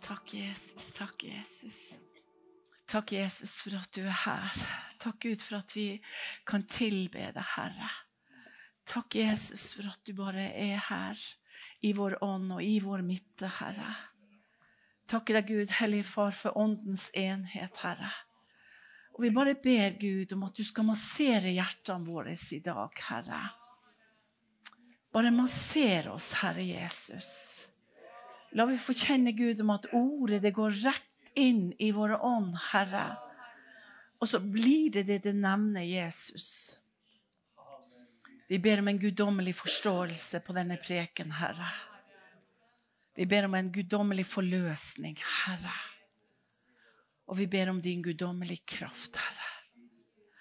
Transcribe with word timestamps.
Takk, 0.00 0.34
Jesus. 0.34 0.92
Takk, 0.96 1.24
Jesus. 1.24 1.98
Takk, 2.90 3.12
Jesus, 3.12 3.60
for 3.62 3.76
at 3.78 3.92
du 3.94 4.02
er 4.02 4.16
her. 4.24 4.62
Takk, 4.98 5.20
Gud, 5.22 5.42
for 5.44 5.60
at 5.60 5.74
vi 5.76 6.00
kan 6.48 6.64
tilbe 6.66 7.28
deg, 7.34 7.44
Herre. 7.54 7.90
Takk, 8.88 9.14
Jesus, 9.14 9.70
for 9.76 9.86
at 9.92 10.00
du 10.06 10.14
bare 10.18 10.48
er 10.56 10.80
her 10.88 11.20
i 11.86 11.92
vår 11.96 12.18
ånd 12.24 12.56
og 12.56 12.64
i 12.64 12.80
vår 12.82 13.04
midte, 13.06 13.46
Herre. 13.60 13.92
Takk 15.10 15.30
deg, 15.36 15.46
Gud, 15.46 15.76
Hellige 15.78 16.08
Far, 16.08 16.34
for 16.34 16.58
åndens 16.58 17.10
enhet, 17.14 17.78
Herre. 17.84 18.10
Og 19.14 19.24
vi 19.26 19.32
bare 19.34 19.56
ber 19.60 19.96
Gud 20.00 20.32
om 20.34 20.46
at 20.48 20.56
du 20.56 20.64
skal 20.64 20.86
massere 20.88 21.52
hjertene 21.52 22.06
våre 22.08 22.34
i 22.34 22.62
dag, 22.64 23.02
Herre. 23.10 23.42
Bare 25.12 25.30
masser 25.34 26.10
oss, 26.10 26.32
Herre 26.40 26.64
Jesus. 26.64 27.69
La 28.58 28.66
vi 28.66 28.78
få 28.78 28.94
kjenne 28.96 29.32
Gud 29.36 29.60
om 29.62 29.70
at 29.76 29.86
ordet 29.94 30.40
det 30.42 30.54
går 30.56 30.74
rett 30.82 31.34
inn 31.38 31.70
i 31.78 31.92
våre 31.94 32.18
ånd, 32.26 32.56
Herre. 32.72 33.04
Og 34.20 34.28
så 34.28 34.40
blir 34.42 34.90
det 34.96 35.06
det 35.08 35.20
det 35.24 35.36
nevner 35.38 35.86
Jesus. 35.86 36.80
Vi 38.50 38.58
ber 38.58 38.82
om 38.82 38.88
en 38.90 38.98
guddommelig 38.98 39.54
forståelse 39.54 40.42
på 40.42 40.56
denne 40.56 40.80
preken, 40.82 41.30
Herre. 41.38 41.70
Vi 43.14 43.26
ber 43.26 43.46
om 43.46 43.54
en 43.54 43.70
guddommelig 43.72 44.26
forløsning, 44.26 45.16
Herre. 45.44 45.76
Og 47.30 47.38
vi 47.38 47.46
ber 47.46 47.70
om 47.70 47.78
din 47.82 48.02
guddommelige 48.02 48.66
kraft, 48.66 49.16
Herre. 49.16 49.50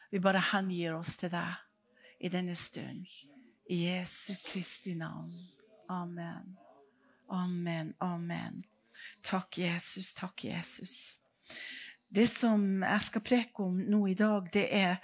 Vi 0.09 0.19
bare 0.19 0.41
hengir 0.41 0.95
oss 0.97 1.19
til 1.21 1.29
deg 1.29 2.25
i 2.25 2.31
denne 2.33 2.55
stund. 2.57 3.05
I 3.69 3.83
Jesu 3.85 4.33
Kristi 4.47 4.95
navn. 4.97 5.29
Amen. 5.89 6.57
Amen, 7.29 7.93
amen. 7.99 8.63
Takk, 9.21 9.57
Jesus. 9.57 10.13
Takk, 10.17 10.43
Jesus. 10.43 11.15
Det 12.09 12.25
som 12.25 12.81
jeg 12.81 13.05
skal 13.05 13.21
preke 13.21 13.65
om 13.67 13.75
nå 13.85 13.99
i 14.09 14.15
dag, 14.17 14.47
det 14.53 14.65
er 14.73 14.95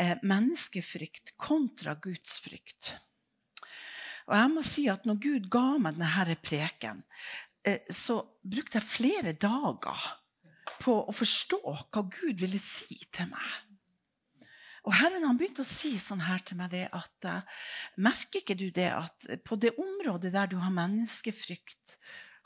eh, 0.00 0.14
menneskefrykt 0.24 1.34
kontra 1.36 1.92
gudsfrykt. 2.00 2.94
Og 4.30 4.36
jeg 4.38 4.52
må 4.54 4.64
si 4.64 4.86
at 4.88 5.04
når 5.04 5.20
Gud 5.20 5.48
ga 5.52 5.66
meg 5.84 5.98
denne 5.98 6.36
preken, 6.40 7.04
eh, 7.68 7.84
så 7.92 8.22
brukte 8.40 8.80
jeg 8.80 8.88
flere 8.88 9.36
dager 9.36 10.08
på 10.80 10.96
å 11.04 11.12
forstå 11.12 11.60
hva 11.68 12.06
Gud 12.08 12.40
ville 12.40 12.60
si 12.60 12.96
til 13.12 13.28
meg. 13.28 13.60
Og 14.84 14.92
Herren 14.92 15.24
han 15.24 15.38
begynte 15.40 15.64
å 15.64 15.68
si 15.68 15.94
sånn 16.00 16.24
her 16.26 16.42
til 16.44 16.58
meg 16.60 16.74
det 16.74 16.84
at 16.92 17.28
uh, 17.30 17.62
Merker 18.04 18.42
ikke 18.42 18.56
du 18.58 18.66
det 18.74 18.90
at 18.92 19.28
på 19.46 19.56
det 19.56 19.72
området 19.80 20.34
der 20.34 20.50
du 20.50 20.58
har 20.60 20.74
menneskefrykt, 20.74 21.96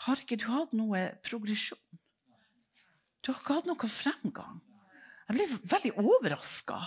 har 0.07 0.23
ikke 0.23 0.39
du 0.39 0.47
hatt 0.53 0.77
noe 0.79 1.09
progresjon? 1.27 1.81
Du 3.19 3.33
har 3.33 3.41
ikke 3.41 3.59
hatt 3.59 3.67
noe 3.67 3.91
fremgang. 3.91 4.61
Jeg 5.27 5.35
ble 5.35 5.49
veldig 5.75 5.93
overraska. 5.99 6.79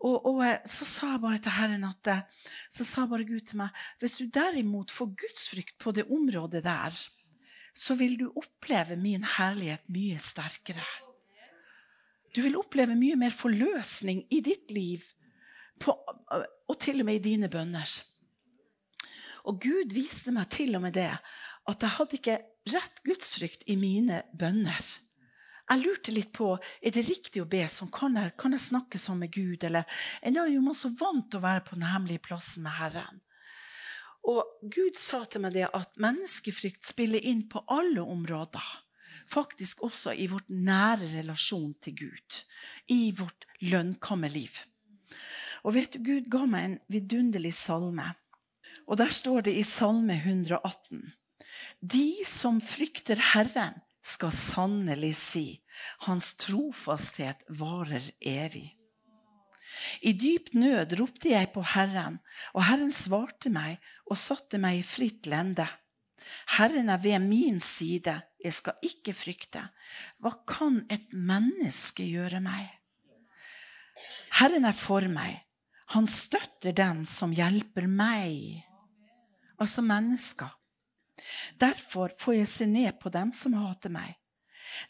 Og, 0.00 0.14
og, 0.24 0.38
eh, 0.46 0.62
så 0.64 0.86
sa 0.88 1.10
jeg 1.12 1.22
bare 1.26 1.40
til 1.44 1.52
Herren 1.52 1.82
at 1.84 2.08
eh, 2.08 2.22
så 2.72 2.86
sa 2.88 3.04
bare 3.10 3.26
Gud 3.28 3.44
til 3.50 3.60
meg 3.60 3.82
hvis 4.00 4.16
du 4.16 4.30
derimot 4.32 4.94
får 4.94 5.10
gudsfrykt 5.24 5.76
på 5.82 5.92
det 5.92 6.06
området 6.08 6.62
der, 6.64 6.96
så 7.76 7.96
vil 7.98 8.16
du 8.16 8.30
oppleve 8.30 8.96
min 8.96 9.26
herlighet 9.36 9.84
mye 9.92 10.16
sterkere. 10.22 10.86
Du 12.34 12.42
vil 12.44 12.58
oppleve 12.58 12.94
mye 12.98 13.18
mer 13.18 13.34
forløsning 13.34 14.24
i 14.30 14.40
ditt 14.44 14.70
liv 14.74 15.02
på, 15.80 15.94
og 15.94 16.78
til 16.82 17.02
og 17.02 17.08
med 17.08 17.18
i 17.18 17.24
dine 17.32 17.50
bønner. 17.50 17.90
Og 19.48 19.60
Gud 19.62 19.94
viste 19.96 20.34
meg 20.34 20.50
til 20.52 20.76
og 20.76 20.84
med 20.84 20.94
det 20.98 21.10
at 21.10 21.84
jeg 21.84 21.96
hadde 21.96 22.18
ikke 22.18 22.40
rett 22.70 23.00
gudsfrykt 23.06 23.64
i 23.72 23.76
mine 23.80 24.22
bønner. 24.36 24.90
Jeg 25.70 25.82
lurte 25.84 26.12
litt 26.12 26.32
på 26.34 26.52
er 26.58 26.94
det 26.94 27.06
riktig 27.06 27.42
å 27.44 27.48
be 27.50 27.62
sånn. 27.70 27.92
Kan 27.94 28.18
jeg, 28.18 28.34
kan 28.38 28.54
jeg 28.56 28.62
snakke 28.64 28.98
sånn 28.98 29.20
med 29.22 29.32
Gud? 29.34 29.62
Eller, 29.66 29.86
jeg 30.22 30.34
er 30.34 30.50
jo 30.50 30.74
så 30.74 30.90
vant 30.98 31.28
til 31.30 31.38
å 31.38 31.46
være 31.46 31.64
på 31.66 31.78
den 31.78 31.86
hemmelige 31.86 32.24
plassen 32.26 32.66
med 32.66 32.74
Herren. 32.74 33.20
Og 34.28 34.42
Gud 34.66 34.98
sa 35.00 35.22
til 35.30 35.44
meg 35.44 35.54
det 35.54 35.68
at 35.70 35.94
menneskefrykt 36.02 36.84
spiller 36.90 37.22
inn 37.24 37.46
på 37.48 37.62
alle 37.70 38.02
områder 38.02 38.66
faktisk 39.30 39.84
også 39.86 40.14
i 40.14 40.26
vårt 40.30 40.50
nære 40.50 41.08
relasjon 41.18 41.72
til 41.82 41.96
Gud. 42.04 42.40
I 42.90 43.12
vårt 43.16 43.46
lønnkammerliv. 43.62 44.62
Og 45.64 45.76
vet 45.76 45.94
du, 45.94 46.02
Gud 46.04 46.30
ga 46.32 46.46
meg 46.48 46.66
en 46.66 46.78
vidunderlig 46.92 47.52
salme. 47.56 48.08
Og 48.86 48.98
der 49.00 49.12
står 49.14 49.46
det 49.46 49.54
i 49.58 49.66
Salme 49.66 50.16
118.: 50.16 51.12
De 51.80 52.24
som 52.26 52.60
frykter 52.60 53.20
Herren, 53.34 53.76
skal 54.02 54.32
sannelig 54.32 55.14
si, 55.18 55.46
Hans 56.06 56.32
trofasthet 56.40 57.42
varer 57.48 58.06
evig. 58.20 58.76
I 60.00 60.12
dyp 60.16 60.54
nød 60.56 60.96
ropte 60.98 61.30
jeg 61.30 61.50
på 61.54 61.62
Herren, 61.74 62.18
og 62.54 62.64
Herren 62.66 62.90
svarte 62.92 63.52
meg 63.52 63.78
og 64.08 64.18
satte 64.18 64.58
meg 64.58 64.80
i 64.80 64.86
fritt 64.86 65.28
lende. 65.30 65.66
Herren 66.56 66.88
er 66.92 67.00
ved 67.00 67.20
min 67.24 67.60
side, 67.60 68.16
jeg 68.44 68.56
skal 68.56 68.86
ikke 68.86 69.14
frykte. 69.16 69.62
Hva 70.22 70.32
kan 70.48 70.82
et 70.92 71.12
menneske 71.12 72.06
gjøre 72.08 72.40
meg? 72.44 72.68
Herren 74.40 74.64
er 74.68 74.76
for 74.76 75.04
meg. 75.12 75.42
Han 75.94 76.06
støtter 76.06 76.72
dem 76.76 77.04
som 77.08 77.34
hjelper 77.34 77.88
meg. 77.90 78.62
Altså 79.60 79.82
mennesker. 79.84 80.48
Derfor 81.60 82.14
får 82.16 82.38
jeg 82.38 82.48
se 82.48 82.66
ned 82.70 82.96
på 83.00 83.12
dem 83.12 83.32
som 83.36 83.58
hater 83.58 83.92
meg. 83.92 84.14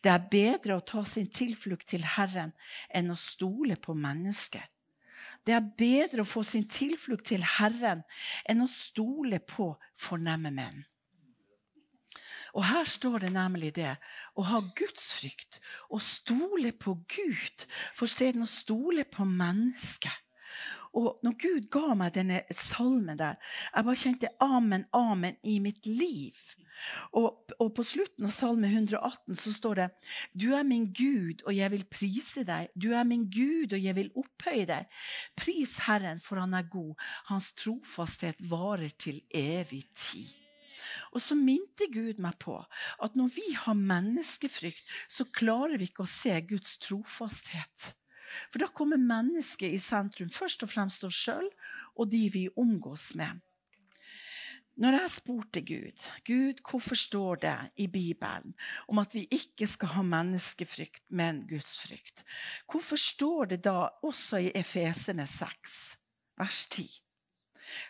Det 0.04 0.12
er 0.12 0.28
bedre 0.30 0.76
å 0.76 0.84
ta 0.86 1.02
sin 1.08 1.26
tilflukt 1.32 1.88
til 1.90 2.04
Herren 2.16 2.52
enn 2.94 3.10
å 3.10 3.18
stole 3.18 3.78
på 3.80 3.96
mennesker. 3.96 4.62
Det 5.44 5.56
er 5.56 5.72
bedre 5.78 6.22
å 6.22 6.28
få 6.28 6.42
sin 6.44 6.66
tilflukt 6.68 7.30
til 7.32 7.44
Herren 7.56 8.02
enn 8.48 8.62
å 8.62 8.68
stole 8.70 9.40
på 9.40 9.72
fornemme 9.98 10.52
menn. 10.54 10.84
Og 12.54 12.64
her 12.66 12.88
står 12.88 13.26
det 13.26 13.32
nemlig 13.34 13.74
det 13.78 13.92
å 14.34 14.46
ha 14.50 14.62
gudsfrykt, 14.76 15.60
å 15.90 16.00
stole 16.02 16.72
på 16.72 16.96
Gud, 17.10 17.66
for 17.94 18.10
stedet 18.10 18.42
å 18.42 18.50
stole 18.50 19.06
på 19.08 19.26
mennesket. 19.28 20.26
Og 20.98 21.20
når 21.22 21.36
Gud 21.38 21.68
ga 21.70 21.94
meg 21.94 22.16
denne 22.16 22.40
salmen 22.50 23.18
der, 23.18 23.38
jeg 23.70 23.86
bare 23.86 24.00
kjente 24.02 24.32
amen, 24.42 24.88
amen 24.96 25.38
i 25.46 25.60
mitt 25.62 25.86
liv. 25.86 26.34
Og, 27.12 27.52
og, 27.58 27.68
på 27.76 27.84
slutten 27.84 28.26
av 28.26 28.32
Salme 28.34 28.70
118 28.70 29.36
så 29.38 29.52
står 29.54 29.80
det 29.80 29.86
Du 30.32 30.48
er 30.56 30.64
min 30.66 30.88
Gud, 30.96 31.44
og 31.44 31.54
jeg 31.54 31.70
vil 31.74 31.84
prise 31.92 32.44
deg. 32.48 32.72
Du 32.74 32.90
er 32.96 33.06
min 33.06 33.26
Gud, 33.30 33.74
og 33.76 33.84
jeg 33.84 33.96
vil 33.98 34.12
opphøye 34.16 34.66
deg. 34.70 35.00
Pris 35.38 35.76
Herren, 35.86 36.22
for 36.22 36.40
han 36.40 36.56
er 36.56 36.68
god. 36.72 36.94
Hans 37.30 37.52
trofasthet 37.58 38.40
varer 38.50 38.92
til 38.96 39.20
evig 39.28 39.84
tid. 39.94 40.39
Og 41.12 41.22
så 41.24 41.36
minte 41.38 41.88
Gud 41.92 42.20
meg 42.22 42.38
på 42.42 42.56
at 43.02 43.16
når 43.18 43.32
vi 43.36 43.46
har 43.64 43.78
menneskefrykt, 43.78 44.86
så 45.08 45.26
klarer 45.34 45.78
vi 45.78 45.90
ikke 45.90 46.06
å 46.06 46.10
se 46.10 46.34
Guds 46.50 46.78
trofasthet. 46.82 47.92
For 48.50 48.62
da 48.62 48.70
kommer 48.70 49.00
mennesket 49.00 49.74
i 49.74 49.82
sentrum, 49.82 50.30
først 50.30 50.64
og 50.64 50.70
fremst 50.72 51.04
oss 51.06 51.18
sjøl 51.18 51.48
og 51.96 52.10
de 52.12 52.26
vi 52.32 52.48
omgås 52.58 53.12
med. 53.18 53.40
Når 54.80 54.96
jeg 54.96 55.12
spurte 55.12 55.60
Gud 55.60 56.04
Gud, 56.24 56.60
hvorfor 56.64 56.96
står 56.96 57.40
det 57.42 57.56
i 57.84 57.86
Bibelen 57.86 58.54
om 58.88 59.00
at 59.02 59.12
vi 59.14 59.26
ikke 59.28 59.66
skal 59.68 59.92
ha 59.96 60.04
menneskefrykt, 60.06 61.02
men 61.10 61.42
gudsfrykt, 61.50 62.24
hvorfor 62.70 62.96
står 62.96 63.50
det 63.52 63.60
da 63.66 63.90
også 64.06 64.40
i 64.46 64.52
Efesene 64.56 65.26
6, 65.28 65.76
vers 66.40 66.62
10, 66.72 66.88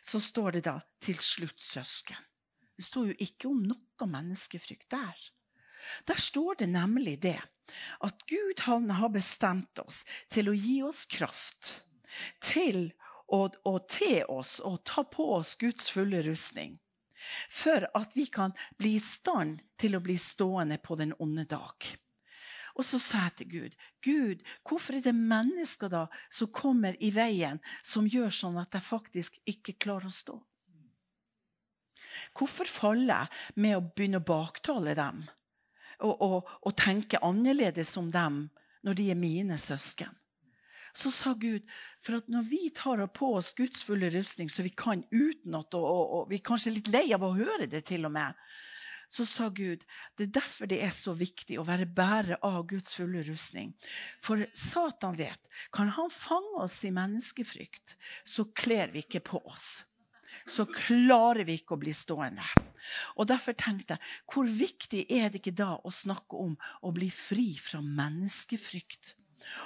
så 0.02 0.20
står 0.20 0.50
det 0.50 0.64
da 0.64 0.80
'til 1.00 1.14
slutt, 1.14 1.60
søsken'. 1.60 2.29
Det 2.80 2.86
står 2.86 3.10
jo 3.10 3.14
ikke 3.20 3.50
om 3.50 3.60
noe 3.68 4.06
menneskefrykt 4.08 4.88
der. 4.94 5.16
Der 6.08 6.20
står 6.20 6.62
det 6.62 6.70
nemlig 6.72 7.18
det 7.20 7.36
at 8.00 8.22
Gud 8.24 8.62
han 8.64 8.88
har 8.96 9.12
bestemt 9.12 9.78
oss 9.84 10.06
til 10.32 10.48
å 10.48 10.56
gi 10.56 10.78
oss 10.88 11.04
kraft 11.04 11.74
til 12.40 12.88
å, 13.28 13.44
te 13.84 14.24
oss 14.24 14.58
og 14.64 14.80
ta 14.88 15.04
på 15.04 15.28
oss 15.36 15.54
Guds 15.60 15.92
fulle 15.92 16.22
rustning. 16.24 16.78
For 17.52 17.84
at 17.94 18.16
vi 18.16 18.26
kan 18.32 18.56
bli 18.80 18.96
i 18.96 19.02
stand 19.04 19.60
til 19.76 19.94
å 19.96 20.02
bli 20.02 20.16
stående 20.18 20.80
på 20.80 20.96
den 20.96 21.12
onde 21.20 21.44
dag. 21.44 21.90
Og 22.80 22.86
så 22.86 22.96
sa 23.02 23.26
jeg 23.26 23.36
til 23.36 23.50
Gud, 23.52 23.80
Gud, 24.00 24.44
hvorfor 24.64 24.96
er 24.96 25.04
det 25.04 25.14
mennesker 25.14 25.92
da 25.92 26.06
som 26.32 26.48
kommer 26.48 26.96
i 26.96 27.12
veien, 27.12 27.60
som 27.84 28.08
gjør 28.08 28.32
sånn 28.32 28.56
at 28.62 28.72
jeg 28.72 28.88
faktisk 28.88 29.36
ikke 29.44 29.76
klarer 29.76 30.08
å 30.08 30.16
stå? 30.16 30.40
Hvorfor 32.36 32.68
faller 32.70 33.12
jeg 33.14 33.60
med 33.62 33.76
å 33.76 33.84
begynne 33.84 34.20
å 34.20 34.26
baktale 34.26 34.94
dem 34.98 35.24
og, 36.00 36.14
og, 36.14 36.48
og 36.64 36.76
tenke 36.78 37.20
annerledes 37.26 37.92
om 38.00 38.08
dem 38.14 38.46
når 38.86 38.98
de 39.00 39.10
er 39.12 39.20
mine 39.20 39.58
søsken? 39.60 40.14
Så 40.96 41.12
sa 41.14 41.34
Gud 41.38 41.66
for 42.02 42.18
at 42.18 42.30
når 42.30 42.48
vi 42.48 42.64
tar 42.74 43.02
på 43.14 43.34
oss 43.38 43.52
Guds 43.54 43.84
fulle 43.86 44.10
rustning, 44.10 44.50
så 44.50 44.64
vi 44.66 44.72
kan 44.74 45.04
utenat, 45.12 45.74
og, 45.78 45.84
og, 45.84 46.02
og 46.16 46.32
vi 46.32 46.40
er 46.40 46.46
kanskje 46.46 46.74
litt 46.74 46.90
lei 46.90 47.06
av 47.14 47.22
å 47.22 47.36
høre 47.36 47.68
det, 47.70 47.84
til 47.86 48.08
og 48.08 48.14
med, 48.16 48.38
så 49.10 49.26
sa 49.26 49.48
Gud 49.50 49.82
det 50.18 50.28
er 50.28 50.34
derfor 50.38 50.70
det 50.70 50.80
er 50.86 50.92
så 50.94 51.14
viktig 51.18 51.58
å 51.58 51.66
være 51.66 51.88
bærer 51.90 52.38
av 52.46 52.62
Guds 52.70 52.94
fulle 52.98 53.24
rustning. 53.26 53.72
For 54.22 54.44
Satan 54.54 55.18
vet 55.18 55.50
kan 55.74 55.90
han 55.96 56.12
fange 56.14 56.64
oss 56.64 56.78
i 56.86 56.92
menneskefrykt, 56.94 57.96
så 58.24 58.46
kler 58.54 58.94
vi 58.94 59.02
ikke 59.04 59.24
på 59.32 59.42
oss. 59.50 59.82
Så 60.48 60.66
klarer 60.70 61.44
vi 61.48 61.58
ikke 61.60 61.76
å 61.76 61.80
bli 61.80 61.94
stående. 61.96 62.44
Og 63.18 63.28
Derfor 63.30 63.56
tenkte 63.58 63.96
jeg 63.96 64.34
hvor 64.34 64.48
viktig 64.48 65.04
er 65.12 65.28
det 65.30 65.42
ikke 65.42 65.56
da 65.60 65.72
å 65.76 65.92
snakke 65.94 66.38
om 66.38 66.56
å 66.86 66.92
bli 66.96 67.10
fri 67.14 67.52
fra 67.60 67.82
menneskefrykt? 67.84 69.14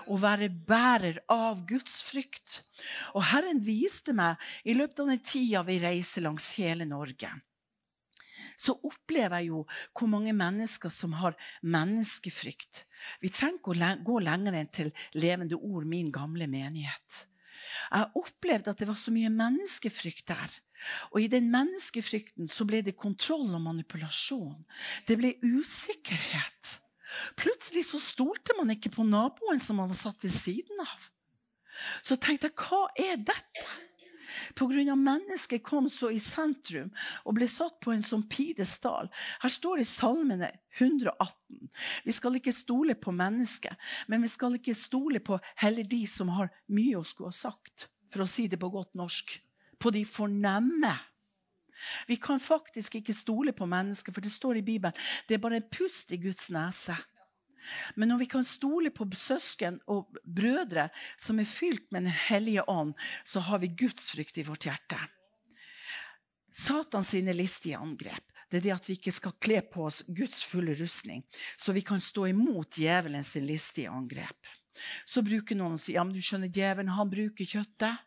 Å 0.08 0.16
være 0.22 0.48
bærer 0.48 1.18
av 1.32 1.64
Guds 1.68 1.98
frykt. 2.06 2.60
Og 3.18 3.26
Herren 3.32 3.58
viste 3.64 4.14
meg 4.16 4.38
i 4.64 4.76
løpet 4.76 5.02
av 5.02 5.10
den 5.10 5.24
tida 5.24 5.64
vi 5.66 5.80
reiser 5.82 6.24
langs 6.26 6.52
hele 6.58 6.86
Norge 6.88 7.32
så 8.56 8.74
opplever 8.86 9.42
jeg 9.42 9.50
jo 9.50 9.62
hvor 9.96 10.10
mange 10.10 10.34
mennesker 10.36 10.92
som 10.92 11.14
har 11.20 11.36
menneskefrykt. 11.62 12.84
Vi 13.22 13.30
trenger 13.34 13.60
ikke 13.60 13.74
å 13.74 13.94
gå 14.06 14.18
lenger 14.24 14.58
enn 14.58 14.72
til 14.72 14.92
levende 15.18 15.58
ord, 15.58 15.86
min 15.88 16.12
gamle 16.14 16.48
menighet. 16.50 17.24
Jeg 17.90 18.10
opplevde 18.20 18.72
at 18.72 18.80
det 18.80 18.88
var 18.88 18.98
så 18.98 19.12
mye 19.14 19.32
menneskefrykt 19.32 20.28
der. 20.30 20.56
Og 21.12 21.22
i 21.24 21.30
den 21.32 21.50
menneskefrykten 21.52 22.50
så 22.50 22.66
ble 22.68 22.82
det 22.84 22.96
kontroll 23.00 23.48
og 23.54 23.62
manipulasjon. 23.64 24.64
Det 25.08 25.16
ble 25.20 25.34
usikkerhet. 25.42 26.78
Plutselig 27.38 27.86
så 27.88 28.00
stolte 28.02 28.56
man 28.58 28.72
ikke 28.74 28.92
på 28.94 29.06
naboen 29.06 29.60
som 29.62 29.78
man 29.80 29.90
var 29.92 30.00
satt 30.00 30.24
ved 30.24 30.34
siden 30.34 30.80
av. 30.82 31.10
Så 32.06 32.18
tenkte 32.20 32.50
jeg, 32.50 32.58
hva 32.58 32.86
er 33.00 33.18
dette? 33.18 33.66
Pga. 34.54 34.94
mennesket 34.94 35.62
kom 35.62 35.88
så 35.88 36.10
i 36.10 36.20
sentrum 36.22 36.90
og 37.24 37.36
ble 37.38 37.48
satt 37.50 37.78
på 37.84 37.92
en 37.92 38.02
sånn 38.02 38.26
pidestall. 38.28 39.10
Her 39.42 39.52
står 39.52 39.80
det 39.80 39.86
i 39.86 39.90
Salmene 39.90 40.50
118. 40.78 41.70
Vi 42.04 42.12
skal 42.12 42.38
ikke 42.38 42.54
stole 42.54 42.94
på 42.94 43.14
mennesket, 43.14 43.74
men 44.08 44.22
vi 44.24 44.32
skal 44.32 44.58
ikke 44.58 44.76
stole 44.78 45.22
på 45.24 45.38
heller 45.62 45.84
de 45.84 46.04
som 46.10 46.32
har 46.34 46.52
mye 46.66 46.98
å 46.98 47.06
skulle 47.06 47.32
ha 47.32 47.36
sagt, 47.36 47.88
for 48.10 48.24
å 48.24 48.30
si 48.30 48.48
det 48.48 48.60
på 48.60 48.72
godt 48.72 48.94
norsk. 48.98 49.38
På 49.78 49.90
de 49.94 50.04
fornemme. 50.06 50.94
Vi 52.06 52.16
kan 52.16 52.40
faktisk 52.40 52.94
ikke 53.00 53.14
stole 53.16 53.52
på 53.52 53.66
mennesket, 53.66 54.14
for 54.14 54.24
det 54.24 54.32
står 54.32 54.60
i 54.60 54.66
Bibelen 54.66 54.94
det 55.28 55.36
er 55.36 55.42
bare 55.42 55.60
en 55.60 55.72
pust 55.72 56.12
i 56.14 56.20
Guds 56.22 56.48
nese. 56.54 56.96
Men 57.96 58.12
når 58.12 58.22
vi 58.24 58.30
kan 58.34 58.44
stole 58.46 58.92
på 58.94 59.06
søsken 59.18 59.80
og 59.90 60.14
brødre 60.24 60.88
som 61.16 61.40
er 61.40 61.48
fylt 61.48 61.90
med 61.92 62.04
Den 62.04 62.16
hellige 62.28 62.64
ånd, 62.68 62.94
så 63.24 63.40
har 63.40 63.58
vi 63.62 63.74
Guds 63.74 64.10
frykt 64.12 64.38
i 64.38 64.46
vårt 64.46 64.68
hjerte. 64.68 65.00
Satans 66.54 67.12
listige 67.12 67.78
angrep 67.78 68.34
det 68.54 68.60
er 68.60 68.66
det 68.68 68.74
at 68.76 68.86
vi 68.86 68.94
ikke 68.94 69.10
skal 69.10 69.32
kle 69.42 69.56
på 69.66 69.88
oss 69.88 69.96
Guds 70.06 70.44
fulle 70.46 70.76
rustning, 70.78 71.24
så 71.58 71.72
vi 71.74 71.82
kan 71.82 71.98
stå 71.98 72.28
imot 72.30 72.76
djevelens 72.78 73.32
listige 73.42 73.90
angrep. 73.90 74.50
Så 75.02 75.24
bruker 75.26 75.58
noen 75.58 75.74
å 75.74 75.80
si 75.82 75.96
ja, 75.96 76.04
men 76.06 76.14
du 76.14 76.22
skjønner, 76.22 76.52
djevelen 76.54 76.92
han 76.94 77.10
bruker 77.10 77.48
kjøttet. 77.50 77.98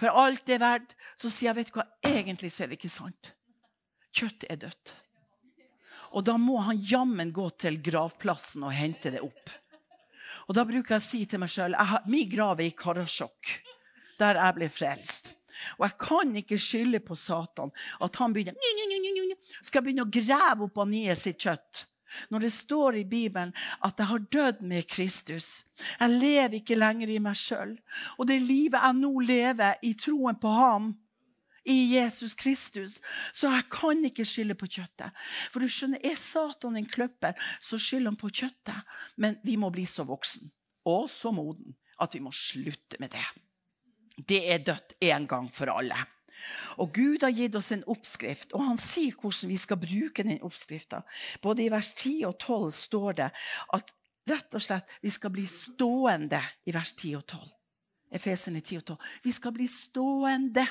For 0.00 0.12
alt 0.12 0.46
det 0.48 0.56
er 0.56 0.62
verdt. 0.64 0.94
Så 1.20 1.28
sier 1.28 1.50
jeg 1.50 1.58
vet 1.58 1.72
du 1.72 1.76
hva, 1.76 1.86
egentlig 2.08 2.52
så 2.52 2.64
er 2.64 2.72
det 2.72 2.78
ikke 2.80 2.92
sant. 2.92 3.32
Kjøtt 4.16 4.48
er 4.48 4.60
dødt. 4.64 4.94
Og 6.16 6.24
da 6.24 6.38
må 6.40 6.56
han 6.64 6.80
jammen 6.80 7.32
gå 7.34 7.50
til 7.60 7.78
gravplassen 7.84 8.64
og 8.64 8.74
hente 8.74 9.12
det 9.12 9.22
opp. 9.24 9.52
Og 10.46 10.54
da 10.56 10.64
bruker 10.64 10.96
jeg 10.96 11.02
å 11.02 11.06
si 11.06 11.24
til 11.28 11.42
meg 11.42 11.50
sjøl 11.52 11.74
min 12.08 12.28
grav 12.30 12.60
er 12.62 12.70
i 12.70 12.76
Karasjok, 12.76 13.56
der 14.20 14.38
jeg 14.40 14.56
ble 14.56 14.70
frelst. 14.72 15.32
Og 15.76 15.86
jeg 15.86 15.96
kan 16.00 16.32
ikke 16.36 16.58
skylde 16.60 17.00
på 17.04 17.16
Satan 17.18 17.72
at 18.04 18.16
han 18.20 18.32
begynner 18.32 18.56
skal 19.64 19.84
begynne 19.84 20.04
å 20.06 20.12
grave 20.12 20.66
opp 20.68 20.80
Anie 20.84 21.16
sitt 21.18 21.40
kjøtt. 21.42 21.86
Når 22.30 22.44
det 22.46 22.52
står 22.54 22.98
i 23.00 23.06
Bibelen 23.08 23.50
at 23.84 23.98
jeg 23.98 24.08
har 24.08 24.26
dødd 24.32 24.60
med 24.64 24.86
Kristus. 24.88 25.66
Jeg 25.98 26.20
lever 26.20 26.60
ikke 26.60 26.78
lenger 26.78 27.10
i 27.12 27.18
meg 27.20 27.36
sjøl. 27.36 27.74
Og 28.16 28.28
det 28.30 28.38
livet 28.44 28.78
jeg 28.78 29.00
nå 29.00 29.10
lever 29.26 29.82
i 29.84 29.92
troen 29.98 30.38
på 30.40 30.52
ham, 30.54 30.92
i 31.66 31.96
Jesus 31.96 32.34
Kristus. 32.38 32.98
Så 33.34 33.50
jeg 33.52 33.68
kan 33.72 34.04
ikke 34.06 34.26
skylde 34.28 34.56
på 34.58 34.68
kjøttet. 34.78 35.14
For 35.52 35.62
du 35.62 35.70
skjønner, 35.70 36.00
Er 36.04 36.16
Satan 36.20 36.76
en 36.76 36.86
kløpper, 36.86 37.34
så 37.60 37.78
skylder 37.78 38.12
han 38.12 38.20
på 38.20 38.30
kjøttet. 38.30 38.96
Men 39.16 39.38
vi 39.44 39.56
må 39.56 39.70
bli 39.70 39.86
så 39.86 40.06
voksen 40.06 40.50
og 40.86 41.08
så 41.10 41.32
moden 41.34 41.74
at 42.02 42.14
vi 42.14 42.20
må 42.22 42.30
slutte 42.34 43.00
med 43.00 43.10
det. 43.14 43.24
Det 44.16 44.42
er 44.52 44.62
dødt 44.64 44.94
en 45.00 45.26
gang 45.28 45.48
for 45.52 45.72
alle. 45.72 45.96
Og 46.80 46.92
Gud 46.94 47.24
har 47.24 47.32
gitt 47.34 47.56
oss 47.58 47.72
en 47.72 47.84
oppskrift, 47.90 48.52
og 48.54 48.64
han 48.68 48.80
sier 48.80 49.16
hvordan 49.16 49.50
vi 49.50 49.58
skal 49.60 49.80
bruke 49.80 50.24
den 50.24 50.42
oppskrifta. 50.44 51.02
Både 51.42 51.64
i 51.64 51.70
vers 51.72 51.92
10 51.94 52.26
og 52.28 52.36
12 52.38 52.72
står 52.76 53.18
det 53.22 53.28
at 53.76 53.92
rett 54.28 54.58
og 54.58 54.62
slett 54.62 54.96
vi 55.02 55.12
skal 55.14 55.32
bli 55.34 55.46
stående 55.50 56.40
i 56.66 56.74
vers 56.76 56.92
10 56.92 57.14
og 57.18 57.24
12. 57.24 57.46
Efesene 58.16 58.62
10 58.62 58.82
og 58.82 58.84
12. 58.96 58.98
Vi 59.24 59.34
skal 59.34 59.56
bli 59.56 59.68
stående. 59.70 60.66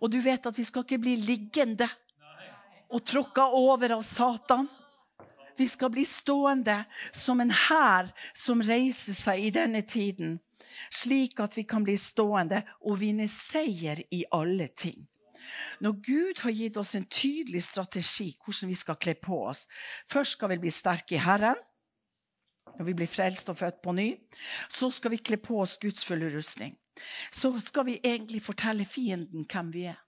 Og 0.00 0.10
du 0.12 0.18
vet 0.22 0.46
at 0.46 0.58
vi 0.58 0.64
skal 0.66 0.84
ikke 0.84 1.02
bli 1.02 1.16
liggende 1.20 1.88
og 2.92 3.02
tråkka 3.06 3.48
over 3.56 3.96
av 3.96 4.02
Satan. 4.06 4.68
Vi 5.56 5.68
skal 5.68 5.90
bli 5.90 6.04
stående 6.04 6.82
som 7.16 7.40
en 7.40 7.50
hær 7.50 8.10
som 8.36 8.62
reiser 8.62 9.16
seg 9.16 9.46
i 9.46 9.52
denne 9.54 9.82
tiden, 9.88 10.36
slik 10.92 11.40
at 11.40 11.56
vi 11.56 11.64
kan 11.68 11.84
bli 11.86 11.96
stående 12.00 12.60
og 12.84 13.00
vinne 13.00 13.28
seier 13.30 14.02
i 14.12 14.22
alle 14.36 14.68
ting. 14.76 15.06
Når 15.80 15.92
Gud 16.02 16.42
har 16.42 16.56
gitt 16.58 16.76
oss 16.76 16.96
en 16.98 17.06
tydelig 17.06 17.62
strategi 17.68 18.32
hvordan 18.42 18.68
vi 18.68 18.76
skal 18.76 18.96
kle 18.98 19.12
på 19.14 19.36
oss 19.46 19.60
Først 20.10 20.34
skal 20.34 20.50
vi 20.50 20.56
bli 20.64 20.72
sterke 20.74 21.14
i 21.14 21.20
Herren, 21.22 21.60
når 22.74 22.88
vi 22.88 22.94
blir 22.98 23.10
frelst 23.10 23.52
og 23.52 23.60
født 23.60 23.78
på 23.84 23.94
ny. 23.94 24.08
Så 24.68 24.90
skal 24.90 25.14
vi 25.14 25.22
kle 25.22 25.38
på 25.38 25.60
oss 25.62 25.76
Guds 25.80 26.02
fulle 26.04 26.32
rustning 26.34 26.74
så 27.32 27.52
skal 27.60 27.86
vi 27.88 28.00
egentlig 28.02 28.42
fortelle 28.44 28.86
fienden 28.88 29.46
hvem 29.48 29.72
vi 29.74 29.86
er. 29.92 30.02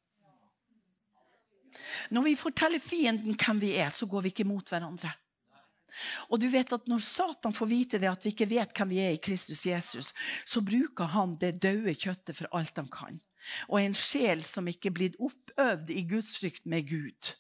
Når 2.15 2.25
vi 2.25 2.37
forteller 2.39 2.83
fienden 2.83 3.37
hvem 3.39 3.61
vi 3.61 3.75
er, 3.77 3.91
så 3.95 4.07
går 4.07 4.25
vi 4.25 4.33
ikke 4.33 4.49
mot 4.49 4.69
hverandre. 4.69 5.13
Og 6.29 6.39
du 6.41 6.47
vet 6.53 6.73
at 6.73 6.87
Når 6.89 7.03
Satan 7.03 7.55
får 7.55 7.67
vite 7.67 7.99
det 7.99 8.11
at 8.11 8.25
vi 8.25 8.33
ikke 8.35 8.51
vet 8.51 8.75
hvem 8.77 8.93
vi 8.93 9.01
er 9.03 9.17
i 9.17 9.23
Kristus 9.23 9.65
Jesus, 9.67 10.13
så 10.47 10.61
bruker 10.61 11.11
han 11.15 11.37
det 11.41 11.59
døde 11.63 11.95
kjøttet 11.95 12.37
for 12.37 12.51
alt 12.55 12.77
han 12.77 12.91
kan. 12.93 13.19
Og 13.69 13.81
en 13.81 13.97
sjel 13.97 14.43
som 14.45 14.69
ikke 14.69 14.91
er 14.91 14.97
blitt 14.97 15.19
oppøvd 15.23 15.91
i 15.95 16.05
gudsfrykt 16.09 16.67
med 16.67 16.89
Gud, 16.91 17.35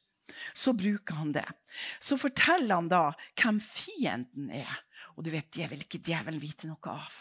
så 0.54 0.72
bruker 0.76 1.20
han 1.20 1.32
det. 1.34 1.46
Så 2.00 2.18
forteller 2.20 2.74
han 2.74 2.90
da 2.90 3.02
hvem 3.40 3.60
fienden 3.62 4.52
er. 4.54 4.84
Og 5.16 5.24
du 5.26 5.32
vet, 5.34 5.50
det 5.54 5.68
vil 5.70 5.82
ikke 5.84 6.02
djevelen 6.04 6.42
vite 6.42 6.70
noe 6.70 6.94
av. 6.94 7.14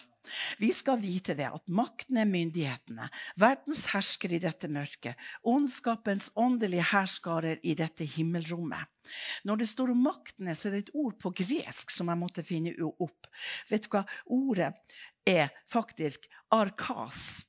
Vi 0.60 0.72
skal 0.76 1.00
vite 1.02 1.36
det 1.38 1.48
at 1.50 1.72
makten 1.74 2.20
er 2.22 2.30
myndighetene, 2.30 3.10
verdens 3.40 3.88
hersker 3.94 4.36
i 4.36 4.42
dette 4.44 4.70
mørket, 4.72 5.18
ondskapens 5.48 6.30
åndelige 6.36 6.90
herskarer 6.92 7.62
i 7.64 7.76
dette 7.78 8.08
himmelrommet. 8.18 8.88
Når 9.48 9.62
det 9.62 9.70
står 9.72 9.94
om 9.94 10.06
maktene, 10.10 10.56
så 10.56 10.68
er 10.68 10.78
det 10.78 10.86
et 10.88 10.96
ord 10.98 11.16
på 11.22 11.32
gresk 11.44 11.94
som 11.94 12.12
jeg 12.12 12.20
måtte 12.20 12.46
finne 12.46 12.74
opp. 12.84 13.30
Vet 13.70 13.88
du 13.88 13.94
hva? 13.94 14.04
Ordet 14.36 14.74
er 15.28 15.52
faktisk 15.70 16.28
arkas. 16.54 17.46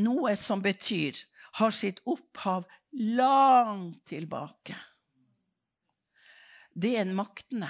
Noe 0.00 0.36
som 0.38 0.62
betyr 0.62 1.18
har 1.58 1.74
sitt 1.74 2.00
opphav 2.08 2.68
langt 2.92 4.04
tilbake. 4.10 4.76
Det 6.70 6.94
er 6.96 7.04
en 7.04 7.16
maktene 7.18 7.68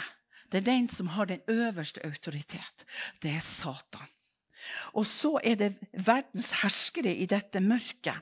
det 0.53 0.61
er 0.61 0.67
den 0.67 0.89
som 0.89 1.13
har 1.15 1.29
den 1.31 1.41
øverste 1.49 2.03
autoritet. 2.07 2.87
Det 3.23 3.31
er 3.31 3.41
Satan. 3.41 4.09
Og 4.93 5.07
så 5.07 5.41
er 5.45 5.55
det 5.55 5.79
verdens 5.93 6.51
herskere 6.63 7.15
i 7.15 7.27
dette 7.27 7.61
mørket. 7.61 8.19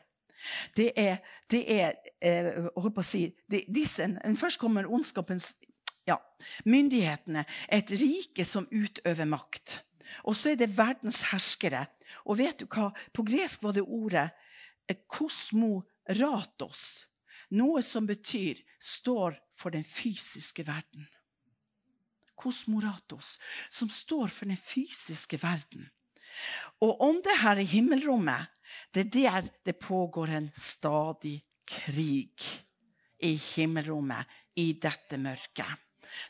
Det 0.76 0.92
er, 0.97 1.18
det 1.50 1.64
er 1.73 1.97
eh, 2.23 2.68
å 2.76 3.02
si, 3.02 3.26
det, 3.50 3.64
disse, 3.75 4.06
Først 4.38 4.61
kommer 4.61 4.87
ondskapens 4.87 5.52
ja, 6.06 6.16
myndighetene. 6.64 7.44
Et 7.68 7.90
rike 7.90 8.44
som 8.44 8.68
utøver 8.70 9.28
makt. 9.28 9.80
Og 10.25 10.37
så 10.37 10.52
er 10.52 10.61
det 10.61 10.70
verdens 10.76 11.25
herskere. 11.32 11.87
Og 12.25 12.38
vet 12.38 12.61
du 12.61 12.68
hva? 12.70 12.92
På 13.12 13.25
gresk 13.26 13.66
var 13.66 13.76
det 13.76 13.85
ordet 13.85 14.28
eh, 14.88 15.00
kosmoratos. 15.08 17.08
Noe 17.50 17.82
som 17.82 18.06
betyr 18.06 18.61
står 18.78 19.40
for 19.56 19.75
den 19.75 19.85
fysiske 19.85 20.66
verden 20.68 21.08
kosmoratos, 22.38 23.37
som 23.71 23.90
står 23.90 24.30
for 24.33 24.50
den 24.50 24.61
fysiske 24.61 25.40
verden. 25.42 25.88
Og 26.85 27.21
det 27.25 27.40
her 27.42 27.59
i 27.59 27.66
himmelrommet, 27.66 28.49
det 28.95 29.07
er 29.07 29.11
der 29.11 29.50
det 29.64 29.78
pågår 29.80 30.30
en 30.37 30.50
stadig 30.54 31.42
krig. 31.66 32.64
I 33.18 33.35
himmelrommet, 33.35 34.26
i 34.57 34.73
dette 34.73 35.18
mørket. 35.18 35.78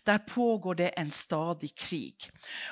Der 0.07 0.19
pågår 0.19 0.75
det 0.75 0.93
en 0.97 1.11
stadig 1.11 1.75
krig. 1.75 2.31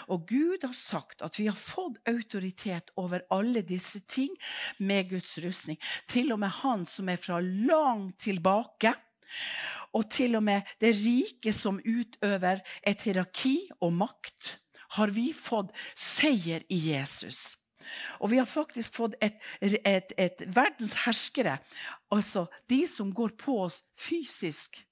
Og 0.09 0.26
Gud 0.28 0.64
har 0.64 0.73
sagt 0.75 1.23
at 1.23 1.38
vi 1.38 1.47
har 1.47 1.59
fått 1.59 2.00
autoritet 2.09 2.90
over 2.97 3.23
alle 3.31 3.62
disse 3.62 4.00
ting 4.09 4.33
med 4.78 5.11
Guds 5.11 5.38
rustning. 5.38 5.78
Til 6.09 6.33
og 6.33 6.40
med 6.43 6.55
Han 6.62 6.87
som 6.87 7.09
er 7.09 7.21
fra 7.21 7.40
langt 7.40 8.19
tilbake, 8.21 8.95
Og 9.97 10.09
til 10.12 10.37
og 10.38 10.45
med 10.47 10.66
det 10.83 10.95
rike 10.99 11.52
som 11.54 11.80
utøver 11.80 12.62
et 12.87 13.04
hierarki 13.06 13.59
og 13.80 13.95
makt, 13.97 14.56
har 14.97 15.12
vi 15.12 15.33
fått 15.35 15.73
seier 15.99 16.64
i 16.71 16.78
Jesus. 16.92 17.56
Og 18.21 18.30
vi 18.33 18.40
har 18.40 18.49
faktisk 18.49 18.99
fått 18.99 19.16
et, 19.23 19.38
et, 19.61 20.12
et 20.18 20.45
verdens 20.47 20.97
herskere, 21.04 21.59
altså 22.12 22.47
de 22.71 22.83
som 22.90 23.12
går 23.14 23.37
på 23.38 23.61
oss 23.66 23.80
fysisk. 23.95 24.83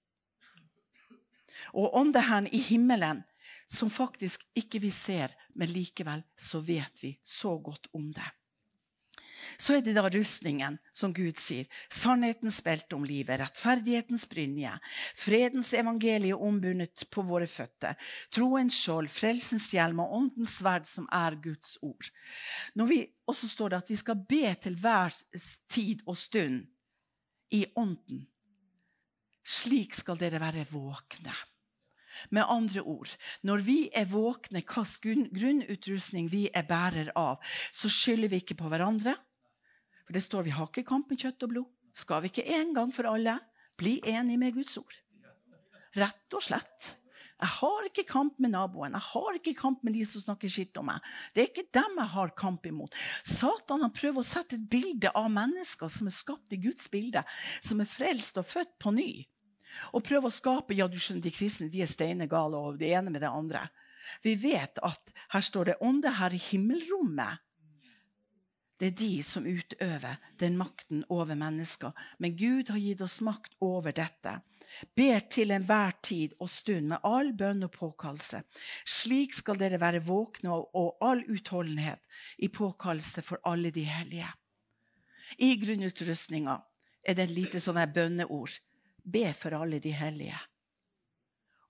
Og 1.74 1.94
åndeherren 1.96 2.48
i 2.54 2.60
himmelen, 2.62 3.24
som 3.70 3.90
faktisk 3.90 4.44
ikke 4.58 4.80
vi 4.82 4.90
ser, 4.94 5.32
men 5.54 5.70
likevel 5.72 6.22
så 6.38 6.60
vet 6.62 7.02
vi 7.02 7.14
så 7.24 7.56
godt 7.58 7.88
om 7.96 8.10
det. 8.14 8.26
Så 9.58 9.76
er 9.76 9.84
det 9.84 9.94
da 9.96 10.04
rustningen, 10.08 10.78
som 10.92 11.14
Gud 11.14 11.38
sier. 11.40 11.68
Sannhetens 11.92 12.60
belte 12.64 12.96
om 12.96 13.06
livet, 13.06 13.40
rettferdighetens 13.40 14.26
brynje, 14.30 14.74
fredens 15.18 15.72
evangelie 15.76 16.36
ombundet 16.36 17.06
på 17.14 17.24
våre 17.26 17.48
føtter, 17.50 17.96
troens 18.34 18.76
skjold, 18.82 19.10
frelsens 19.12 19.70
hjelm 19.74 20.02
og 20.04 20.14
åndens 20.20 20.58
sverd, 20.60 20.88
som 20.88 21.08
er 21.12 21.38
Guds 21.42 21.76
ord. 21.82 22.10
Vi, 22.74 23.00
også 23.26 23.48
står 23.50 23.72
det 23.72 23.82
at 23.82 23.90
vi 23.94 23.98
skal 24.00 24.22
be 24.28 24.44
til 24.60 24.78
hver 24.80 25.16
tid 25.72 26.04
og 26.06 26.18
stund 26.20 26.62
i 27.54 27.64
ånden. 27.76 28.26
Slik 29.44 29.94
skal 29.96 30.18
dere 30.20 30.40
være 30.40 30.64
våkne. 30.70 31.34
Med 32.30 32.46
andre 32.48 32.80
ord, 32.80 33.10
når 33.42 33.62
vi 33.66 33.78
er 33.92 34.06
våkne 34.08 34.62
hvilken 34.62 35.28
grunnutrustning 35.34 36.30
vi 36.32 36.46
er 36.54 36.66
bærer 36.68 37.10
av, 37.18 37.42
så 37.72 37.90
skylder 37.90 38.30
vi 38.30 38.42
ikke 38.42 38.58
på 38.60 38.70
hverandre. 38.70 39.16
For 40.04 40.16
det 40.16 40.24
står 40.24 40.46
vi 40.46 40.54
har 40.56 40.68
ikke 40.68 40.86
kamp 40.88 41.10
med 41.10 41.22
kjøtt 41.22 41.46
og 41.46 41.54
blod. 41.54 41.70
Skal 41.94 42.24
vi 42.24 42.32
ikke 42.32 42.46
en 42.58 42.74
gang 42.76 42.92
for 42.92 43.08
alle 43.08 43.38
bli 43.78 43.98
enige 44.10 44.40
med 44.40 44.54
Guds 44.56 44.76
ord? 44.80 44.94
Rett 45.94 46.36
og 46.36 46.42
slett. 46.42 46.94
Jeg 47.34 47.50
har 47.50 47.86
ikke 47.88 48.04
kamp 48.06 48.38
med 48.42 48.52
naboen, 48.54 48.94
jeg 48.94 49.06
har 49.10 49.36
ikke 49.36 49.56
kamp 49.58 49.82
med 49.84 49.96
de 49.96 50.04
som 50.06 50.22
snakker 50.22 50.50
skitt 50.50 50.76
om 50.78 50.86
meg. 50.88 51.02
Det 51.34 51.42
er 51.42 51.48
ikke 51.50 51.66
dem 51.74 51.98
jeg 51.98 52.12
har 52.14 52.32
kamp 52.38 52.66
imot. 52.70 52.94
Satan 53.26 53.82
han 53.82 53.92
prøver 53.94 54.22
å 54.22 54.26
sette 54.26 54.56
et 54.56 54.68
bilde 54.70 55.10
av 55.18 55.26
mennesker 55.34 55.90
som 55.90 56.08
er 56.08 56.14
skapt 56.14 56.54
i 56.54 56.60
Guds 56.62 56.86
bilde, 56.92 57.24
som 57.58 57.82
er 57.82 57.90
frelst 57.90 58.38
og 58.40 58.46
født 58.48 58.76
på 58.82 58.94
ny 58.94 59.10
og 59.90 60.04
prøver 60.06 60.28
å 60.28 60.34
skape 60.34 60.76
ja, 60.78 60.86
du 60.86 60.98
skjønner, 61.00 61.24
De 61.24 61.32
kristne 61.34 61.70
de 61.72 61.82
er 61.82 61.90
steinegale 61.90 62.58
og 62.58 62.78
det 62.80 62.92
ene 62.94 63.10
med 63.10 63.24
det 63.24 63.32
andre. 63.32 63.66
Vi 64.22 64.34
vet 64.38 64.78
at 64.84 65.12
her 65.32 65.44
står 65.44 65.70
det 65.70 65.80
ånde 65.82 66.12
her 66.18 66.34
i 66.34 66.40
himmelrommet. 66.50 67.42
Det 68.84 68.90
er 68.90 68.96
de 69.00 69.22
som 69.24 69.46
utøver 69.48 70.18
den 70.36 70.58
makten 70.60 71.06
over 71.08 71.38
mennesker. 71.40 71.94
Men 72.20 72.34
Gud 72.36 72.68
har 72.68 72.76
gitt 72.76 73.00
oss 73.00 73.22
makt 73.24 73.54
over 73.64 73.94
dette. 73.96 74.34
Ber 74.92 75.24
til 75.32 75.54
enhver 75.56 75.94
tid 76.04 76.34
og 76.36 76.50
stund 76.52 76.90
med 76.90 77.06
all 77.08 77.30
bønn 77.32 77.64
og 77.64 77.72
påkallelse. 77.72 78.42
Slik 78.84 79.32
skal 79.32 79.56
dere 79.56 79.80
være 79.80 80.04
våkne 80.04 80.52
og 80.52 81.00
all 81.00 81.24
utholdenhet 81.32 82.04
i 82.44 82.52
påkallelse 82.52 83.24
for 83.24 83.40
alle 83.48 83.72
de 83.72 83.86
hellige. 83.88 84.28
I 85.40 85.54
grunnutrustninga 85.64 86.60
er 87.00 87.16
det 87.16 87.30
et 87.30 87.36
lite 87.38 87.64
sånne 87.64 87.86
bønneord 87.88 88.60
be 89.00 89.30
for 89.32 89.56
alle 89.62 89.80
de 89.80 89.96
hellige. 89.96 90.36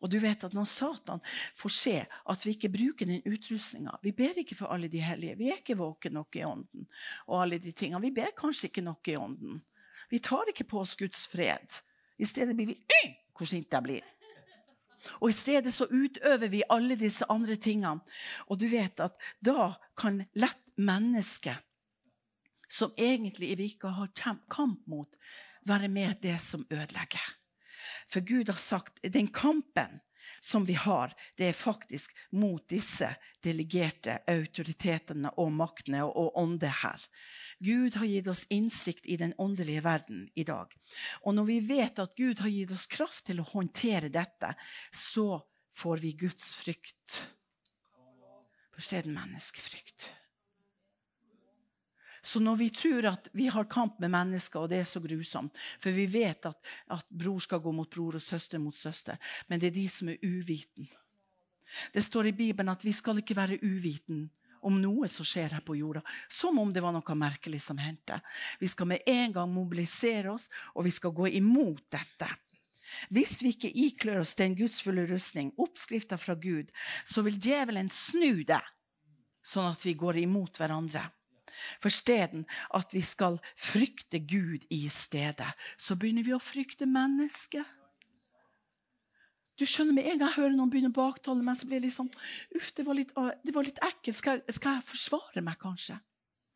Og 0.05 0.11
du 0.13 0.19
vet 0.21 0.45
at 0.45 0.53
Når 0.53 0.69
Satan 0.69 1.23
får 1.57 1.73
se 1.73 1.95
at 2.05 2.45
vi 2.45 2.53
ikke 2.53 2.69
bruker 2.69 3.09
den 3.09 3.23
utrustninga 3.25 3.97
Vi 4.05 4.13
ber 4.13 4.37
ikke 4.39 4.59
for 4.59 4.69
alle 4.75 4.89
de 4.93 5.01
hellige. 5.01 5.39
Vi 5.41 5.49
er 5.49 5.63
ikke 5.63 5.79
våkne 5.81 6.13
nok 6.21 6.37
i 6.37 6.45
ånden. 6.45 6.87
og 7.27 7.43
alle 7.43 7.59
de 7.59 7.73
tingene. 7.73 8.03
Vi 8.05 8.11
ber 8.11 8.37
kanskje 8.37 8.69
ikke 8.69 8.85
nok 8.85 9.09
i 9.09 9.17
ånden. 9.17 9.63
Vi 10.11 10.19
tar 10.19 10.45
ikke 10.49 10.69
på 10.69 10.81
oss 10.81 10.97
Guds 10.97 11.27
fred. 11.27 11.81
I 12.19 12.25
stedet 12.25 12.57
blir 12.57 12.67
vi 12.67 12.83
hvor 13.35 13.49
sint 13.49 13.73
jeg 13.73 13.83
blir. 13.83 14.03
Og 15.21 15.31
I 15.31 15.37
stedet 15.37 15.73
så 15.75 15.89
utøver 15.91 16.49
vi 16.49 16.63
alle 16.71 16.97
disse 16.97 17.27
andre 17.29 17.57
tingene. 17.57 18.01
Og 18.49 18.61
du 18.61 18.69
vet 18.69 19.01
at 19.01 19.17
da 19.41 19.75
kan 19.99 20.23
lett 20.35 20.77
mennesket, 20.77 21.57
som 22.69 22.95
egentlig 22.99 23.55
vi 23.59 23.71
ikke 23.75 23.89
har 23.89 24.13
kamp 24.51 24.87
mot, 24.87 25.17
være 25.67 25.89
med 25.89 26.21
det 26.23 26.39
som 26.41 26.67
ødelegger. 26.71 27.44
For 28.11 28.25
Gud 28.25 28.51
har 28.53 28.61
sagt 28.61 29.01
den 29.03 29.29
kampen 29.33 30.01
som 30.41 30.65
vi 30.65 30.73
har, 30.73 31.13
det 31.37 31.51
er 31.51 31.57
faktisk 31.57 32.15
mot 32.33 32.65
disse 32.71 33.11
delegerte 33.45 34.19
autoritetene 34.31 35.33
og 35.41 35.53
maktene 35.53 36.05
og 36.05 36.37
ånde 36.41 36.71
her. 36.83 37.05
Gud 37.65 37.99
har 38.01 38.09
gitt 38.09 38.29
oss 38.33 38.47
innsikt 38.53 39.07
i 39.07 39.19
den 39.21 39.35
åndelige 39.39 39.85
verden 39.85 40.27
i 40.35 40.47
dag. 40.49 40.73
Og 41.25 41.37
når 41.37 41.49
vi 41.51 41.61
vet 41.69 42.01
at 42.01 42.17
Gud 42.17 42.41
har 42.45 42.53
gitt 42.53 42.73
oss 42.75 42.89
kraft 42.91 43.27
til 43.29 43.41
å 43.41 43.49
håndtere 43.53 44.13
dette, 44.13 44.55
så 44.93 45.43
får 45.75 46.05
vi 46.05 46.17
Guds 46.25 46.55
frykt. 46.61 47.23
For 48.75 48.91
det 48.91 49.05
er 49.05 49.15
menneskefrykt. 49.15 50.09
Så 52.25 52.41
når 52.41 52.57
vi 52.57 52.69
tror 52.73 53.07
at 53.11 53.29
vi 53.37 53.51
har 53.53 53.69
kamp 53.69 53.99
med 54.01 54.13
mennesker, 54.15 54.65
og 54.65 54.71
det 54.73 54.81
er 54.81 54.87
så 54.89 55.03
grusomt 55.05 55.53
For 55.83 55.93
vi 55.93 56.07
vet 56.09 56.47
at, 56.49 56.57
at 56.97 57.09
bror 57.11 57.43
skal 57.45 57.61
gå 57.61 57.73
mot 57.73 57.91
bror 57.91 58.17
og 58.17 58.25
søster 58.25 58.63
mot 58.63 58.75
søster, 58.75 59.19
men 59.49 59.61
det 59.61 59.71
er 59.71 59.77
de 59.77 59.89
som 59.93 60.09
er 60.09 60.23
uviten. 60.25 60.89
Det 61.93 62.05
står 62.05 62.31
i 62.31 62.37
Bibelen 62.37 62.73
at 62.73 62.85
vi 62.85 62.93
skal 62.93 63.21
ikke 63.21 63.37
være 63.37 63.61
uviten 63.63 64.29
om 64.65 64.79
noe 64.81 65.09
som 65.13 65.27
skjer 65.29 65.53
her 65.53 65.65
på 65.65 65.77
jorda, 65.77 66.01
som 66.33 66.59
om 66.59 66.71
det 66.73 66.81
var 66.81 66.95
noe 66.95 67.17
merkelig 67.19 67.61
som 67.61 67.81
hendte. 67.81 68.17
Vi 68.61 68.71
skal 68.71 68.89
med 68.95 69.05
en 69.11 69.35
gang 69.35 69.51
mobilisere 69.53 70.33
oss, 70.33 70.49
og 70.73 70.87
vi 70.87 70.93
skal 70.95 71.13
gå 71.13 71.29
imot 71.37 71.83
dette. 71.93 72.31
Hvis 73.13 73.43
vi 73.43 73.53
ikke 73.53 73.73
iklør 73.85 74.23
oss 74.23 74.37
den 74.39 74.55
gudsfulle 74.57 75.05
rustning, 75.11 75.53
oppskrifta 75.61 76.17
fra 76.21 76.37
Gud, 76.39 76.71
så 77.05 77.25
vil 77.27 77.37
djevelen 77.41 77.91
snu 77.93 78.45
det, 78.47 78.63
sånn 79.45 79.73
at 79.73 79.85
vi 79.85 79.97
går 79.99 80.23
imot 80.25 80.61
hverandre. 80.61 81.05
For 81.83 81.93
steden 81.93 82.45
at 82.75 82.95
vi 82.95 83.03
skal 83.05 83.39
frykte 83.59 84.21
Gud 84.21 84.67
i 84.75 84.85
stedet, 84.93 85.51
så 85.79 85.97
begynner 85.99 86.27
vi 86.27 86.35
å 86.37 86.43
frykte 86.43 86.89
mennesket. 86.91 87.65
Du 89.55 89.63
skjønner 89.71 89.95
Med 89.95 90.09
en 90.11 90.19
gang 90.19 90.33
jeg 90.33 90.39
hører 90.41 90.57
noen 90.57 90.71
begynne 90.73 90.91
å 90.91 90.97
baktale 90.97 91.45
meg, 91.47 91.55
så 91.59 91.69
blir 91.69 91.79
det 91.79 91.87
litt 91.87 91.97
sånn 91.97 92.11
Uff, 92.59 92.73
det 92.75 92.87
var 92.87 92.99
litt, 92.99 93.13
var 93.15 93.67
litt 93.67 93.79
ekkelt. 93.87 94.19
Skal, 94.19 94.43
skal, 94.51 94.81
jeg 94.81 94.89
forsvare 94.89 95.45
meg, 95.47 95.59
kanskje? 95.63 95.99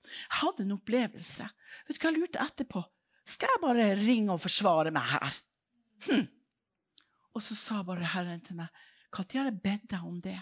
Jeg 0.08 0.40
hadde 0.40 0.64
en 0.64 0.74
opplevelse. 0.74 1.46
Vet 1.86 1.98
du 1.98 2.02
hva 2.02 2.10
jeg 2.10 2.18
lurte 2.18 2.42
etterpå? 2.42 2.82
Skal 3.28 3.52
jeg 3.52 3.62
bare 3.62 3.88
ringe 4.00 4.34
og 4.34 4.42
forsvare 4.42 4.92
meg 4.94 5.10
her? 5.12 5.40
Hm. 6.08 6.26
Og 7.36 7.44
så 7.44 7.54
sa 7.54 7.82
bare 7.86 8.08
Herren 8.16 8.40
til 8.42 8.58
meg, 8.58 8.72
når 9.14 9.34
har 9.34 9.50
jeg 9.50 9.60
bedt 9.62 9.90
deg 9.92 10.04
om 10.04 10.16
det? 10.24 10.38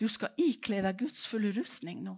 Du 0.00 0.06
skal 0.08 0.36
ikle 0.40 0.80
deg 0.84 1.00
Guds 1.02 1.26
fulle 1.28 1.50
rustning 1.56 2.04
nå. 2.04 2.14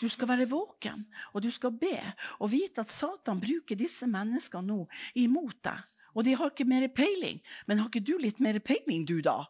Du 0.00 0.08
skal 0.12 0.28
være 0.30 0.48
våken, 0.50 1.06
og 1.34 1.44
du 1.44 1.50
skal 1.52 1.72
be 1.76 1.94
og 2.38 2.50
vite 2.52 2.82
at 2.84 2.92
Satan 2.92 3.40
bruker 3.42 3.78
disse 3.78 4.08
menneskene 4.10 4.66
nå 4.68 4.84
imot 5.20 5.58
deg. 5.66 5.86
Og 6.14 6.26
de 6.26 6.34
har 6.34 6.50
ikke 6.50 6.66
mer 6.66 6.88
peiling. 6.90 7.38
Men 7.66 7.82
har 7.82 7.90
ikke 7.90 8.02
du 8.02 8.16
litt 8.18 8.40
mer 8.42 8.58
peiling, 8.58 9.04
du, 9.06 9.20
da? 9.22 9.44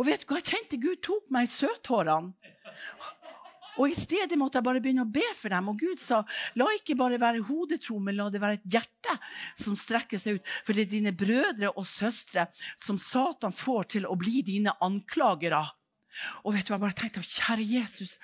Og 0.00 0.06
vet 0.08 0.22
du 0.24 0.30
hva? 0.30 0.40
Jeg 0.40 0.54
kjente 0.54 0.80
Gud 0.80 1.02
tok 1.04 1.32
meg 1.34 1.44
i 1.44 1.50
søthårene. 1.52 2.32
Og 3.80 3.92
I 3.92 3.96
stedet 3.96 4.36
måtte 4.36 4.58
jeg 4.58 4.66
bare 4.66 4.80
begynne 4.82 5.06
å 5.06 5.12
be 5.12 5.24
for 5.36 5.52
dem. 5.52 5.68
Og 5.72 5.80
Gud 5.80 6.00
sa 6.02 6.20
la 6.58 6.66
ikke 6.76 6.96
bare 6.98 7.20
være 7.20 7.44
hodetro, 7.46 7.98
men 8.02 8.16
la 8.18 8.26
det 8.32 8.40
være 8.42 8.58
et 8.58 8.72
hjerte 8.74 9.14
som 9.56 9.76
strekker 9.78 10.20
seg 10.20 10.40
ut. 10.40 10.54
For 10.66 10.76
det 10.76 10.86
er 10.86 10.94
dine 10.96 11.12
brødre 11.16 11.70
og 11.70 11.86
søstre 11.88 12.48
som 12.80 12.98
Satan 13.00 13.54
får 13.56 13.92
til 13.96 14.08
å 14.08 14.16
bli 14.20 14.42
dine 14.46 14.74
anklagere. 14.84 15.62
Og 16.44 16.54
vet 16.54 16.66
du, 16.66 16.72
jeg 16.74 16.82
bare 16.82 16.96
tenkte 16.96 17.22
kjære 17.24 17.66
Jesus, 17.66 18.16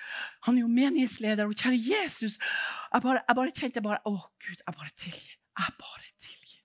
han 0.45 0.57
er 0.57 0.65
jo 0.65 0.71
menighetsleder. 0.71 1.47
Og 1.47 1.57
kjære 1.57 1.79
Jesus 1.79 2.37
Jeg 2.37 3.01
bare, 3.03 3.21
jeg 3.27 3.39
bare 3.41 3.55
kjente 3.59 3.83
bare, 3.85 4.01
Å, 4.05 4.15
Gud, 4.15 4.63
jeg 4.63 4.79
bare 4.81 4.95
tilgir. 4.95 5.37
Jeg 5.57 5.77
bare 5.79 6.11
tilgir. 6.17 6.57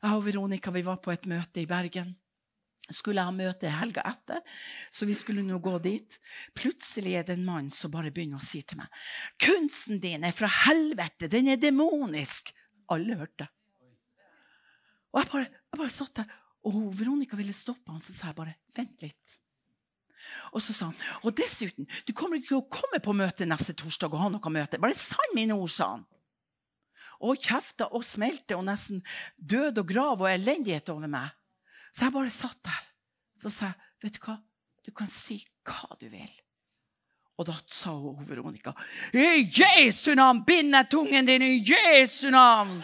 Jeg 0.00 0.16
og 0.16 0.24
Veronica 0.24 0.72
vi 0.72 0.84
var 0.86 1.00
på 1.04 1.12
et 1.12 1.28
møte 1.28 1.62
i 1.62 1.68
Bergen. 1.68 2.14
Skulle 2.90 3.20
jeg 3.22 3.28
ha 3.28 3.34
møte 3.34 3.70
helga 3.70 4.02
etter, 4.08 4.40
så 4.90 5.06
vi 5.06 5.14
skulle 5.14 5.44
nå 5.46 5.60
gå 5.62 5.76
dit. 5.84 6.16
Plutselig 6.58 7.12
er 7.20 7.26
det 7.26 7.36
en 7.36 7.46
mann 7.46 7.68
som 7.70 7.92
bare 7.92 8.10
begynner 8.10 8.40
å 8.40 8.42
si 8.42 8.64
til 8.66 8.80
meg 8.80 8.90
Kunsten 9.38 10.00
din 10.02 10.26
er 10.26 10.34
fra 10.34 10.50
helvete! 10.64 11.30
Den 11.30 11.52
er 11.52 11.60
demonisk! 11.60 12.50
Alle 12.90 13.14
hørte. 13.20 13.46
Og 15.14 15.20
jeg 15.20 15.30
bare, 15.30 15.46
jeg 15.46 15.78
bare 15.78 15.94
satt 15.94 16.16
der, 16.18 16.34
og 16.66 16.80
Veronica 16.98 17.38
ville 17.38 17.54
stoppe 17.56 17.92
han, 17.92 18.02
så 18.02 18.14
sa 18.14 18.30
jeg 18.30 18.38
bare 18.40 18.56
vent 18.76 19.06
litt. 19.06 19.36
Og 20.52 20.62
så 20.62 20.74
sa 20.74 20.90
han 20.90 21.26
og 21.26 21.36
dessuten, 21.38 21.88
du 22.06 22.12
kommer 22.16 22.40
ikke 22.40 22.58
å 22.58 22.66
komme 22.72 23.00
på 23.02 23.14
møte 23.16 23.48
neste 23.48 23.74
torsdag 23.78 24.12
og 24.14 24.22
ha 24.24 24.30
noe 24.32 24.52
møte. 24.52 24.80
Bare 24.82 24.96
sann 24.96 25.36
mine 25.36 25.56
ord, 25.56 25.72
sa 25.72 25.92
han. 25.94 26.04
Og 27.20 27.40
kjefta 27.44 27.90
og 27.92 28.04
smelte 28.06 28.56
og 28.56 28.64
nesten 28.68 29.02
død 29.36 29.82
og 29.82 29.88
grav 29.88 30.22
og 30.24 30.30
elendighet 30.30 30.88
over 30.92 31.10
meg. 31.10 31.34
Så 31.92 32.06
jeg 32.06 32.14
bare 32.14 32.32
satt 32.32 32.60
der. 32.64 32.84
Så 33.40 33.52
sa 33.52 33.72
jeg, 33.72 33.90
vet 34.04 34.16
du 34.16 34.22
hva, 34.24 34.38
du 34.86 34.94
kan 34.96 35.10
si 35.10 35.40
hva 35.66 35.98
du 36.00 36.08
vil. 36.12 36.30
Og 37.40 37.46
da 37.48 37.54
sa 37.72 37.94
hun 37.96 38.20
Veronica, 38.28 38.74
i 39.16 39.46
Jesu 39.48 40.12
navn, 40.16 40.42
bind 40.44 40.76
tungen 40.92 41.28
din 41.28 41.44
i 41.44 41.54
Jesu 41.64 42.28
navn! 42.32 42.82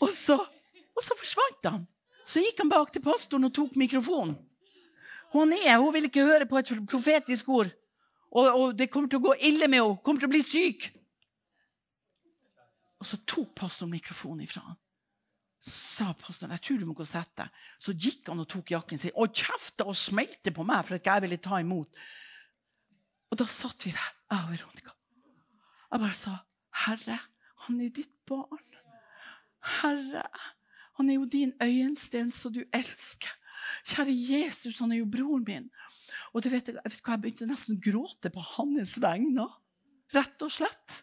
Og 0.00 0.12
så, 0.14 0.36
og 0.38 1.02
så 1.04 1.16
forsvant 1.18 1.66
han. 1.66 1.82
Så 2.30 2.42
gikk 2.44 2.62
han 2.62 2.70
bak 2.70 2.92
til 2.94 3.02
pastoren 3.02 3.48
og 3.48 3.54
tok 3.56 3.74
mikrofonen. 3.80 4.36
Hun 5.34 5.52
er, 5.54 5.78
hun 5.78 5.94
vil 5.94 6.06
ikke 6.08 6.26
høre 6.26 6.46
på 6.46 6.58
et 6.58 6.70
profetisk 6.90 7.48
ord. 7.54 7.70
Og, 8.30 8.46
og 8.46 8.78
det 8.78 8.90
kommer 8.90 9.10
til 9.10 9.18
å 9.18 9.30
gå 9.30 9.34
ille 9.46 9.66
med 9.70 9.82
henne. 9.82 9.98
Kommer 10.06 10.22
til 10.22 10.30
å 10.30 10.34
bli 10.34 10.42
syk. 10.46 10.86
Og 13.00 13.08
så 13.08 13.18
tok 13.28 13.54
pastoren 13.56 13.94
mikrofonen 13.94 14.44
ifra 14.46 14.62
han. 14.66 14.78
sa 15.60 16.14
pastoren 16.16 16.54
jeg 16.54 16.62
tror 16.64 16.78
du 16.80 16.86
må 16.88 16.94
gå 16.96 17.04
og 17.04 17.10
sette 17.10 17.42
deg. 17.42 17.64
Så 17.82 17.92
gikk 17.92 18.30
han 18.30 18.42
og 18.42 18.48
tok 18.48 18.70
jakken 18.72 19.00
sin 19.00 19.16
og 19.16 19.34
kjefta 19.34 19.86
og 19.88 19.98
smelte 19.98 20.54
på 20.56 20.64
meg 20.66 20.86
for 20.86 20.96
at 20.96 21.10
jeg 21.10 21.24
ville 21.26 21.40
ta 21.42 21.58
imot. 21.60 21.98
Og 23.30 23.38
da 23.38 23.46
satt 23.46 23.86
vi 23.86 23.92
der, 23.94 24.14
jeg 24.30 24.46
og 24.46 24.54
Veronica. 24.54 24.94
Jeg 25.90 26.00
bare 26.00 26.14
sa, 26.14 26.36
'Herre, 26.70 27.18
han 27.66 27.80
er 27.80 27.90
ditt 27.90 28.14
barn.' 28.26 28.78
Herre, 29.82 30.24
han 31.00 31.10
er 31.10 31.16
jo 31.16 31.28
din 31.28 31.52
øyensten 31.62 32.30
som 32.34 32.52
du 32.52 32.60
elsker. 32.76 33.32
Kjære 33.88 34.12
Jesus, 34.12 34.78
han 34.82 34.92
er 34.92 35.00
jo 35.00 35.08
broren 35.08 35.44
min. 35.46 35.68
Og 36.34 36.44
du 36.44 36.50
vet, 36.52 36.68
jeg 36.68 36.76
vet 36.76 37.00
hva, 37.00 37.14
jeg 37.14 37.22
begynte 37.22 37.48
nesten 37.48 37.78
å 37.78 37.82
gråte 37.82 38.32
på 38.32 38.42
hans 38.56 38.98
vegne. 39.00 39.46
Rett 40.12 40.44
og 40.44 40.52
slett. 40.52 41.00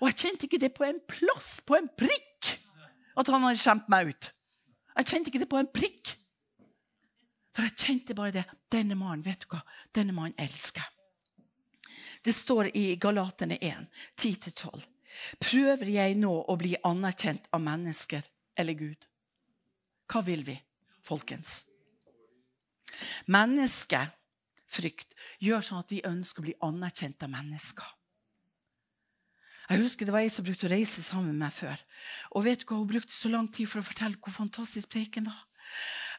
Og 0.00 0.08
jeg 0.10 0.18
kjente 0.24 0.48
ikke 0.48 0.60
det 0.60 0.72
på 0.76 0.84
en 0.86 1.00
plass, 1.08 1.56
på 1.64 1.76
en 1.78 1.88
prikk, 1.88 2.50
at 3.16 3.30
han 3.30 3.46
hadde 3.46 3.60
skjemt 3.60 3.88
meg 3.92 4.10
ut. 4.12 4.30
Jeg 4.94 5.10
kjente 5.10 5.32
ikke 5.32 5.42
det 5.42 5.50
på 5.50 5.60
en 5.60 5.70
prikk. 5.72 6.14
For 7.54 7.66
jeg 7.68 7.78
kjente 7.78 8.16
bare 8.18 8.34
det. 8.34 8.44
Denne 8.72 8.98
mannen, 8.98 9.24
vet 9.24 9.44
du 9.44 9.48
hva? 9.54 9.62
Denne 9.94 10.14
mannen 10.16 10.36
elsker. 10.40 10.84
Det 12.24 12.32
står 12.34 12.72
i 12.76 12.86
Galaterne 13.00 13.56
1, 13.60 13.88
10-12. 14.18 14.84
Prøver 15.40 15.90
jeg 15.92 16.16
nå 16.18 16.32
å 16.32 16.56
bli 16.58 16.74
anerkjent 16.82 17.46
av 17.54 17.62
mennesker 17.62 18.24
eller 18.58 18.78
Gud? 18.78 19.06
Hva 20.10 20.20
vil 20.26 20.44
vi, 20.46 20.56
folkens? 21.04 21.64
Menneskefrykt 23.30 25.14
gjør 25.42 25.64
sånn 25.64 25.82
at 25.82 25.92
vi 25.94 26.04
ønsker 26.06 26.42
å 26.42 26.46
bli 26.46 26.56
anerkjent 26.64 27.24
av 27.26 27.32
mennesker. 27.32 27.86
Jeg 29.64 29.80
husker 29.80 30.04
Det 30.04 30.12
var 30.12 30.20
ei 30.20 30.28
som 30.28 30.44
brukte 30.44 30.66
å 30.68 30.74
reise 30.74 31.00
sammen 31.02 31.32
med 31.32 31.46
meg 31.46 31.52
før. 31.56 31.80
Og 32.36 32.44
vet 32.44 32.60
du 32.60 32.66
hva, 32.68 32.76
Hun 32.76 32.90
brukte 32.90 33.14
så 33.14 33.30
lang 33.32 33.48
tid 33.48 33.68
for 33.70 33.80
å 33.80 33.86
fortelle 33.86 34.20
hvor 34.20 34.32
fantastisk 34.32 34.90
preken 34.92 35.24
var. 35.30 35.40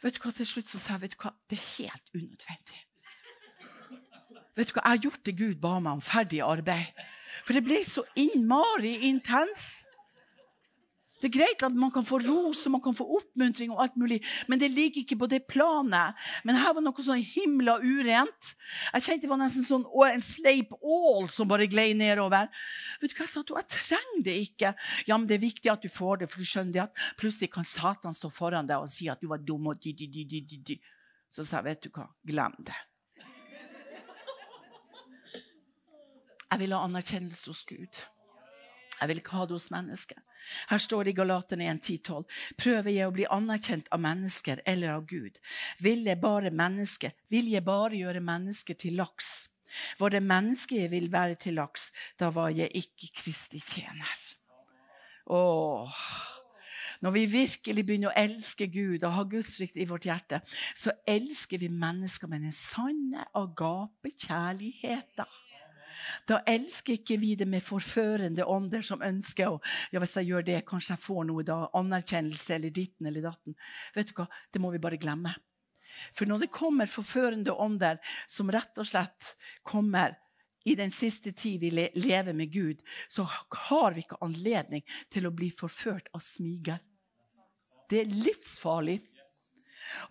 Vet 0.01 0.17
du 0.17 0.21
hva, 0.23 0.33
Til 0.33 0.49
slutt 0.49 0.71
så 0.71 0.81
sa 0.81 0.95
jeg 0.95 1.05
vet 1.05 1.15
du 1.15 1.21
hva, 1.21 1.33
det 1.49 1.59
er 1.59 1.67
helt 1.77 2.09
unødvendig. 2.15 2.81
Vet 4.55 4.71
du 4.71 4.73
hva, 4.73 4.81
Jeg 4.81 4.89
har 4.89 5.03
gjort 5.03 5.25
det 5.25 5.37
Gud 5.37 5.61
ba 5.61 5.79
meg 5.79 5.99
om. 5.99 6.01
Ferdig 6.01 6.41
arbeid. 6.41 7.05
For 7.43 7.53
det 7.53 7.65
ble 7.67 7.83
så 7.85 8.05
innmari 8.15 8.95
intens. 9.09 9.85
Det 11.25 11.31
er 11.31 11.39
greit 11.39 11.63
at 11.65 11.73
man 11.73 11.89
kan 11.89 12.03
få 12.05 12.19
ros 12.21 12.59
og 12.67 12.75
man 12.75 12.81
kan 12.85 12.93
få 12.93 13.05
oppmuntring, 13.17 13.71
og 13.73 13.79
alt 13.81 13.95
mulig, 13.97 14.19
men 14.45 14.59
det 14.61 14.67
ligger 14.69 15.01
ikke 15.01 15.17
på 15.17 15.29
det 15.31 15.39
planet. 15.49 16.13
Men 16.45 16.59
her 16.61 16.75
var 16.77 16.83
noe 16.85 17.01
sånn 17.01 17.23
himla 17.25 17.79
urent. 17.81 18.51
Jeg 18.93 19.05
kjente 19.07 19.25
det 19.25 19.31
var 19.31 19.39
nesten 19.41 19.65
sånn 19.65 19.87
en 20.05 20.21
sleip 20.21 20.75
ål 20.77 21.25
som 21.33 21.49
bare 21.49 21.65
glei 21.71 21.87
nedover. 21.97 22.51
Vet 23.01 23.09
du 23.09 23.17
hva 23.17 23.25
Jeg 23.25 23.31
sa 23.31 23.41
Jeg 23.41 23.69
trenger 23.73 24.21
det 24.27 24.35
ikke. 24.43 24.73
Ja, 25.09 25.17
men 25.17 25.25
Det 25.25 25.39
er 25.39 25.41
viktig 25.47 25.71
at 25.71 25.81
du 25.81 25.89
får 25.89 26.21
det, 26.21 26.29
for 26.29 26.37
du 26.37 26.45
skjønner 26.45 26.73
det 26.75 26.83
at 26.83 27.01
plutselig 27.17 27.49
kan 27.57 27.65
Satan 27.65 28.13
stå 28.13 28.29
foran 28.29 28.69
deg 28.69 28.85
og 28.85 28.93
si 28.93 29.09
at 29.09 29.17
du 29.17 29.27
var 29.27 29.41
dum. 29.41 29.65
og 29.65 29.81
di, 29.81 29.93
di, 29.97 30.05
di, 30.05 30.25
di, 30.29 30.61
di. 30.61 30.77
Så 31.33 31.41
sa 31.41 31.57
jeg, 31.57 31.65
vet 31.71 31.87
du 31.87 31.89
hva, 31.89 32.05
glem 32.21 32.53
det. 32.59 32.77
Jeg 36.51 36.61
vil 36.61 36.77
ha 36.77 36.85
anerkjennelse 36.85 37.49
hos 37.49 37.65
Gud. 37.65 38.05
Jeg 39.01 39.09
vil 39.09 39.17
ikke 39.17 39.41
ha 39.41 39.49
det 39.49 39.57
hos 39.57 39.71
mennesker. 39.73 40.21
Her 40.69 40.81
står 40.81 41.03
det 41.03 41.15
i 41.15 41.17
Galatene 41.19 41.71
1.10-12.: 41.73 42.23
Prøver 42.57 42.91
jeg 42.91 43.07
å 43.07 43.15
bli 43.15 43.25
anerkjent 43.31 43.89
av 43.91 44.03
mennesker 44.03 44.61
eller 44.65 44.95
av 44.97 45.07
Gud? 45.09 45.39
Vil 45.79 46.05
jeg 46.05 46.21
bare, 46.21 46.51
menneske, 46.51 47.11
vil 47.29 47.51
jeg 47.51 47.65
bare 47.65 47.95
gjøre 47.95 48.23
mennesker 48.23 48.77
til 48.79 48.97
laks? 49.01 49.49
Var 49.99 50.09
det 50.13 50.23
mennesket 50.23 50.85
jeg 50.85 50.91
vil 50.91 51.11
være 51.11 51.35
til 51.35 51.57
laks, 51.59 51.91
da 52.19 52.29
var 52.31 52.49
jeg 52.55 52.71
ikke 52.73 53.11
Kristi 53.17 53.59
tjener. 53.59 54.23
Åh. 55.25 55.91
Når 57.01 57.11
vi 57.11 57.25
virkelig 57.27 57.83
begynner 57.85 58.11
å 58.11 58.17
elske 58.17 58.67
Gud 58.71 59.03
og 59.03 59.15
ha 59.17 59.23
gudsfrykt 59.27 59.75
i 59.77 59.87
vårt 59.89 60.07
hjerte, 60.07 60.39
så 60.77 60.91
elsker 61.07 61.59
vi 61.59 61.67
mennesker 61.69 62.27
med 62.31 62.45
den 62.47 62.55
sanne 62.55 63.25
agapekjærligheten. 63.35 65.27
Da 66.29 66.41
elsker 66.49 66.97
ikke 66.99 67.17
vi 67.21 67.33
det 67.39 67.47
med 67.49 67.63
forførende 67.63 68.45
ånder 68.45 68.85
som 68.85 69.03
ønsker 69.05 69.55
å 69.55 69.59
ja, 69.93 70.01
hvis 70.01 70.15
jeg 70.19 70.31
gjør 70.31 70.47
det, 70.47 70.59
kanskje 70.67 70.95
jeg 70.95 71.03
får 71.05 71.27
noe 71.29 71.45
da, 71.47 71.59
anerkjennelse 71.77 72.57
eller 72.57 72.73
ditten 72.75 73.09
eller 73.09 73.25
datten. 73.29 73.57
Vet 73.95 74.11
du 74.11 74.17
hva? 74.19 74.27
Det 74.51 74.61
må 74.63 74.71
vi 74.73 74.81
bare 74.83 75.01
glemme. 75.01 75.35
For 76.15 76.27
når 76.27 76.45
det 76.45 76.53
kommer 76.53 76.89
forførende 76.91 77.55
ånder 77.55 78.01
som 78.27 78.51
rett 78.51 78.77
og 78.81 78.87
slett 78.89 79.35
kommer 79.63 80.17
i 80.65 80.73
den 80.75 80.91
siste 80.91 81.31
tid 81.37 81.61
vi 81.61 81.69
lever 81.93 82.33
med 82.33 82.51
Gud, 82.51 82.81
så 83.07 83.27
har 83.69 83.93
vi 83.93 84.01
ikke 84.03 84.19
anledning 84.25 84.81
til 85.13 85.27
å 85.27 85.33
bli 85.35 85.51
forført 85.53 86.09
av 86.17 86.23
smiger. 86.25 86.81
Det 87.89 88.01
er 88.01 88.09
livsfarlig. 88.09 88.97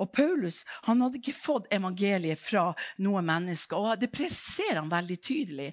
Og 0.02 0.10
Paulus 0.14 0.62
han 0.88 1.02
hadde 1.04 1.20
ikke 1.20 1.36
fått 1.36 1.70
evangeliet 1.74 2.40
fra 2.40 2.68
noe 3.04 3.22
menneske. 3.24 3.76
og 3.76 3.98
Det 4.00 4.12
presiserer 4.12 4.82
han 4.82 4.92
veldig 4.92 5.18
tydelig. 5.20 5.72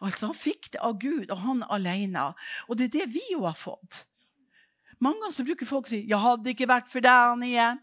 Altså 0.00 0.30
Han 0.30 0.38
fikk 0.38 0.72
det 0.72 0.80
av 0.80 0.98
Gud, 0.98 1.30
og 1.30 1.38
han 1.44 1.62
alene. 1.68 2.32
Og 2.68 2.78
det 2.78 2.90
er 2.90 2.98
det 3.00 3.12
vi 3.14 3.24
jo 3.32 3.44
har 3.46 3.58
fått. 3.58 4.04
Mange 5.02 5.18
ganger 5.18 5.34
så 5.34 5.46
bruker 5.46 5.66
folk 5.66 5.86
å 5.86 5.90
si 5.90 6.04
'Jeg 6.06 6.18
hadde 6.18 6.50
ikke 6.50 6.68
vært 6.70 6.88
for 6.88 7.00
deg, 7.00 7.10
Annie.' 7.10 7.78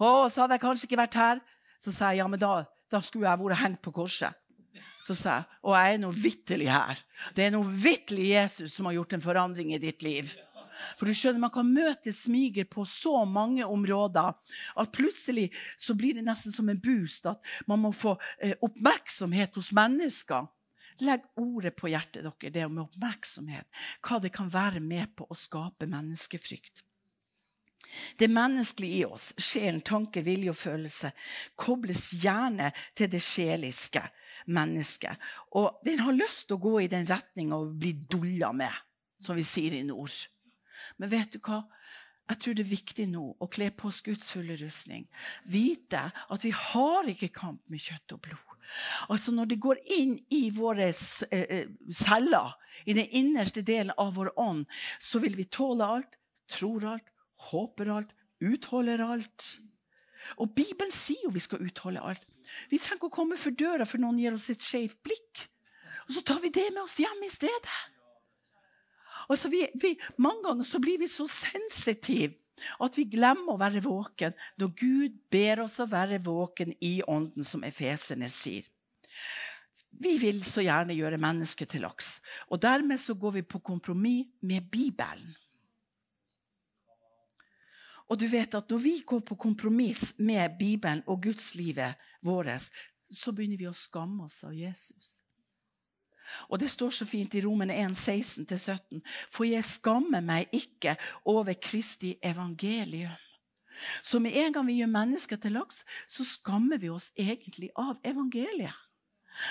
Å, 0.00 0.28
så 0.28 0.42
hadde 0.42 0.56
jeg 0.56 0.64
kanskje 0.64 0.86
ikke 0.88 1.02
vært 1.04 1.14
her. 1.14 1.40
Så 1.78 1.92
sier 1.92 2.14
jeg 2.14 2.24
ja, 2.24 2.26
men 2.26 2.40
da, 2.40 2.64
da 2.90 3.00
skulle 3.00 3.28
jeg 3.28 3.38
vært 3.38 3.62
hengt 3.62 3.82
på 3.84 3.92
korset. 3.92 4.34
Så 5.04 5.14
sa 5.14 5.36
jeg 5.36 5.44
og 5.62 5.76
jeg 5.76 5.94
er 5.94 6.00
nå 6.00 6.10
vitterlig 6.10 6.70
her. 6.72 7.00
Det 7.36 7.44
er 7.44 7.52
nå 7.52 7.60
vitterlig 7.62 8.30
Jesus 8.30 8.74
som 8.74 8.88
har 8.88 8.96
gjort 8.96 9.12
en 9.12 9.24
forandring 9.24 9.74
i 9.74 9.78
ditt 9.78 10.02
liv. 10.02 10.32
For 10.98 11.06
du 11.06 11.14
skjønner, 11.16 11.42
Man 11.44 11.54
kan 11.54 11.70
møte 11.70 12.12
smiger 12.12 12.64
på 12.70 12.84
så 12.88 13.24
mange 13.24 13.66
områder 13.66 14.34
at 14.80 14.92
plutselig 14.94 15.50
så 15.76 15.94
blir 15.94 16.18
det 16.18 16.26
nesten 16.26 16.52
som 16.54 16.68
en 16.68 16.80
boost. 16.80 17.26
At 17.26 17.42
man 17.66 17.82
må 17.84 17.92
få 17.92 18.16
eh, 18.38 18.56
oppmerksomhet 18.60 19.54
hos 19.58 19.72
mennesker. 19.76 20.48
Legg 21.02 21.24
ordet 21.40 21.74
på 21.74 21.90
hjertet 21.90 22.22
dere, 22.22 22.50
det 22.54 22.66
med 22.70 22.84
oppmerksomhet. 22.84 23.66
Hva 24.04 24.20
det 24.22 24.30
kan 24.34 24.50
være 24.52 24.80
med 24.80 25.10
på 25.18 25.26
å 25.26 25.38
skape 25.38 25.88
menneskefrykt. 25.90 26.84
Det 28.16 28.28
menneskelige 28.30 28.96
i 28.96 29.04
oss, 29.04 29.32
sjelen, 29.38 29.82
tanker, 29.84 30.24
vilje 30.24 30.52
og 30.54 30.58
følelse, 30.58 31.10
kobles 31.60 32.12
gjerne 32.22 32.70
til 32.96 33.10
det 33.12 33.20
sjeliske 33.22 34.02
mennesket. 34.46 35.20
Og 35.58 35.80
den 35.86 36.02
har 36.04 36.16
lyst 36.16 36.48
til 36.48 36.58
å 36.58 36.64
gå 36.64 36.78
i 36.84 36.90
den 36.90 37.06
retninga 37.08 37.58
og 37.58 37.74
bli 37.80 37.94
dulla 38.10 38.52
med, 38.56 38.72
som 39.24 39.36
vi 39.38 39.44
sier 39.46 39.76
i 39.78 39.84
nord. 39.86 40.14
Men 40.98 41.12
vet 41.12 41.34
du 41.34 41.40
hva? 41.44 41.64
Jeg 42.24 42.40
tror 42.40 42.56
det 42.56 42.64
er 42.64 42.72
viktig 42.72 43.06
nå 43.12 43.22
å 43.36 43.48
kle 43.52 43.68
på 43.76 43.90
oss 43.90 44.00
Guds 44.04 44.30
rustning. 44.36 45.04
Vite 45.44 46.06
at 46.08 46.44
vi 46.44 46.54
har 46.56 47.08
ikke 47.10 47.34
kamp 47.34 47.60
med 47.68 47.82
kjøtt 47.84 48.16
og 48.16 48.22
blod. 48.24 48.54
Altså 49.12 49.32
Når 49.32 49.50
det 49.50 49.60
går 49.60 49.80
inn 49.92 50.14
i 50.32 50.48
våre 50.54 50.88
eh, 50.88 51.44
eh, 51.44 51.66
celler, 51.92 52.54
i 52.88 52.96
den 52.96 53.10
innerste 53.12 53.62
delen 53.62 53.92
av 54.00 54.14
vår 54.16 54.32
ånd, 54.40 54.64
så 54.98 55.20
vil 55.20 55.36
vi 55.36 55.44
tåle 55.44 55.84
alt, 55.84 56.16
tror 56.48 56.86
alt, 56.94 57.10
håper 57.50 57.92
alt, 57.92 58.14
utholder 58.40 59.04
alt. 59.04 59.50
Og 60.40 60.54
Bibelen 60.56 60.92
sier 60.92 61.26
jo 61.26 61.34
vi 61.34 61.44
skal 61.44 61.64
utholde 61.64 62.00
alt. 62.00 62.24
Vi 62.70 62.78
trenger 62.80 63.02
ikke 63.02 63.12
å 63.12 63.18
komme 63.20 63.36
for 63.40 63.56
døra 63.56 63.84
for 63.88 64.00
noen 64.00 64.18
gir 64.20 64.36
oss 64.36 64.50
et 64.52 64.64
skjevt 64.64 65.00
blikk. 65.04 65.44
Og 66.08 66.16
så 66.16 66.24
tar 66.24 66.40
vi 66.42 66.52
det 66.52 66.70
med 66.72 66.84
oss 66.84 66.98
hjem 67.00 67.24
i 67.24 67.32
stedet. 67.32 67.76
Altså, 69.28 69.50
vi, 69.52 69.64
vi, 69.80 69.94
mange 70.16 70.44
ganger 70.46 70.66
så 70.68 70.80
blir 70.82 71.00
vi 71.00 71.08
så 71.10 71.26
sensitive 71.30 72.36
at 72.84 72.96
vi 72.98 73.06
glemmer 73.10 73.54
å 73.54 73.60
være 73.60 73.82
våken 73.84 74.34
når 74.60 74.74
Gud 74.78 75.16
ber 75.32 75.64
oss 75.64 75.80
å 75.82 75.88
være 75.90 76.20
våken 76.22 76.74
i 76.84 77.00
ånden, 77.02 77.44
som 77.46 77.64
Efeserne 77.66 78.30
sier. 78.30 78.66
Vi 79.94 80.16
vil 80.18 80.40
så 80.42 80.62
gjerne 80.64 80.96
gjøre 80.96 81.20
mennesket 81.22 81.70
til 81.74 81.84
laks. 81.86 82.18
Og 82.50 82.62
dermed 82.62 82.98
så 82.98 83.14
går 83.14 83.38
vi 83.38 83.42
på 83.46 83.60
kompromiss 83.62 84.30
med 84.42 84.66
Bibelen. 84.70 85.34
Og 88.10 88.18
du 88.20 88.26
vet 88.28 88.52
at 88.54 88.70
når 88.70 88.82
vi 88.82 88.94
går 89.06 89.22
på 89.24 89.36
kompromiss 89.40 90.12
med 90.18 90.58
Bibelen 90.58 91.00
og 91.06 91.22
gudslivet 91.24 91.96
vårt, 92.22 92.68
så 93.10 93.32
begynner 93.32 93.60
vi 93.60 93.70
å 93.70 93.76
skamme 93.76 94.26
oss 94.26 94.42
av 94.44 94.52
Jesus. 94.54 95.23
Og 96.48 96.60
det 96.60 96.70
står 96.72 96.94
så 96.94 97.06
fint 97.08 97.34
i 97.34 97.42
Romene 97.44 97.76
1, 97.84 97.96
16-17.: 97.98 99.02
For 99.30 99.48
jeg 99.48 99.64
skammer 99.64 100.24
meg 100.24 100.48
ikke 100.52 100.96
over 101.24 101.54
Kristi 101.54 102.16
evangelium. 102.22 103.14
Så 104.02 104.20
med 104.22 104.36
en 104.38 104.52
gang 104.54 104.66
vi 104.66 104.78
gjør 104.78 104.92
mennesker 104.92 105.40
til 105.40 105.56
laks, 105.58 105.82
så 106.08 106.24
skammer 106.24 106.78
vi 106.78 106.92
oss 106.94 107.10
egentlig 107.18 107.70
av 107.76 107.98
evangeliet. 108.06 108.74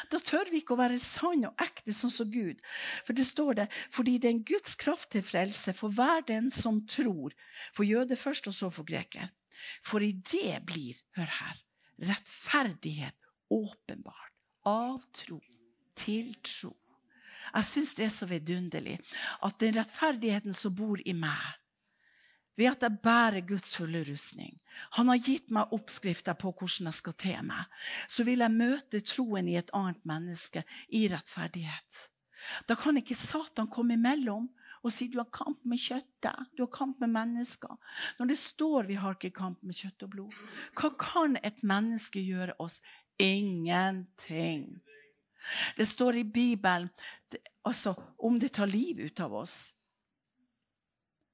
Da 0.08 0.20
tør 0.24 0.48
vi 0.48 0.62
ikke 0.62 0.78
å 0.78 0.80
være 0.80 1.00
sann 1.02 1.44
og 1.50 1.60
ekte 1.60 1.92
sånn 1.92 2.14
som 2.14 2.30
Gud. 2.32 2.62
For 3.04 3.16
det 3.18 3.26
står 3.28 3.58
det, 3.58 3.68
fordi 3.92 4.16
det 4.16 4.30
er 4.30 4.36
en 4.38 4.46
Guds 4.48 4.78
kraft 4.80 5.12
til 5.12 5.26
frelse 5.28 5.76
for 5.76 5.92
hver 5.92 6.24
den 6.30 6.48
som 6.56 6.86
tror. 6.88 7.36
For 7.76 7.84
jøde 7.84 8.16
først, 8.16 8.48
og 8.48 8.56
så 8.56 8.72
for 8.72 8.88
greker. 8.88 9.34
For 9.84 10.04
i 10.04 10.14
det 10.16 10.64
blir, 10.68 11.04
hør 11.20 11.36
her, 11.40 11.60
rettferdighet 12.00 13.20
åpenbart. 13.52 14.32
Av 14.64 15.04
tro 15.12 15.42
til 15.96 16.34
tro. 16.46 16.74
Jeg 17.54 17.68
syns 17.68 17.92
det 17.98 18.08
er 18.08 18.14
så 18.14 18.28
vidunderlig 18.30 18.96
at 19.46 19.60
den 19.62 19.76
rettferdigheten 19.78 20.56
som 20.58 20.74
bor 20.76 21.02
i 21.06 21.14
meg, 21.14 21.60
ved 22.58 22.70
at 22.70 22.86
jeg 22.86 23.02
bærer 23.04 23.46
Guds 23.50 23.76
fulle 23.78 24.04
rustning. 24.06 24.56
Han 24.98 25.10
har 25.10 25.22
gitt 25.26 25.52
meg 25.54 25.74
oppskrifter 25.74 26.38
på 26.38 26.52
hvordan 26.54 26.90
jeg 26.90 26.98
skal 27.00 27.16
te 27.18 27.36
meg. 27.46 27.70
Så 28.08 28.26
vil 28.28 28.46
jeg 28.46 28.54
møte 28.54 29.02
troen 29.02 29.50
i 29.50 29.58
et 29.58 29.74
annet 29.74 30.04
menneske 30.06 30.62
i 30.94 31.08
rettferdighet. 31.10 32.04
Da 32.70 32.78
kan 32.78 33.00
ikke 33.00 33.18
Satan 33.18 33.72
komme 33.72 33.98
imellom 33.98 34.52
og 34.84 34.92
si 34.92 35.08
du 35.08 35.16
har 35.22 35.30
kamp 35.32 35.62
med 35.64 35.80
kjøttet, 35.80 36.50
du 36.58 36.66
har 36.66 36.72
kamp 36.74 37.00
med 37.00 37.14
mennesker. 37.14 37.78
Når 38.20 38.34
det 38.34 38.40
står 38.40 38.90
vi 38.90 39.00
har 39.00 39.16
ikke 39.16 39.32
kamp 39.38 39.62
med 39.64 39.78
kjøtt 39.80 40.04
og 40.04 40.12
blod, 40.12 40.42
hva 40.76 40.92
kan 41.00 41.38
et 41.40 41.64
menneske 41.64 42.20
gjøre 42.20 42.58
oss? 42.60 42.82
Ingenting. 43.22 44.82
Det 45.78 45.86
står 45.86 46.22
i 46.22 46.24
Bibelen 46.24 46.90
altså, 47.64 47.96
om 48.18 48.40
det 48.40 48.54
tar 48.56 48.70
liv 48.72 49.00
ut 49.00 49.20
av 49.24 49.34
oss 49.44 49.74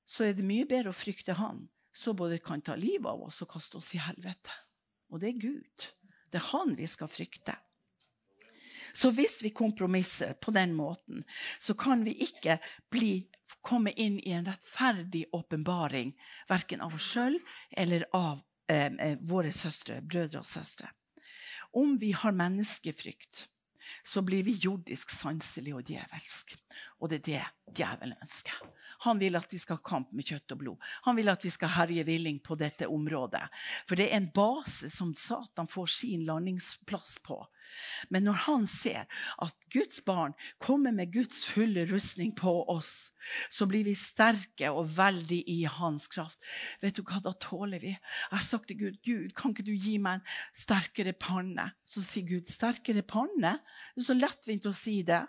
så 0.09 0.25
er 0.25 0.33
det 0.33 0.45
mye 0.45 0.65
bedre 0.65 0.89
å 0.89 0.97
frykte 0.97 1.37
Han, 1.37 1.67
så 1.93 2.15
både 2.17 2.41
kan 2.41 2.63
ta 2.65 2.73
livet 2.79 3.07
av 3.11 3.27
oss 3.27 3.43
og 3.43 3.51
kaste 3.51 3.77
oss 3.77 3.93
i 3.93 4.01
helvete. 4.01 4.53
Og 5.13 5.21
det 5.21 5.33
er 5.33 5.41
Gud. 5.41 5.89
Det 6.29 6.39
er 6.39 6.47
Han 6.49 6.73
vi 6.77 6.87
skal 6.89 7.11
frykte. 7.11 7.53
Så 8.89 9.11
hvis 9.13 9.37
vi 9.45 9.51
kompromisser 9.53 10.33
på 10.41 10.49
den 10.55 10.73
måten, 10.73 11.21
så 11.61 11.75
kan 11.77 12.01
vi 12.07 12.15
ikke 12.25 12.57
bli, 12.89 13.27
komme 13.61 13.93
inn 14.01 14.17
i 14.23 14.33
en 14.33 14.47
rettferdig 14.49 15.27
åpenbaring, 15.35 16.15
verken 16.49 16.81
av 16.81 16.95
oss 16.97 17.11
sjøl 17.13 17.37
eller 17.69 18.07
av 18.17 18.41
eh, 18.65 18.89
eh, 18.89 19.17
våre 19.29 19.53
søstre, 19.53 19.99
brødre 20.01 20.41
og 20.41 20.49
søstre. 20.49 20.89
Om 21.77 21.99
vi 22.01 22.15
har 22.17 22.33
menneskefrykt, 22.33 23.45
så 24.09 24.23
blir 24.25 24.43
vi 24.47 24.57
jordisk 24.57 25.11
sanselig 25.13 25.75
og 25.77 25.85
djevelsk. 25.89 26.55
Og 26.99 27.11
det 27.11 27.19
er 27.19 27.25
det 27.27 27.77
djevelen 27.77 28.17
ønsker. 28.17 28.57
Han 29.05 29.19
vil 29.21 29.37
at 29.39 29.53
vi 29.53 29.59
skal 29.61 29.79
ha 29.79 29.85
kamp 29.85 30.11
med 30.15 30.27
kjøtt 30.27 30.55
og 30.55 30.61
blod. 30.63 30.89
Han 31.05 31.17
vil 31.19 31.31
at 31.31 31.45
vi 31.45 31.51
skal 31.53 31.71
herje 31.75 32.03
villing 32.07 32.41
på 32.43 32.57
dette 32.59 32.87
området. 32.89 33.45
For 33.87 33.99
det 33.99 34.09
er 34.09 34.19
en 34.19 34.31
base 34.35 34.89
som 34.91 35.13
Satan 35.15 35.69
får 35.69 35.93
sin 35.99 36.25
landingsplass 36.27 37.19
på. 37.23 37.39
Men 38.09 38.25
når 38.27 38.37
han 38.47 38.65
ser 38.69 39.05
at 39.41 39.55
Guds 39.73 40.01
barn 40.05 40.33
kommer 40.61 40.93
med 40.95 41.13
Guds 41.13 41.43
fulle 41.45 41.85
rustning 41.89 42.33
på 42.37 42.53
oss, 42.71 43.11
så 43.53 43.67
blir 43.69 43.85
vi 43.85 43.95
sterke 43.97 44.71
og 44.73 44.89
veldig 44.97 45.41
i 45.51 45.59
hans 45.69 46.07
kraft. 46.11 46.41
Vet 46.81 46.97
du 46.97 47.03
hva, 47.03 47.21
da 47.23 47.35
tåler 47.37 47.81
vi. 47.83 47.93
Jeg 47.93 48.35
har 48.35 48.45
sagt 48.45 48.69
til 48.71 48.79
Gud, 48.79 49.01
Gud, 49.05 49.33
kan 49.37 49.53
ikke 49.53 49.67
du 49.69 49.75
gi 49.75 49.97
meg 50.01 50.19
en 50.19 50.55
sterkere 50.57 51.13
panne? 51.13 51.69
Så 51.89 52.03
sier 52.05 52.27
Gud, 52.29 52.49
sterkere 52.49 53.05
panne? 53.05 53.59
Det 53.93 54.03
er 54.03 54.09
så 54.09 54.17
lettvint 54.17 54.69
å 54.69 54.75
si 54.75 55.01
det. 55.07 55.23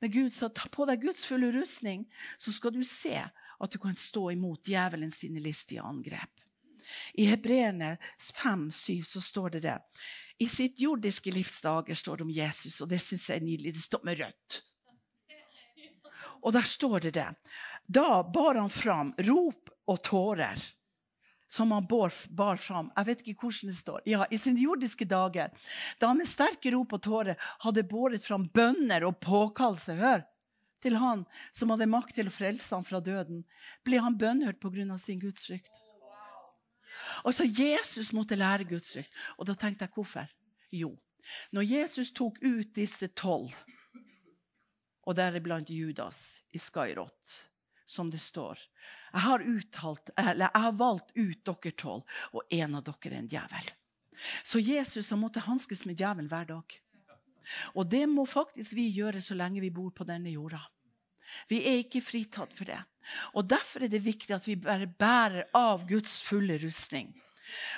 Men 0.00 0.12
Gud 0.12 0.32
sa 0.34 0.48
ta 0.48 0.68
på 0.72 0.86
deg 0.88 1.02
Guds 1.02 1.26
fulle 1.28 1.50
rustning, 1.54 2.06
så 2.36 2.52
skal 2.54 2.74
du 2.74 2.82
se 2.86 3.16
at 3.18 3.72
du 3.72 3.78
kan 3.82 3.96
stå 3.96 4.30
imot 4.34 4.68
djevelen 4.68 5.10
sine 5.14 5.42
listige 5.42 5.82
angrep. 5.82 6.44
I 7.14 7.26
Hebreerne 7.28 7.96
5-7 8.16 9.02
så 9.04 9.20
står 9.20 9.56
det 9.56 9.60
det. 9.66 9.76
I 10.38 10.46
sitt 10.48 10.80
jordiske 10.80 11.32
livsdager 11.34 11.94
står 11.94 12.16
det 12.16 12.24
om 12.28 12.32
Jesus, 12.32 12.80
og 12.80 12.88
det 12.88 13.00
syns 13.02 13.28
jeg 13.28 13.40
er 13.40 13.44
nydelig. 13.44 13.74
Det 13.74 13.84
står 13.84 14.04
med 14.06 14.20
rødt. 14.22 14.62
Og 16.46 16.54
der 16.54 16.66
står 16.68 17.08
det 17.08 17.14
det. 17.18 17.28
Da 17.86 18.22
bar 18.22 18.60
han 18.60 18.70
fram 18.70 19.12
rop 19.26 19.72
og 19.88 20.02
tårer 20.04 20.62
som 21.48 21.72
han 21.72 21.86
bar, 21.88 22.12
bar 22.28 22.56
fram. 22.60 22.90
Jeg 22.96 23.08
vet 23.08 23.22
ikke 23.24 23.46
hvordan 23.46 23.72
det 23.72 23.78
står. 23.78 24.02
Ja, 24.08 24.26
I 24.30 24.38
sine 24.40 24.60
jordiske 24.60 25.06
dager, 25.08 25.52
da 25.98 26.10
han 26.10 26.20
med 26.20 26.28
sterke 26.28 26.72
rop 26.74 26.92
og 26.92 27.02
tårer 27.06 27.40
hadde 27.64 27.86
båret 27.88 28.24
fram 28.24 28.46
bønner 28.54 29.06
og 29.08 29.16
påkallelse 29.24 29.96
hør, 29.98 30.26
til 30.78 30.94
han 31.00 31.24
som 31.50 31.72
hadde 31.72 31.88
makt 31.90 32.14
til 32.14 32.28
å 32.30 32.32
frelse 32.32 32.70
ham 32.70 32.84
fra 32.86 33.00
døden, 33.02 33.42
ble 33.82 33.98
han 33.98 34.18
bønnhørt 34.18 34.60
pga. 34.62 34.98
sin 34.98 35.18
gudsfrykt. 35.18 35.72
Og 37.24 37.34
så 37.34 37.44
Jesus 37.44 38.12
måtte 38.12 38.36
lære 38.36 38.68
gudsfrykt. 38.68 39.10
Og 39.38 39.46
da 39.46 39.54
tenkte 39.54 39.84
jeg 39.84 39.94
hvorfor? 39.94 40.28
Jo, 40.70 40.94
når 41.50 41.62
Jesus 41.62 42.12
tok 42.12 42.38
ut 42.42 42.74
disse 42.74 43.08
tolv, 43.08 43.54
og 45.08 45.16
deriblant 45.16 45.70
Judas 45.70 46.42
i 46.52 46.60
Skairot 46.60 47.44
som 47.88 48.10
det 48.12 48.20
står. 48.20 48.60
Jeg 49.12 49.24
har, 49.24 49.44
uttalt, 49.44 50.10
jeg 50.16 50.50
har 50.54 50.74
valgt 50.76 51.14
ut 51.16 51.44
dere 51.48 51.72
tolv, 51.72 52.18
og 52.32 52.42
en 52.54 52.78
av 52.78 52.84
dere 52.86 53.14
er 53.14 53.18
en 53.22 53.30
djevel. 53.30 53.70
Så 54.44 54.60
Jesus 54.60 55.10
har 55.10 55.20
måttet 55.20 55.46
hanskes 55.46 55.84
med 55.86 55.98
djevelen 55.98 56.30
hver 56.30 56.48
dag. 56.48 56.78
Og 57.74 57.88
det 57.88 58.04
må 58.10 58.26
faktisk 58.28 58.76
vi 58.76 58.88
gjøre 58.92 59.22
så 59.24 59.36
lenge 59.38 59.62
vi 59.64 59.72
bor 59.72 59.90
på 59.94 60.06
denne 60.08 60.32
jorda. 60.34 60.60
Vi 61.48 61.60
er 61.64 61.82
ikke 61.82 62.04
fritatt 62.04 62.54
for 62.56 62.68
det. 62.68 62.80
Og 63.36 63.48
Derfor 63.48 63.84
er 63.84 63.92
det 63.92 64.04
viktig 64.04 64.34
at 64.34 64.46
vi 64.48 64.56
bare 64.60 64.88
bærer 64.88 65.48
av 65.56 65.86
Guds 65.88 66.22
fulle 66.24 66.58
rustning. 66.60 67.14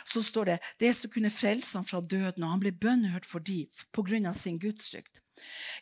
Så 0.07 0.23
står 0.27 0.45
det 0.45 0.59
det 0.83 0.91
som 0.99 1.11
kunne 1.11 1.31
frelse 1.31 1.79
ham 1.79 1.87
fra 1.87 2.01
døden, 2.01 2.43
og 2.43 2.51
han 2.51 2.63
ble 2.63 2.73
bønnhørt 2.75 3.27
for 3.27 3.39
de 3.39 3.69
pga. 3.95 4.33
sin 4.33 4.59
gudsfrykt. 4.59 5.23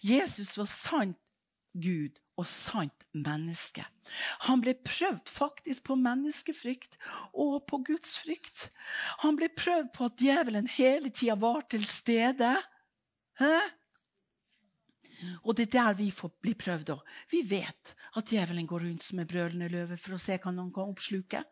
Jesus 0.02 0.58
var 0.58 0.66
sant 0.66 1.16
Gud 1.72 2.18
og 2.38 2.46
sant 2.46 3.06
menneske. 3.16 3.82
Han 4.46 4.62
ble 4.62 4.76
prøvd 4.86 5.32
faktisk 5.32 5.88
på 5.88 5.96
menneskefrykt 5.98 6.96
og 7.34 7.64
på 7.68 7.82
Guds 7.88 8.14
frykt. 8.22 8.68
Han 9.24 9.38
ble 9.40 9.50
prøvd 9.58 9.90
på 9.96 10.08
at 10.08 10.22
djevelen 10.22 10.70
hele 10.78 11.10
tida 11.10 11.36
var 11.40 11.66
til 11.70 11.84
stede. 11.88 12.54
Hæ? 13.42 13.52
Og 15.42 15.56
det 15.58 15.68
er 15.68 15.74
der 15.74 15.98
vi 15.98 16.10
får 16.14 16.30
bli 16.42 16.54
prøvd 16.54 16.94
òg. 16.94 17.14
Vi 17.32 17.42
vet 17.50 17.94
at 18.16 18.30
djevelen 18.30 18.68
går 18.70 18.86
rundt 18.86 19.06
som 19.06 19.18
en 19.18 19.30
brølende 19.30 19.70
løve 19.72 19.98
for 19.98 20.14
å 20.14 20.22
se 20.22 20.38
hva 20.38 20.54
noen 20.54 20.70
kan 20.74 20.92
oppsluke. 20.92 21.42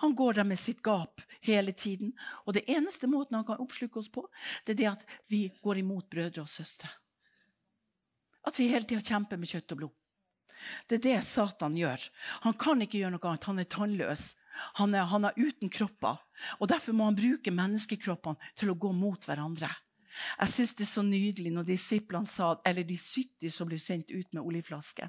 Han 0.00 0.14
går 0.16 0.38
der 0.38 0.46
med 0.48 0.58
sitt 0.58 0.80
gap 0.86 1.20
hele 1.44 1.74
tiden. 1.76 2.14
Og 2.46 2.54
det 2.56 2.64
eneste 2.70 3.10
måten 3.10 3.36
han 3.36 3.44
kan 3.44 3.60
oppsluke 3.60 4.00
oss 4.00 4.08
på, 4.12 4.24
det 4.64 4.76
er 4.76 4.78
det 4.78 4.90
at 4.94 5.06
vi 5.28 5.42
går 5.60 5.82
imot 5.82 6.08
brødre 6.12 6.46
og 6.46 6.48
søstre. 6.48 6.88
At 8.46 8.58
vi 8.60 8.70
hele 8.72 8.88
tida 8.88 9.02
kjemper 9.04 9.40
med 9.40 9.50
kjøtt 9.50 9.74
og 9.74 9.82
blod. 9.82 9.96
Det 10.88 10.98
er 10.98 11.04
det 11.04 11.18
Satan 11.24 11.76
gjør. 11.76 12.02
Han 12.44 12.56
kan 12.60 12.82
ikke 12.84 13.00
gjøre 13.00 13.14
noe 13.16 13.28
annet. 13.30 13.48
Han 13.48 13.62
er 13.62 13.68
tannløs. 13.70 14.24
Han 14.80 14.94
er, 14.94 15.06
han 15.08 15.28
er 15.28 15.38
uten 15.38 15.72
kropper. 15.72 16.20
Og 16.58 16.68
Derfor 16.68 16.96
må 16.96 17.06
han 17.08 17.18
bruke 17.18 17.54
menneskekroppene 17.54 18.52
til 18.58 18.72
å 18.72 18.78
gå 18.80 18.92
mot 18.96 19.24
hverandre. 19.28 19.70
Jeg 20.10 20.50
syns 20.50 20.72
det 20.74 20.84
er 20.84 20.90
så 20.90 21.02
nydelig 21.06 21.52
når 21.54 21.68
disiplene 21.68 22.26
sa, 22.26 22.56
eller 22.66 22.84
de 22.84 22.96
70 22.98 23.52
som 23.54 23.68
blir 23.70 23.80
sendt 23.80 24.10
ut 24.10 24.32
med 24.34 24.42
oljeflaske, 24.42 25.06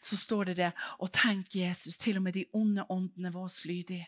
så 0.00 0.18
står 0.20 0.52
det 0.52 0.54
det 0.60 0.68
Og 1.02 1.10
tenk, 1.12 1.50
Jesus, 1.58 1.98
til 1.98 2.20
og 2.20 2.28
med 2.28 2.38
de 2.38 2.46
onde 2.54 2.86
åndene 2.88 3.32
var 3.34 3.50
oss 3.50 3.64
lydige 3.66 4.06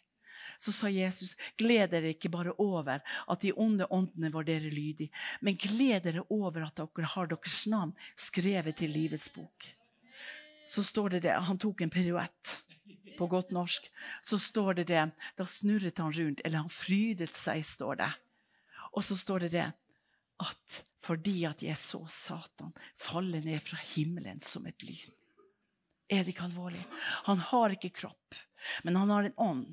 så 0.58 0.72
sa 0.74 0.90
Jesus, 0.92 1.34
gled 1.60 1.90
dere 1.92 2.14
ikke 2.14 2.30
bare 2.32 2.54
over 2.62 3.02
at 3.02 3.42
de 3.44 3.52
onde 3.52 3.88
åndene 3.90 4.30
var 4.34 4.46
dere 4.48 4.72
lydige, 4.72 5.12
men 5.40 5.58
gled 5.58 6.06
dere 6.06 6.24
over 6.32 6.64
at 6.66 6.78
dere 6.80 7.12
har 7.14 7.30
deres 7.30 7.66
navn 7.70 7.92
skrevet 8.16 8.80
til 8.80 8.94
livets 8.94 9.28
bok. 9.34 9.68
Så 10.68 10.84
står 10.84 11.16
det 11.16 11.22
det, 11.24 11.32
Han 11.32 11.58
tok 11.58 11.80
en 11.80 11.90
piruett 11.90 12.54
på 13.18 13.26
godt 13.26 13.50
norsk. 13.50 13.88
Så 14.22 14.38
står 14.38 14.74
det 14.80 14.88
det, 14.92 15.10
Da 15.36 15.46
snurret 15.46 15.98
han 15.98 16.12
rundt, 16.12 16.40
eller 16.44 16.58
han 16.58 16.72
frydet 16.72 17.34
seg, 17.36 17.64
står 17.64 17.96
det. 18.02 18.12
Og 18.92 19.04
så 19.04 19.16
står 19.16 19.46
det 19.46 19.52
det 19.56 19.68
at 20.38 20.82
fordi 21.02 21.44
at 21.46 21.62
jeg 21.62 21.78
så 21.78 22.00
Satan 22.10 22.74
falle 22.98 23.40
ned 23.40 23.62
fra 23.62 23.78
himmelen 23.94 24.40
som 24.42 24.66
et 24.66 24.82
lyn. 24.82 25.14
Er 26.08 26.24
det 26.24 26.34
ikke 26.34 26.48
alvorlig? 26.48 26.80
Han 27.28 27.40
har 27.50 27.74
ikke 27.74 27.92
kropp, 28.00 28.36
men 28.82 28.96
han 28.96 29.12
har 29.12 29.28
en 29.28 29.38
ånd 29.38 29.66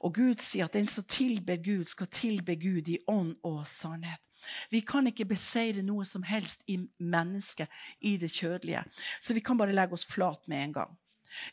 og 0.00 0.14
Gud 0.14 0.42
sier 0.42 0.68
at 0.68 0.76
den 0.76 0.88
som 0.90 1.04
tilber 1.08 1.60
Gud, 1.62 1.84
skal 1.90 2.10
tilbe 2.12 2.56
Gud 2.60 2.88
i 2.88 2.98
ånd 3.10 3.34
og 3.46 3.64
sannhet. 3.68 4.20
Vi 4.70 4.80
kan 4.86 5.06
ikke 5.06 5.28
beseire 5.30 5.84
noe 5.86 6.04
som 6.08 6.24
helst 6.26 6.64
i 6.66 6.78
mennesket, 6.98 7.70
i 8.00 8.16
det 8.18 8.32
kjødelige. 8.34 8.84
Så 9.20 9.34
vi 9.34 9.44
kan 9.44 9.58
bare 9.58 9.74
legge 9.74 9.94
oss 9.94 10.06
flat 10.08 10.48
med 10.50 10.64
en 10.64 10.76
gang. 10.80 10.96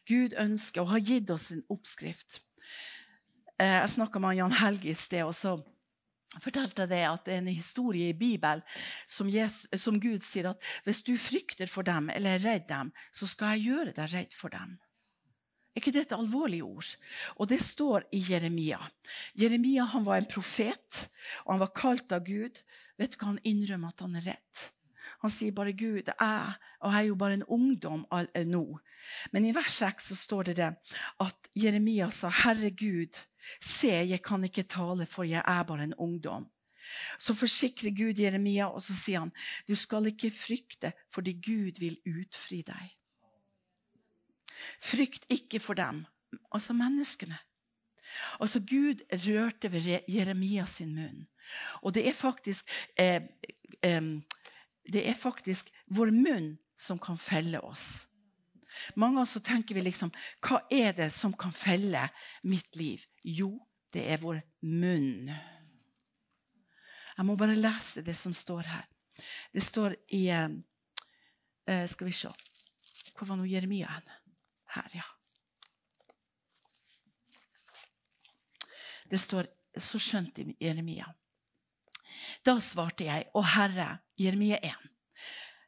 Gud 0.09 0.35
ønsker 0.37 0.83
og 0.83 0.93
har 0.93 1.03
gitt 1.05 1.29
oss 1.31 1.51
en 1.55 1.63
oppskrift. 1.71 2.41
Eh, 3.59 3.77
jeg 3.79 3.91
snakka 3.95 4.21
med 4.23 4.39
Jan 4.39 4.57
Helge 4.61 4.91
i 4.91 4.97
sted, 4.97 5.23
og 5.23 5.35
så 5.35 5.57
fortalte 6.39 6.85
jeg 6.85 6.91
det 6.91 7.03
at 7.07 7.25
det 7.25 7.33
er 7.35 7.41
en 7.41 7.51
historie 7.51 8.11
i 8.11 8.17
Bibelen 8.17 8.61
som, 9.07 9.29
Jesus, 9.31 9.69
som 9.81 9.97
Gud 10.01 10.21
sier 10.25 10.51
at 10.51 10.69
hvis 10.85 11.01
du 11.07 11.15
frykter 11.17 11.69
for 11.69 11.87
dem 11.87 12.11
eller 12.13 12.37
er 12.37 12.45
redd 12.45 12.67
dem, 12.69 12.93
så 13.15 13.27
skal 13.27 13.57
jeg 13.57 13.71
gjøre 13.71 13.95
deg 13.97 14.13
redd 14.13 14.37
for 14.37 14.53
dem. 14.53 14.77
Er 15.69 15.83
ikke 15.83 15.93
det 15.93 16.07
et 16.07 16.17
alvorlig 16.17 16.63
ord? 16.65 16.87
Og 17.37 17.49
det 17.51 17.59
står 17.61 18.07
i 18.15 18.23
Jeremia. 18.31 18.79
Jeremia 19.37 19.85
han 19.91 20.05
var 20.07 20.17
en 20.17 20.29
profet, 20.29 21.05
og 21.45 21.53
han 21.53 21.61
var 21.61 21.75
kalt 21.77 22.15
av 22.15 22.25
Gud 22.25 22.59
vet 22.99 23.15
du 23.15 23.21
hva 23.21 23.31
han 23.31 23.47
innrømmer 23.47 23.93
at 23.93 24.03
han 24.03 24.19
er 24.19 24.27
redd. 24.33 24.67
Han 25.23 25.31
sier 25.33 25.55
bare 25.55 25.73
'Gud, 25.73 26.11
jeg 26.11 26.53
og 26.79 26.93
jeg 26.93 26.99
er 26.99 27.07
jo 27.07 27.15
bare 27.15 27.39
en 27.39 27.47
ungdom 27.47 28.05
eh, 28.11 28.45
nå'. 28.45 28.77
Men 29.31 29.45
i 29.45 29.55
vers 29.55 29.79
6 29.81 30.11
så 30.11 30.15
står 30.15 30.49
det 30.49 30.55
det 30.59 30.69
at 31.25 31.49
Jeremia 31.55 32.09
sa 32.13 32.29
'Herre 32.29 32.71
Gud, 32.71 33.19
se, 33.61 33.91
jeg 33.91 34.21
kan 34.21 34.43
ikke 34.43 34.67
tale, 34.67 35.05
for 35.05 35.23
jeg 35.23 35.43
er 35.45 35.63
bare 35.63 35.83
en 35.83 35.97
ungdom'. 35.97 36.47
Så 37.19 37.33
forsikrer 37.33 37.95
Gud 37.95 38.19
Jeremia, 38.19 38.67
og 38.67 38.81
så 38.81 38.93
sier 38.93 39.19
han, 39.19 39.33
'Du 39.67 39.75
skal 39.75 40.05
ikke 40.07 40.31
frykte, 40.31 40.93
fordi 41.11 41.33
Gud 41.33 41.79
vil 41.79 41.97
utfri 42.05 42.61
deg'. 42.61 42.98
Frykt 44.81 45.25
ikke 45.29 45.59
for 45.63 45.77
dem, 45.79 46.05
altså 46.51 46.73
menneskene. 46.73 47.37
Altså 48.39 48.59
Gud 48.59 49.03
rørte 49.11 49.71
ved 49.71 49.87
Jeremia 50.09 50.65
sin 50.65 50.95
munn. 50.95 51.27
Og 51.81 51.93
det 51.93 52.07
er 52.07 52.13
faktisk 52.13 52.69
eh, 52.97 53.21
eh, 53.83 54.01
det 54.93 55.05
er 55.09 55.17
faktisk 55.17 55.69
vår 55.93 56.11
munn 56.15 56.53
som 56.79 56.99
kan 57.01 57.17
felle 57.17 57.61
oss. 57.61 58.05
Mange 58.95 59.17
ganger 59.17 59.27
oss 59.27 59.43
tenker 59.45 59.75
vi 59.75 59.83
liksom 59.83 60.11
Hva 60.45 60.61
er 60.71 60.93
det 60.97 61.09
som 61.13 61.33
kan 61.33 61.51
felle 61.53 62.05
mitt 62.47 62.75
liv? 62.77 63.01
Jo, 63.23 63.51
det 63.93 64.05
er 64.13 64.21
vår 64.21 64.41
munn. 64.61 65.29
Jeg 67.17 67.27
må 67.27 67.35
bare 67.35 67.57
lese 67.57 68.05
det 68.05 68.15
som 68.15 68.33
står 68.33 68.69
her. 68.69 68.85
Det 69.53 69.63
står 69.63 69.97
i 70.15 70.29
eh, 70.31 71.85
Skal 71.91 72.07
vi 72.07 72.15
se 72.15 72.29
Hvor 73.17 73.27
var 73.27 73.35
nå 73.35 73.49
Jeremia 73.49 73.89
hen? 73.91 74.13
Her, 74.75 74.89
ja. 74.93 75.07
Det 79.09 79.17
står 79.17 79.47
Så 79.79 79.99
skjønte 80.01 80.43
Jeremia. 80.59 81.05
Da 82.43 82.55
svarte 82.59 83.05
jeg, 83.05 83.27
Å 83.37 83.41
Herre, 83.53 83.99
Jeremia 84.19 84.57
1, 84.65 84.89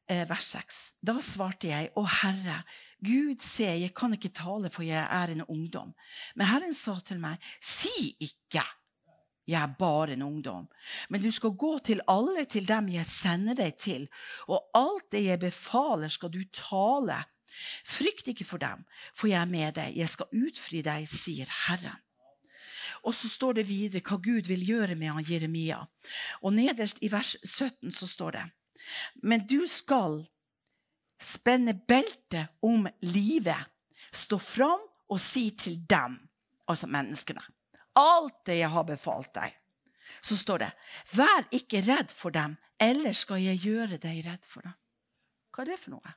eh, 0.10 0.24
vers 0.28 0.50
6. 0.58 0.80
Da 1.06 1.16
svarte 1.24 1.70
jeg, 1.70 1.92
Å 1.96 2.04
Herre, 2.22 2.64
Gud 3.00 3.42
se, 3.46 3.70
jeg 3.70 3.94
kan 3.96 4.14
ikke 4.18 4.34
tale, 4.36 4.70
for 4.74 4.84
jeg 4.84 5.02
er 5.06 5.34
en 5.36 5.46
ungdom. 5.46 5.94
Men 6.36 6.50
Herren 6.50 6.74
sa 6.74 6.98
til 7.00 7.22
meg, 7.22 7.40
si 7.62 8.12
ikke. 8.20 8.66
Jeg 9.48 9.62
er 9.62 9.78
bare 9.80 10.14
en 10.14 10.26
ungdom. 10.26 10.68
Men 11.10 11.22
du 11.22 11.32
skal 11.32 11.56
gå 11.58 11.78
til 11.80 12.02
alle 12.08 12.46
til 12.46 12.68
dem 12.68 12.92
jeg 12.94 13.06
sender 13.10 13.58
deg 13.58 13.78
til, 13.78 14.08
og 14.48 14.70
alt 14.78 15.12
det 15.12 15.26
jeg 15.26 15.42
befaler, 15.42 16.12
skal 16.14 16.32
du 16.34 16.44
tale. 16.54 17.24
Frykt 17.88 18.32
ikke 18.32 18.48
for 18.48 18.62
dem, 18.62 18.86
for 19.14 19.32
jeg 19.32 19.42
er 19.42 19.50
med 19.50 19.76
deg. 19.78 19.98
Jeg 19.98 20.10
skal 20.10 20.32
utfri 20.32 20.82
deg, 20.86 21.08
sier 21.10 21.50
Herren. 21.66 22.00
Og 23.02 23.16
så 23.18 23.30
står 23.32 23.58
det 23.58 23.70
videre 23.70 24.04
hva 24.06 24.20
Gud 24.22 24.50
vil 24.50 24.62
gjøre 24.66 24.96
med 25.00 25.16
han 25.16 25.26
Jeremia. 25.26 25.80
Og 26.46 26.54
nederst 26.54 27.02
i 27.02 27.10
vers 27.12 27.34
17 27.44 27.94
så 27.96 28.10
står 28.10 28.38
det 28.38 28.46
Men 29.24 29.46
du 29.50 29.66
skal 29.68 30.22
spenne 31.22 31.74
beltet 31.88 32.54
om 32.66 32.88
livet, 33.06 33.70
stå 34.14 34.38
fram 34.42 34.82
og 35.12 35.20
si 35.22 35.52
til 35.58 35.80
dem, 35.90 36.18
altså 36.68 36.88
menneskene, 36.90 37.44
alt 38.00 38.46
det 38.48 38.62
jeg 38.62 38.72
har 38.74 38.88
befalt 38.88 39.34
deg. 39.36 39.54
Så 40.22 40.38
står 40.38 40.66
det, 40.66 40.72
vær 41.16 41.46
ikke 41.56 41.84
redd 41.86 42.12
for 42.14 42.34
dem, 42.36 42.58
ellers 42.82 43.24
skal 43.26 43.42
jeg 43.42 43.62
gjøre 43.64 44.00
deg 44.02 44.26
redd 44.26 44.48
for 44.48 44.66
dem. 44.66 44.76
Hva 45.52 45.64
er 45.64 45.72
det 45.72 45.80
for 45.80 45.96
noe? 45.96 46.14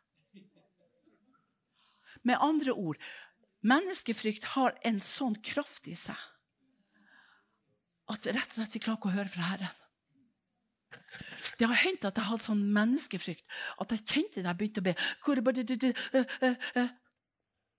Med 2.25 2.41
andre 2.41 2.73
ord, 2.73 3.01
menneskefrykt 3.65 4.45
har 4.55 4.77
en 4.85 5.01
sånn 5.03 5.37
kraft 5.45 5.89
i 5.89 5.97
seg 5.99 6.19
at 8.13 8.27
rett 8.29 8.51
og 8.53 8.57
slett 8.59 8.75
vi 8.77 8.83
klarer 8.85 8.99
ikke 9.01 9.09
å 9.09 9.17
høre 9.17 9.33
fra 9.33 9.47
Herren. 9.49 9.77
Det 11.59 11.67
har 11.71 11.81
hendt 11.87 12.05
at 12.05 12.19
jeg 12.19 12.29
hadde 12.29 12.45
sånn 12.45 12.65
menneskefrykt 12.75 13.47
at 13.83 13.95
jeg 13.95 14.05
kjente 14.05 14.43
da 14.43 14.53
jeg 14.53 14.59
begynte 14.61 14.83
å 14.83 14.89
be 14.89 14.95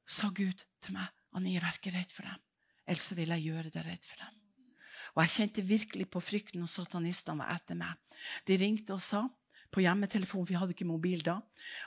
Sa 0.05 0.29
Gud 0.33 0.59
til 0.81 0.93
meg 0.97 1.07
han 1.35 1.47
er 1.49 1.65
ikke 1.67 1.91
redd 1.91 2.11
for 2.15 2.23
dem, 2.23 2.41
ellers 2.87 3.09
vil 3.17 3.33
jeg 3.33 3.47
gjøre 3.49 3.71
deg 3.73 3.83
redd 3.83 4.05
for 4.07 4.21
dem. 4.21 4.35
Og 5.15 5.21
Jeg 5.23 5.33
kjente 5.33 5.63
virkelig 5.67 6.07
på 6.11 6.21
frykten 6.23 6.61
når 6.63 6.71
satanistene 6.71 7.43
var 7.43 7.55
etter 7.55 7.75
meg. 7.79 7.99
De 8.47 8.55
ringte 8.59 8.95
og 8.95 9.03
sa 9.03 9.25
på 9.75 9.83
hjemmetelefonen, 9.83 10.47
for 10.47 10.53
vi 10.53 10.59
hadde 10.61 10.75
ikke 10.75 10.87
mobil 10.87 11.23
da, 11.25 11.41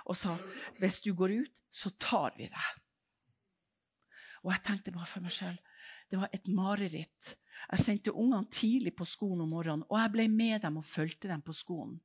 og 0.04 0.18
sa 0.18 0.36
hvis 0.80 1.00
du 1.06 1.14
går 1.16 1.38
ut, 1.40 1.54
så 1.72 1.92
tar 2.00 2.36
vi 2.36 2.48
deg. 2.48 2.68
Og 4.44 4.52
jeg 4.52 4.64
tenkte 4.64 4.94
bare 4.94 5.08
for 5.08 5.24
meg 5.24 5.34
sjøl 5.34 5.56
det 6.08 6.16
var 6.16 6.30
et 6.32 6.46
mareritt. 6.48 7.34
Jeg 7.68 7.82
sendte 7.82 8.14
ungene 8.16 8.48
tidlig 8.52 8.94
på 8.96 9.04
skolen 9.04 9.42
om 9.44 9.50
morgenen, 9.52 9.84
og 9.90 9.98
jeg 10.00 10.12
ble 10.14 10.28
med 10.32 10.62
dem 10.64 10.78
og 10.80 10.86
fulgte 10.88 11.28
dem 11.28 11.42
på 11.44 11.52
skolen. 11.52 11.98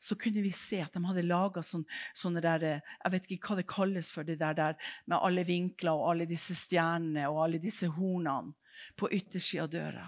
Så 0.00 0.16
kunne 0.20 0.42
vi 0.44 0.52
se 0.54 0.82
at 0.84 0.94
de 0.94 1.02
hadde 1.04 1.24
laga 1.26 1.62
sånn, 1.64 1.84
sånne 2.16 2.42
der, 2.44 2.66
Jeg 3.04 3.12
vet 3.12 3.30
ikke 3.32 3.48
hva 3.48 3.56
det 3.56 3.66
kalles 3.68 4.10
for, 4.12 4.22
det 4.22 4.38
der, 4.38 4.54
der 4.54 4.76
med 5.06 5.18
alle 5.18 5.44
vinkler 5.44 5.96
og 5.96 6.10
alle 6.12 6.28
disse 6.28 6.54
stjernene 6.54 7.28
og 7.28 7.42
alle 7.44 7.58
disse 7.58 7.88
hornene 7.88 8.54
på 8.96 9.10
yttersida 9.10 9.64
av 9.64 9.72
døra. 9.72 10.06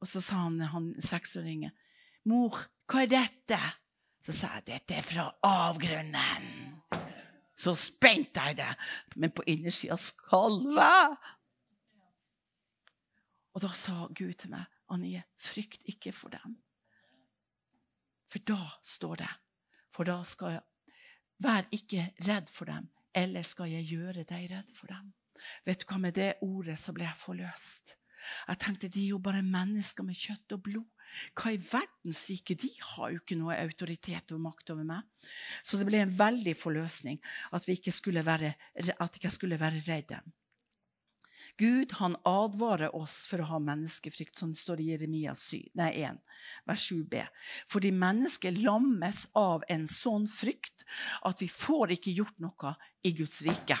Og 0.00 0.08
så 0.08 0.22
sa 0.22 0.44
han, 0.46 0.60
han 0.60 0.94
seksåringen, 1.02 1.74
'Mor, 2.24 2.56
hva 2.86 3.02
er 3.02 3.12
dette?' 3.12 3.74
Så 4.22 4.32
sa 4.32 4.54
jeg, 4.54 4.66
'Dette 4.66 4.94
er 4.94 5.02
fra 5.02 5.30
avgrunnen'. 5.42 6.82
Så 7.56 7.74
spente 7.74 8.40
jeg 8.40 8.56
det, 8.56 8.74
men 9.16 9.30
på 9.30 9.42
innersida 9.46 9.96
skalva 9.96 11.16
og 13.58 13.64
da 13.64 13.72
sa 13.74 14.04
Gud 14.14 14.36
til 14.38 14.52
meg, 14.52 14.66
Anie, 14.94 15.24
frykt 15.34 15.82
ikke 15.90 16.12
for 16.14 16.30
dem. 16.30 16.52
For 18.30 18.38
da 18.46 18.60
står 18.86 19.22
det 19.24 19.30
For 19.90 20.06
da 20.06 20.20
skal 20.22 20.52
jeg 20.58 20.64
Vær 21.42 21.66
ikke 21.74 22.04
redd 22.26 22.48
for 22.50 22.70
dem, 22.70 22.86
eller 23.14 23.42
skal 23.46 23.70
jeg 23.70 23.86
gjøre 23.90 24.24
deg 24.26 24.46
redd 24.50 24.70
for 24.74 24.90
dem. 24.90 25.12
Vet 25.66 25.82
du 25.82 25.86
hva, 25.90 25.98
Med 25.98 26.14
det 26.14 26.32
ordet 26.42 26.78
så 26.78 26.94
ble 26.94 27.06
jeg 27.06 27.18
forløst. 27.18 27.96
Jeg 28.48 28.58
tenkte 28.58 28.90
de 28.90 29.04
er 29.04 29.12
jo 29.12 29.20
bare 29.22 29.42
mennesker 29.42 30.06
med 30.06 30.18
kjøtt 30.18 30.54
og 30.54 30.62
blod. 30.62 30.97
Hva 31.38 31.52
i 31.54 31.60
verdens 31.60 32.24
rike? 32.30 32.56
De 32.58 32.70
har 32.92 33.12
jo 33.12 33.22
ikke 33.22 33.38
noe 33.38 33.56
autoritet 33.58 34.34
og 34.34 34.42
makt 34.44 34.74
over 34.74 34.86
meg. 34.88 35.06
Så 35.62 35.80
det 35.80 35.88
ble 35.88 36.02
en 36.04 36.18
veldig 36.18 36.54
forløsning 36.58 37.20
at, 37.52 37.68
ikke 37.68 37.94
være, 38.24 38.54
at 38.98 39.22
jeg 39.22 39.34
skulle 39.34 39.60
være 39.60 39.82
redd 39.86 40.12
dem. 40.14 40.36
Gud 41.58 41.92
han 41.98 42.14
advarer 42.28 42.94
oss 42.94 43.24
for 43.26 43.42
å 43.42 43.48
ha 43.50 43.58
menneskefrykt, 43.62 44.36
som 44.38 44.52
står 44.54 44.82
i 44.82 44.90
Jeremia 44.92 45.34
7, 45.34 45.72
nei, 45.78 45.90
1, 46.06 46.20
vers 46.68 46.84
7b. 46.86 47.24
Fordi 47.70 47.90
mennesket 47.94 48.60
lammes 48.62 49.24
av 49.38 49.64
en 49.72 49.86
sånn 49.90 50.28
frykt 50.30 50.86
at 51.26 51.42
vi 51.42 51.50
får 51.50 51.96
ikke 51.96 52.14
gjort 52.20 52.38
noe 52.44 52.74
i 53.02 53.14
Guds 53.16 53.40
rike. 53.48 53.78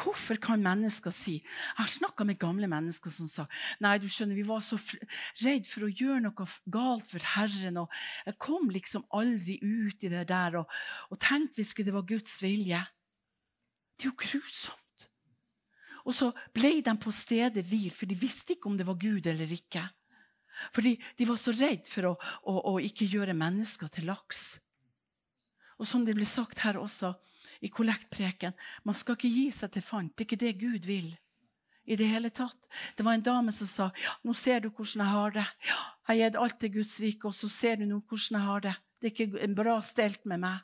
Hvorfor 0.00 0.38
kan 0.40 0.62
mennesker 0.62 1.12
si 1.12 1.34
Jeg 1.40 1.76
har 1.76 1.90
snakka 1.90 2.24
med 2.24 2.38
gamle 2.40 2.68
mennesker 2.70 3.12
som 3.12 3.28
sa 3.28 3.46
nei, 3.82 3.98
du 4.00 4.08
skjønner, 4.08 4.38
vi 4.38 4.46
var 4.46 4.62
så 4.64 4.78
redd 5.42 5.68
for 5.68 5.84
å 5.84 5.92
gjøre 5.92 6.22
noe 6.24 6.48
galt 6.72 7.06
for 7.10 7.30
Herren. 7.34 7.82
og 7.82 7.92
Jeg 8.26 8.38
kom 8.40 8.70
liksom 8.72 9.04
aldri 9.16 9.58
ut 9.60 10.04
i 10.06 10.12
det 10.12 10.26
der. 10.30 10.60
Og, 10.62 10.76
og 11.10 11.20
tenk 11.20 11.58
hvis 11.58 11.74
det 11.80 11.94
var 11.94 12.08
Guds 12.08 12.40
vilje. 12.42 12.80
Det 13.96 14.06
er 14.06 14.12
jo 14.12 14.16
grusomt. 14.16 15.08
Og 16.08 16.16
så 16.16 16.30
ble 16.56 16.78
de 16.84 16.94
på 16.96 17.12
stedet 17.12 17.66
hvil, 17.68 17.90
for 17.92 18.08
de 18.08 18.16
visste 18.16 18.56
ikke 18.56 18.70
om 18.70 18.78
det 18.78 18.88
var 18.88 18.96
Gud 19.00 19.26
eller 19.28 19.52
ikke. 19.52 19.84
Fordi 20.74 20.96
de 21.18 21.28
var 21.28 21.38
så 21.40 21.52
redd 21.56 21.88
for 21.88 22.10
å, 22.10 22.16
å, 22.48 22.56
å 22.72 22.80
ikke 22.82 23.08
gjøre 23.08 23.36
mennesker 23.36 23.92
til 23.92 24.08
laks. 24.10 24.58
Og 25.80 25.88
som 25.88 26.04
det 26.04 26.16
blir 26.16 26.28
sagt 26.28 26.60
her 26.64 26.80
også 26.80 27.14
i 27.60 27.68
kollektpreken, 27.68 28.54
man 28.84 28.96
skal 28.96 29.18
ikke 29.18 29.30
gi 29.30 29.48
seg 29.54 29.72
til 29.74 29.84
fant. 29.84 30.12
Det 30.14 30.24
er 30.24 30.28
ikke 30.28 30.44
det 30.44 30.54
Gud 30.60 30.86
vil. 30.88 31.10
i 31.84 31.96
Det 31.96 32.06
hele 32.06 32.30
tatt. 32.30 32.68
Det 32.96 33.04
var 33.04 33.14
en 33.14 33.22
dame 33.22 33.52
som 33.52 33.66
sa 33.66 33.90
ja, 33.98 34.12
nå 34.22 34.34
ser 34.34 34.60
du 34.60 34.68
hvordan 34.68 35.02
jeg 35.02 35.10
har 35.10 35.30
det. 35.30 35.46
Ja, 35.66 35.78
jeg 36.06 36.06
har 36.06 36.30
gitt 36.30 36.36
alt 36.36 36.58
til 36.60 36.72
Guds 36.72 37.00
rike, 37.00 37.26
og 37.26 37.34
så 37.34 37.48
ser 37.48 37.76
du 37.76 37.86
nå 37.86 38.00
hvordan 38.00 38.38
jeg 38.38 38.46
har 38.46 38.60
det. 38.60 38.74
Det 39.00 39.08
er 39.08 39.14
ikke 39.14 39.54
bra 39.56 39.80
stelt 39.82 40.26
med 40.26 40.40
meg. 40.44 40.60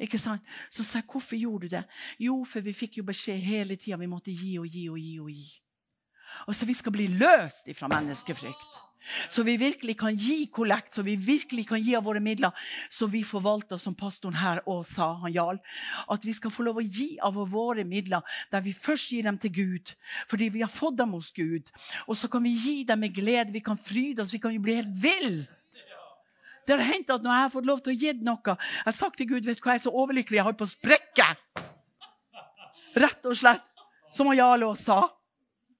Ikke 0.00 0.18
sant? 0.18 0.44
Så 0.70 0.84
sa 0.84 1.00
jeg, 1.00 1.08
hvorfor 1.12 1.36
gjorde 1.36 1.68
du 1.68 1.76
det? 1.76 1.82
Jo, 2.18 2.44
for 2.44 2.64
vi 2.64 2.72
fikk 2.72 3.00
jo 3.00 3.04
beskjed 3.04 3.40
hele 3.44 3.76
tida 3.76 3.98
vi 4.00 4.08
måtte 4.08 4.32
gi 4.32 4.54
og 4.58 4.68
gi 4.68 4.86
og 4.88 5.00
gi. 5.00 5.18
Og 5.20 5.30
gi. 5.34 5.50
Og 6.46 6.54
så 6.56 6.68
vi 6.68 6.76
skal 6.78 6.94
bli 6.94 7.08
løst 7.20 7.68
ifra 7.68 7.90
menneskefrykt. 7.90 8.78
Så 9.30 9.42
vi 9.46 9.56
virkelig 9.60 9.96
kan 10.00 10.16
gi 10.16 10.44
kollekt, 10.52 10.94
så 10.94 11.02
vi 11.02 11.16
virkelig 11.16 11.66
kan 11.68 11.80
gi 11.82 11.94
av 11.96 12.04
våre 12.04 12.20
midler. 12.20 12.52
Så 12.92 13.08
vi 13.10 13.22
forvalter, 13.24 13.80
som 13.80 13.96
pastoren 13.96 14.38
her 14.40 14.62
òg 14.68 14.82
sa, 14.88 15.12
han 15.22 15.32
Jarl, 15.34 15.60
at 16.10 16.26
vi 16.26 16.34
skal 16.36 16.52
få 16.52 16.66
lov 16.66 16.80
å 16.80 16.84
gi 16.84 17.14
av 17.22 17.38
våre 17.50 17.84
midler 17.88 18.24
der 18.52 18.64
vi 18.64 18.74
først 18.76 19.12
gir 19.14 19.26
dem 19.26 19.38
til 19.40 19.54
Gud, 19.56 19.94
fordi 20.28 20.50
vi 20.52 20.64
har 20.64 20.72
fått 20.72 20.98
dem 21.00 21.16
hos 21.16 21.30
Gud. 21.36 21.70
Og 22.06 22.16
så 22.18 22.28
kan 22.30 22.44
vi 22.44 22.52
gi 22.54 22.76
dem 22.84 23.00
med 23.00 23.14
glede, 23.16 23.52
vi 23.54 23.64
kan 23.64 23.78
fryde 23.78 24.22
oss, 24.22 24.34
vi 24.34 24.42
kan 24.42 24.54
jo 24.54 24.62
bli 24.64 24.78
helt 24.80 24.94
vill. 25.02 25.46
Det 26.66 26.76
har 26.76 26.92
hendt 26.92 27.10
at 27.10 27.24
når 27.24 27.32
jeg 27.32 27.46
har 27.46 27.54
fått 27.54 27.66
lov 27.66 27.80
til 27.82 27.94
å 27.94 27.98
gi 27.98 28.12
noe 28.22 28.52
Jeg 28.52 28.84
har 28.84 28.94
sagt 28.94 29.16
til 29.18 29.26
Gud 29.26 29.46
vet 29.48 29.58
du 29.58 29.64
hva, 29.64 29.74
jeg 29.74 29.80
er 29.80 29.86
så 29.88 29.94
overlykkelig, 29.96 30.38
jeg 30.38 30.46
holder 30.46 30.60
på 30.60 30.68
å 30.68 30.74
sprekke. 30.74 31.28
Rett 33.00 33.26
og 33.26 33.38
slett. 33.38 33.66
Som 34.14 34.30
Jarl 34.34 34.66
òg 34.66 34.76
sa. 34.78 35.04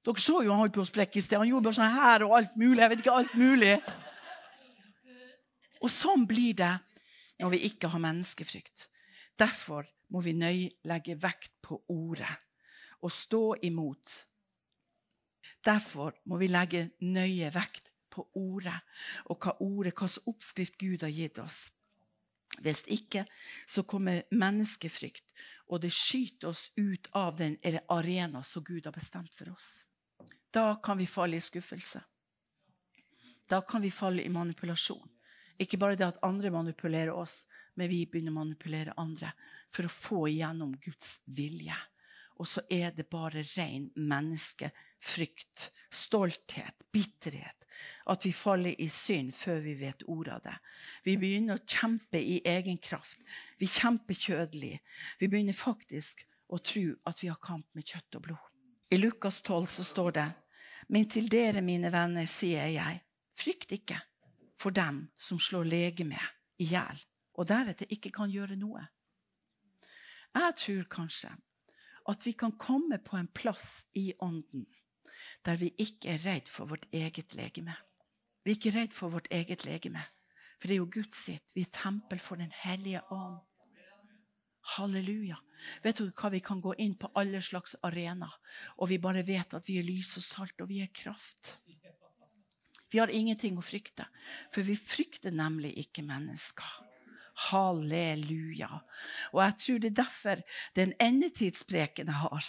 Dere 0.07 0.23
så 0.23 0.39
jo 0.41 0.53
han 0.53 0.63
holdt 0.63 0.77
på 0.79 0.85
å 0.85 0.89
sprekke 0.89 1.21
i 1.21 1.25
sted. 1.25 1.41
Han 1.41 1.51
gjorde 1.51 1.69
bare 1.69 1.79
sånn 1.79 1.99
her 1.99 2.25
og 2.25 2.37
alt 2.39 2.55
mulig. 2.61 2.81
Jeg 2.81 2.93
vet 2.93 3.03
ikke 3.03 3.17
alt 3.19 3.35
mulig. 3.37 3.75
Og 5.81 5.93
sånn 5.93 6.25
blir 6.29 6.57
det 6.57 6.73
når 7.41 7.55
vi 7.55 7.65
ikke 7.69 7.91
har 7.93 8.03
menneskefrykt. 8.05 8.89
Derfor 9.41 9.89
må 10.13 10.23
vi 10.25 10.35
nøye 10.37 10.71
legge 10.89 11.17
vekt 11.21 11.53
på 11.65 11.79
ordet 11.93 12.33
og 13.01 13.13
stå 13.13 13.45
imot. 13.65 14.17
Derfor 15.65 16.17
må 16.29 16.41
vi 16.41 16.49
legge 16.51 16.91
nøye 17.05 17.51
vekt 17.55 17.91
på 18.11 18.27
ordet 18.37 18.77
og 19.31 19.39
hva 19.39 19.55
ordet, 19.61 19.95
hvilken 19.95 20.33
oppskrift 20.33 20.81
Gud 20.81 21.05
har 21.07 21.13
gitt 21.15 21.41
oss. 21.41 21.69
Hvis 22.61 22.83
ikke 22.93 23.23
så 23.69 23.85
kommer 23.89 24.27
menneskefrykt, 24.35 25.33
og 25.71 25.81
det 25.85 25.93
skyter 25.95 26.51
oss 26.51 26.67
ut 26.77 27.09
av 27.17 27.39
den 27.39 27.57
arena 27.89 28.43
som 28.45 28.65
Gud 28.65 28.85
har 28.85 28.93
bestemt 28.93 29.33
for 29.37 29.53
oss. 29.55 29.87
Da 30.51 30.75
kan 30.83 30.99
vi 30.99 31.07
falle 31.07 31.37
i 31.37 31.41
skuffelse. 31.41 32.03
Da 33.51 33.61
kan 33.61 33.83
vi 33.83 33.91
falle 33.91 34.23
i 34.23 34.29
manipulasjon. 34.29 35.09
Ikke 35.61 35.79
bare 35.79 35.99
det 35.99 36.07
at 36.07 36.23
andre 36.25 36.51
manipulerer 36.51 37.13
oss, 37.13 37.45
men 37.75 37.91
vi 37.91 38.05
begynner 38.07 38.33
å 38.33 38.41
manipulere 38.41 38.97
andre 38.99 39.33
for 39.71 39.87
å 39.87 39.93
få 39.93 40.21
igjennom 40.31 40.73
Guds 40.83 41.21
vilje. 41.27 41.77
Og 42.41 42.49
så 42.49 42.63
er 42.73 42.95
det 42.97 43.11
bare 43.13 43.43
ren 43.45 43.91
menneskefrykt, 44.01 45.67
stolthet, 45.93 46.87
bitterhet. 46.93 47.67
At 48.09 48.25
vi 48.25 48.33
faller 48.33 48.79
i 48.81 48.89
synd 48.89 49.35
før 49.37 49.61
vi 49.67 49.75
vet 49.83 50.07
ordet 50.09 50.39
av 50.39 50.47
det. 50.47 50.57
Vi 51.05 51.19
begynner 51.21 51.61
å 51.61 51.67
kjempe 51.67 52.23
i 52.23 52.41
egen 52.49 52.81
kraft. 52.81 53.21
Vi 53.61 53.69
kjemper 53.69 54.17
kjødelig. 54.17 54.79
Vi 55.21 55.29
begynner 55.29 55.57
faktisk 55.57 56.25
å 56.49 56.59
tro 56.65 56.87
at 57.07 57.21
vi 57.23 57.29
har 57.29 57.43
kamp 57.45 57.69
med 57.77 57.87
kjøtt 57.87 58.17
og 58.17 58.31
blod. 58.31 58.50
I 58.91 58.97
Lukas 58.97 59.43
12 59.43 59.67
så 59.67 59.85
står 59.85 60.11
det 60.11 60.29
Men 60.89 61.09
til 61.09 61.29
dere, 61.31 61.63
mine 61.63 61.93
venner, 61.93 62.27
sier 62.27 62.67
jeg, 62.67 63.03
frykt 63.39 63.73
ikke 63.73 64.01
for 64.59 64.75
dem 64.75 65.05
som 65.17 65.39
slår 65.39 65.69
legemet 65.71 66.33
i 66.59 66.67
hjel, 66.73 66.99
og 67.39 67.47
deretter 67.49 67.87
ikke 67.95 68.11
kan 68.11 68.33
gjøre 68.33 68.59
noe. 68.59 68.83
Jeg 70.35 70.57
tror 70.63 70.89
kanskje 70.91 71.31
at 72.11 72.27
vi 72.27 72.33
kan 72.33 72.57
komme 72.59 72.99
på 72.99 73.17
en 73.17 73.31
plass 73.31 73.87
i 73.95 74.11
ånden 74.19 74.67
der 75.45 75.57
vi 75.61 75.71
ikke 75.79 76.15
er 76.15 76.23
redd 76.25 76.49
for 76.49 76.67
vårt 76.71 76.87
eget 76.93 77.35
legeme. 77.35 77.75
Vi 78.45 78.51
er 78.51 78.57
ikke 78.57 78.75
redd 78.75 78.95
for 78.97 79.13
vårt 79.13 79.29
eget 79.31 79.65
legeme, 79.65 80.03
for 80.59 80.69
det 80.69 80.75
er 80.75 80.81
jo 80.81 80.91
Guds 80.93 81.25
sitt. 81.25 81.55
Vi 81.55 81.61
er 81.61 81.73
tempel 81.73 82.19
for 82.19 82.37
Den 82.41 82.53
hellige 82.55 83.03
ånd. 83.13 83.39
Halleluja. 84.77 85.39
Vet 85.83 86.01
du 86.01 86.11
hva 86.11 86.31
Vi 86.31 86.41
kan 86.41 86.61
gå 86.61 86.75
inn 86.79 86.95
på 86.97 87.11
alle 87.15 87.41
slags 87.43 87.77
arenaer, 87.83 88.33
og 88.79 88.89
vi 88.89 88.99
bare 88.99 89.25
vet 89.27 89.55
at 89.55 89.69
vi 89.69 89.79
er 89.81 89.87
lys 89.87 90.17
og 90.21 90.25
salt, 90.25 90.61
og 90.61 90.69
vi 90.69 90.81
er 90.85 90.93
kraft. 90.95 91.59
Vi 92.91 92.99
har 92.99 93.13
ingenting 93.15 93.59
å 93.59 93.65
frykte, 93.65 94.07
for 94.51 94.67
vi 94.67 94.77
frykter 94.77 95.35
nemlig 95.35 95.73
ikke 95.79 96.03
mennesker. 96.03 96.79
Halleluja. 97.51 98.81
Og 99.33 99.43
jeg 99.45 99.57
tror 99.65 99.79
det 99.79 99.91
er 99.93 100.01
derfor 100.03 100.43
den 100.77 100.95
endetidspreken 101.01 102.11
jeg 102.11 102.23
har. 102.25 102.49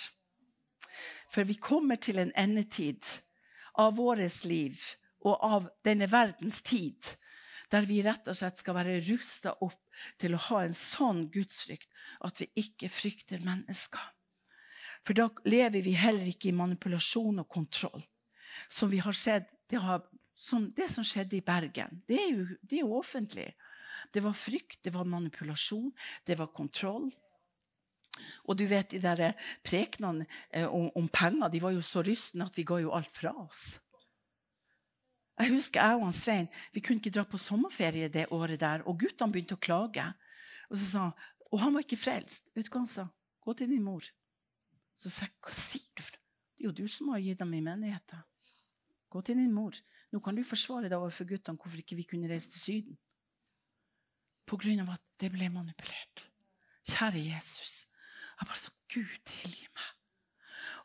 For 1.31 1.47
vi 1.47 1.55
kommer 1.55 1.95
til 2.01 2.19
en 2.19 2.33
endetid 2.35 3.05
av 3.79 3.95
vårt 3.99 4.43
liv 4.49 4.81
og 5.21 5.37
av 5.45 5.69
denne 5.85 6.09
verdens 6.11 6.59
tid 6.65 7.13
der 7.71 7.87
vi 7.87 8.01
rett 8.03 8.27
og 8.27 8.37
slett 8.37 8.59
skal 8.59 8.77
være 8.77 8.99
rusta 9.07 9.55
opp 9.63 9.79
til 10.21 10.35
å 10.35 10.41
ha 10.49 10.63
en 10.65 10.75
sånn 10.75 11.25
gudsfrykt 11.33 11.89
at 12.27 12.41
vi 12.41 12.49
ikke 12.63 12.89
frykter 12.91 13.43
mennesker. 13.45 14.03
For 15.07 15.17
da 15.17 15.29
lever 15.49 15.81
vi 15.81 15.95
heller 15.97 16.27
ikke 16.29 16.51
i 16.51 16.57
manipulasjon 16.57 17.41
og 17.41 17.49
kontroll. 17.49 18.03
Som 18.69 18.91
vi 18.91 18.99
har 19.01 19.15
sett, 19.17 19.49
det, 19.71 19.79
har, 19.81 20.03
som, 20.35 20.67
det 20.77 20.89
som 20.91 21.05
skjedde 21.07 21.39
i 21.39 21.45
Bergen, 21.45 22.03
det 22.07 22.19
er, 22.19 22.29
jo, 22.35 22.45
det 22.61 22.77
er 22.77 22.85
jo 22.85 22.99
offentlig. 22.99 23.47
Det 24.13 24.21
var 24.23 24.37
frykt, 24.37 24.81
det 24.85 24.93
var 24.93 25.09
manipulasjon, 25.09 25.89
det 26.27 26.37
var 26.37 26.51
kontroll. 26.53 27.09
Og 28.45 28.57
du 28.59 28.65
vet, 28.69 28.91
de 28.91 28.99
der 29.01 29.31
prekenene 29.65 30.27
eh, 30.51 30.67
om, 30.67 30.89
om, 30.97 31.07
penger 31.09 31.49
de 31.49 31.61
var 31.63 31.73
jo 31.73 31.81
så 31.85 32.03
rystende 32.05 32.49
at 32.49 32.57
vi 32.59 32.67
ga 32.67 32.81
jo 32.83 32.93
alt 32.93 33.09
fra 33.13 33.31
oss. 33.45 33.79
Jeg 35.41 35.55
husker 35.55 35.81
jeg 35.81 36.01
og 36.01 36.13
Svein 36.13 36.49
vi 36.73 36.83
kunne 36.85 37.01
ikke 37.01 37.13
dra 37.15 37.23
på 37.25 37.39
sommerferie 37.41 38.09
det 38.13 38.27
året 38.35 38.59
der, 38.61 38.83
og 38.85 38.99
guttene 39.01 39.33
begynte 39.33 39.57
å 39.57 39.61
klage. 39.61 40.05
Og, 40.69 40.75
så 40.77 40.85
sa, 40.85 41.05
han, 41.07 41.45
og 41.49 41.63
han 41.63 41.73
var 41.75 41.85
ikke 41.85 41.99
frelst. 41.99 42.51
Vet 42.55 42.67
du 42.67 42.73
hva 42.73 42.83
han 42.83 42.91
sa? 42.91 43.07
Gå 43.41 43.55
til 43.57 43.71
din 43.73 43.83
mor. 43.83 44.05
Så 44.95 45.09
sa 45.09 45.25
jeg, 45.25 45.33
hva 45.41 45.55
sier 45.57 45.87
du? 45.97 46.03
for 46.05 46.17
Det 46.17 46.65
er 46.65 46.67
jo 46.69 46.75
du 46.77 46.83
som 46.91 47.09
har 47.13 47.23
gitt 47.23 47.41
dem 47.41 47.55
i 47.57 47.63
menigheten. 47.65 48.21
Gå 49.11 49.21
til 49.25 49.41
din 49.41 49.53
mor. 49.53 49.75
Nå 50.11 50.21
kan 50.23 50.37
du 50.37 50.43
forsvare 50.45 50.91
deg 50.91 50.99
overfor 50.99 51.27
guttene 51.27 51.59
hvorfor 51.59 51.81
ikke 51.81 51.97
vi 51.99 52.07
kunne 52.07 52.29
reise 52.31 52.51
til 52.51 52.61
Syden 52.61 52.99
På 54.45 54.59
grunn 54.59 54.83
av 54.83 54.93
at 54.93 55.15
det 55.19 55.31
ble 55.33 55.49
manipulert. 55.49 56.27
Kjære 56.85 57.23
Jesus. 57.31 57.87
Jeg 58.37 58.47
bare 58.47 58.61
sa, 58.61 58.71
Gud, 58.93 59.17
tilgi 59.25 59.67
meg. 59.71 59.89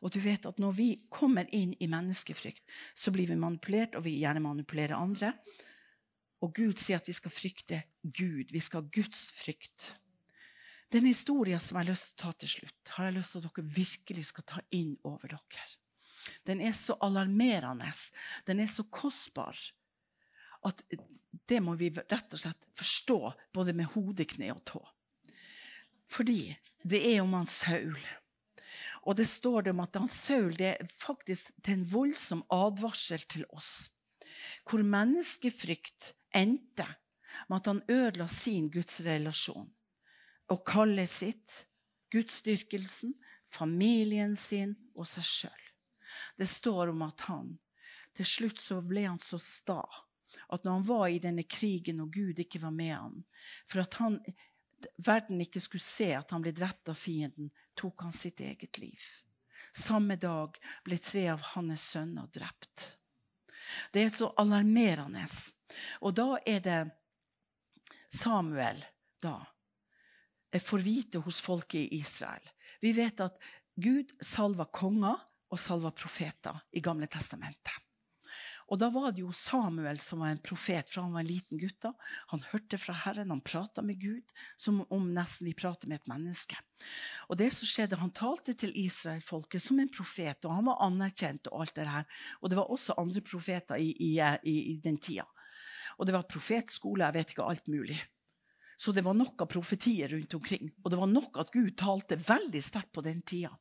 Og 0.02 0.12
du 0.12 0.18
vet 0.20 0.46
at 0.48 0.58
når 0.62 0.74
vi 0.76 0.88
kommer 1.12 1.48
inn 1.54 1.74
i 1.80 1.88
menneskefrykt, 1.90 2.64
så 2.94 3.12
blir 3.14 3.30
vi 3.30 3.38
manipulert, 3.40 3.96
og 3.96 4.04
vi 4.06 4.18
gjerne 4.20 4.44
manipulerer 4.44 4.96
andre. 4.98 5.32
Og 6.44 6.52
Gud 6.56 6.80
sier 6.80 7.00
at 7.00 7.08
vi 7.08 7.16
skal 7.16 7.32
frykte 7.32 7.80
Gud. 8.02 8.52
Vi 8.52 8.60
skal 8.62 8.84
ha 8.84 8.90
Guds 8.92 9.30
frykt. 9.38 9.94
Den 10.92 11.08
historien 11.08 11.60
som 11.60 11.78
jeg 11.78 11.86
har 11.86 11.94
lyst 11.94 12.12
til 12.12 12.14
å 12.14 12.22
ta 12.22 12.36
til 12.38 12.52
slutt, 12.52 12.92
har 12.94 13.08
jeg 13.08 13.16
lyst 13.16 13.34
til 13.34 13.42
at 13.42 13.48
dere 13.48 13.74
virkelig 13.80 14.28
skal 14.28 14.46
ta 14.46 14.62
inn 14.76 14.92
over 15.08 15.32
dere. 15.34 15.66
Den 16.46 16.60
er 16.62 16.74
så 16.76 16.94
alarmerende. 17.02 17.88
Den 18.46 18.62
er 18.62 18.70
så 18.70 18.84
kostbar 18.90 19.58
at 20.66 20.82
det 21.46 21.58
må 21.62 21.76
vi 21.78 21.92
rett 21.94 22.34
og 22.34 22.40
slett 22.40 22.68
forstå 22.78 23.18
både 23.54 23.74
med 23.76 23.90
hode, 23.94 24.26
kne 24.26 24.50
og 24.54 24.62
tå. 24.66 24.80
Fordi 26.10 26.54
det 26.86 27.02
er 27.14 27.20
om 27.22 27.34
han 27.38 27.48
Saul. 27.50 27.98
Og 29.06 29.16
det 29.18 29.28
står 29.30 29.66
det 29.66 29.74
om 29.74 29.82
at 29.84 29.96
han 29.98 30.10
Saul 30.10 30.56
det 30.58 30.72
er 30.74 30.90
faktisk 30.90 31.54
til 31.62 31.78
en 31.78 31.86
voldsom 31.86 32.42
advarsel 32.52 33.22
til 33.30 33.46
oss. 33.54 33.88
Hvor 34.66 34.82
menneskefrykt 34.82 36.12
endte 36.34 36.88
med 37.48 37.60
at 37.60 37.70
han 37.70 37.82
ødela 37.88 38.26
sin 38.28 38.70
gudsrelasjon. 38.72 39.68
Og 40.50 40.62
kallet 40.66 41.10
sitt, 41.10 41.66
gudsdyrkelsen, 42.14 43.14
familien 43.50 44.34
sin 44.38 44.74
og 44.94 45.06
seg 45.10 45.26
sjøl. 45.26 45.62
Det 46.38 46.48
står 46.50 46.92
om 46.92 47.06
at 47.06 47.26
han 47.30 47.54
til 48.16 48.28
slutt 48.28 48.60
så 48.62 48.80
ble 48.80 49.04
han 49.04 49.20
så 49.20 49.38
sta 49.42 49.82
at 50.50 50.64
når 50.64 50.78
han 50.78 50.86
var 50.88 51.06
i 51.12 51.22
denne 51.22 51.44
krigen 51.46 52.00
og 52.02 52.14
Gud 52.14 52.40
ikke 52.42 52.60
var 52.62 52.72
med 52.74 52.94
han, 52.94 53.18
for 53.68 53.84
at 53.84 53.94
han, 54.00 54.18
verden 54.98 55.42
ikke 55.44 55.62
skulle 55.62 55.84
se 55.84 56.10
at 56.16 56.32
han 56.34 56.42
ble 56.44 56.54
drept 56.56 56.90
av 56.90 56.98
fienden, 56.98 57.52
tok 57.76 58.06
han 58.06 58.14
sitt 58.16 58.40
eget 58.40 58.80
liv. 58.82 59.02
Samme 59.76 60.16
dag 60.16 60.56
ble 60.84 60.98
tre 61.02 61.26
av 61.34 61.42
hans 61.52 61.84
sønner 61.92 62.28
drept. 62.32 62.96
Det 63.92 64.06
er 64.06 64.12
så 64.14 64.30
alarmerende. 64.40 65.26
Og 66.00 66.14
da 66.16 66.28
er 66.46 66.62
det 66.64 66.80
Samuel 68.16 68.80
da 69.22 69.38
får 70.62 70.84
vite 70.84 71.20
hos 71.20 71.40
folket 71.44 71.82
i 71.82 71.98
Israel. 72.00 72.44
Vi 72.80 72.94
vet 72.96 73.20
at 73.20 73.36
Gud 73.76 74.14
salva 74.24 74.64
konger 74.72 75.18
og 75.52 75.60
salva 75.60 75.90
profeter 75.92 76.56
i 76.72 76.80
Gamle 76.80 77.08
testamentet. 77.12 77.85
Og 78.66 78.80
da 78.80 78.88
var 78.90 79.12
det 79.14 79.22
jo 79.22 79.32
Samuel 79.34 79.98
som 80.02 80.24
var 80.24 80.32
en 80.32 80.42
profet 80.42 80.90
fra 80.90 81.04
han 81.04 81.14
var 81.14 81.22
en 81.22 81.30
liten 81.30 81.60
gutt. 81.60 81.78
da. 81.84 81.92
Han 82.32 82.42
hørte 82.50 82.78
fra 82.80 82.96
Herren, 83.04 83.30
han 83.30 83.42
prata 83.46 83.82
med 83.82 84.00
Gud 84.02 84.34
som 84.58 84.82
om 84.90 85.06
nesten 85.14 85.46
vi 85.46 85.54
prater 85.54 85.88
med 85.88 86.00
et 86.00 86.10
menneske. 86.10 86.58
Og 87.30 87.38
det 87.38 87.52
som 87.54 87.68
skjedde, 87.68 87.96
Han 87.96 88.10
talte 88.10 88.54
til 88.54 88.74
Israelfolket 88.74 89.62
som 89.62 89.78
en 89.80 89.88
profet, 89.88 90.44
og 90.44 90.54
han 90.54 90.66
var 90.66 90.82
anerkjent. 90.82 91.46
Og 91.52 91.60
alt 91.60 91.74
det 91.74 91.88
her. 91.88 92.04
Og 92.42 92.50
det 92.50 92.58
var 92.58 92.70
også 92.70 92.98
andre 92.98 93.20
profeter 93.20 93.76
i, 93.76 93.94
i, 94.02 94.18
i, 94.42 94.56
i 94.72 94.76
den 94.82 94.98
tida. 94.98 95.26
Og 95.98 96.06
det 96.06 96.12
var 96.12 96.28
profetskole, 96.28 97.04
jeg 97.04 97.14
vet 97.14 97.30
ikke 97.30 97.46
alt 97.46 97.68
mulig. 97.68 97.98
Så 98.76 98.92
det 98.92 99.04
var 99.06 99.14
nok 99.16 99.40
av 99.40 99.48
profetier 99.48 100.10
rundt 100.12 100.34
omkring. 100.34 100.68
Og 100.84 100.90
det 100.90 100.98
var 101.00 101.08
nok 101.08 101.38
at 101.40 101.52
Gud 101.54 101.72
talte 101.78 102.18
veldig 102.20 102.60
sterkt 102.62 102.92
på 102.92 103.04
den 103.06 103.22
tida. 103.22 103.54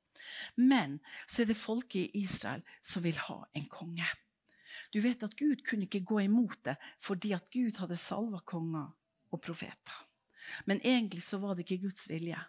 Men 0.58 1.00
så 1.28 1.44
er 1.44 1.52
det 1.52 1.60
folket 1.60 2.10
i 2.10 2.24
Israel 2.26 2.64
som 2.84 3.04
vil 3.06 3.18
ha 3.30 3.44
en 3.56 3.68
konge. 3.72 4.08
Du 4.94 5.00
vet 5.02 5.24
at 5.24 5.36
Gud 5.38 5.64
kunne 5.68 5.88
ikke 5.88 6.06
gå 6.06 6.22
imot 6.26 6.62
det 6.68 6.76
fordi 7.02 7.34
at 7.38 7.50
Gud 7.54 7.80
hadde 7.82 7.98
salva 8.00 8.42
konger 8.46 8.92
og 9.32 9.42
profeter. 9.42 9.98
Men 10.66 10.82
egentlig 10.84 11.24
så 11.26 11.40
var 11.42 11.56
det 11.56 11.66
ikke 11.66 11.88
Guds 11.88 12.10
vilje. 12.10 12.40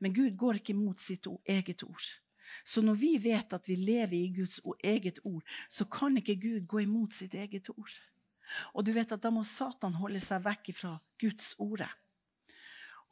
Men 0.00 0.14
Gud 0.14 0.36
går 0.38 0.60
ikke 0.60 0.74
imot 0.76 1.00
sitt 1.02 1.26
eget 1.48 1.82
ord. 1.84 2.08
Så 2.64 2.82
når 2.84 2.94
vi 3.00 3.16
vet 3.22 3.52
at 3.52 3.68
vi 3.68 3.76
lever 3.76 4.16
i 4.18 4.32
Guds 4.36 4.60
eget 4.84 5.18
ord, 5.24 5.42
så 5.68 5.84
kan 5.84 6.16
ikke 6.16 6.40
Gud 6.40 6.66
gå 6.68 6.84
imot 6.84 7.14
sitt 7.16 7.34
eget 7.34 7.70
ord. 7.72 7.92
Og 8.76 8.84
du 8.84 8.92
vet 8.92 9.12
at 9.12 9.22
da 9.22 9.30
må 9.32 9.44
Satan 9.48 9.96
holde 9.96 10.20
seg 10.20 10.44
vekk 10.44 10.72
fra 10.76 10.96
Guds 11.20 11.54
ordet. 11.62 11.90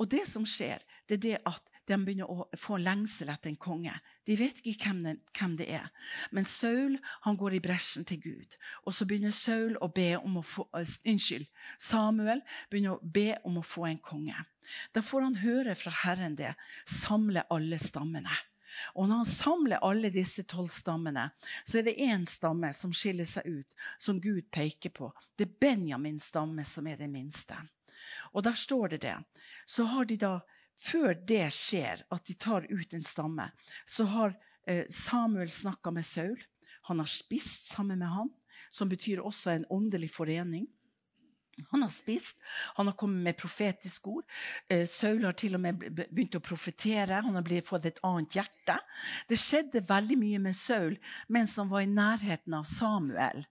Og 0.01 0.09
det 0.09 0.25
som 0.29 0.47
skjer, 0.49 0.81
det 1.09 1.19
er 1.19 1.25
det 1.25 1.39
at 1.49 1.67
de 1.91 1.99
begynner 2.05 2.31
å 2.31 2.47
få 2.59 2.79
lengsel 2.81 3.31
etter 3.33 3.51
en 3.51 3.59
konge. 3.61 3.95
De 4.27 4.37
vet 4.39 4.61
ikke 4.63 4.91
hvem 4.91 5.01
det, 5.05 5.15
hvem 5.37 5.57
det 5.59 5.67
er. 5.75 5.89
Men 6.35 6.47
Saul 6.49 6.99
han 7.27 7.39
går 7.41 7.57
i 7.59 7.63
bresjen 7.65 8.07
til 8.09 8.21
Gud. 8.23 8.57
Og 8.85 8.95
så 8.95 9.07
begynner 9.09 9.35
Saul 9.35 9.75
å 9.83 9.91
be 9.95 10.13
om 10.21 10.39
å 10.41 10.45
få, 10.47 10.69
uh, 10.77 10.97
Unnskyld. 11.11 11.49
Samuel 11.83 12.45
begynner 12.71 12.97
å 12.97 13.03
be 13.03 13.35
om 13.49 13.59
å 13.59 13.67
få 13.67 13.89
en 13.91 13.99
konge. 14.03 14.39
Da 14.95 15.03
får 15.03 15.27
han 15.27 15.41
høre 15.43 15.75
fra 15.79 15.93
Herren 16.05 16.39
det. 16.39 16.55
Samle 16.87 17.47
alle 17.51 17.81
stammene. 17.83 18.37
Og 18.95 19.09
når 19.09 19.25
han 19.25 19.29
samler 19.29 19.83
alle 19.83 20.13
disse 20.15 20.45
tolv 20.49 20.71
stammene, 20.71 21.27
så 21.67 21.81
er 21.81 21.89
det 21.89 21.99
én 21.99 22.23
stamme 22.29 22.71
som 22.77 22.95
skiller 22.95 23.27
seg 23.27 23.49
ut, 23.51 23.77
som 23.99 24.21
Gud 24.23 24.47
peker 24.55 24.95
på. 24.95 25.11
Det 25.35 25.49
er 25.49 25.59
Benjamins 25.67 26.31
stamme 26.31 26.65
som 26.67 26.87
er 26.87 27.01
det 27.01 27.11
minste. 27.11 27.59
Og 28.31 28.45
der 28.47 28.55
står 28.55 28.95
det 28.95 29.03
det. 29.03 29.17
Så 29.67 29.89
har 29.91 30.07
de 30.07 30.17
da 30.21 30.39
før 30.79 31.15
det 31.29 31.47
skjer, 31.55 32.05
at 32.11 32.27
de 32.27 32.37
tar 32.41 32.67
ut 32.71 32.95
en 32.97 33.07
stamme, 33.07 33.47
så 33.89 34.07
har 34.15 34.37
eh, 34.67 34.85
Samuel 34.91 35.51
snakka 35.53 35.93
med 35.95 36.07
Saul. 36.07 36.39
Han 36.89 37.03
har 37.03 37.11
spist 37.11 37.71
sammen 37.73 38.01
med 38.01 38.09
han, 38.09 38.31
som 38.71 38.89
betyr 38.89 39.23
også 39.23 39.55
en 39.55 39.67
åndelig 39.71 40.13
forening. 40.15 40.69
Han 41.69 41.83
har 41.83 41.89
spist, 41.89 42.39
han 42.75 42.87
har 42.87 42.95
kommet 42.97 43.23
med 43.23 43.37
profetiske 43.37 44.09
ord. 44.09 44.25
Eh, 44.69 44.87
Saul 44.89 45.25
har 45.25 45.37
til 45.37 45.59
og 45.59 45.61
med 45.61 45.83
begynt 45.99 46.39
å 46.39 46.43
profetere. 46.45 47.21
Han 47.21 47.37
har 47.37 47.67
fått 47.67 47.89
et 47.91 48.01
annet 48.07 48.37
hjerte. 48.39 48.79
Det 49.29 49.39
skjedde 49.39 49.85
veldig 49.89 50.17
mye 50.21 50.41
med 50.41 50.57
Saul 50.57 50.97
mens 51.29 51.57
han 51.61 51.69
var 51.69 51.85
i 51.85 51.91
nærheten 51.91 52.57
av 52.57 52.65
Samuel. 52.69 53.45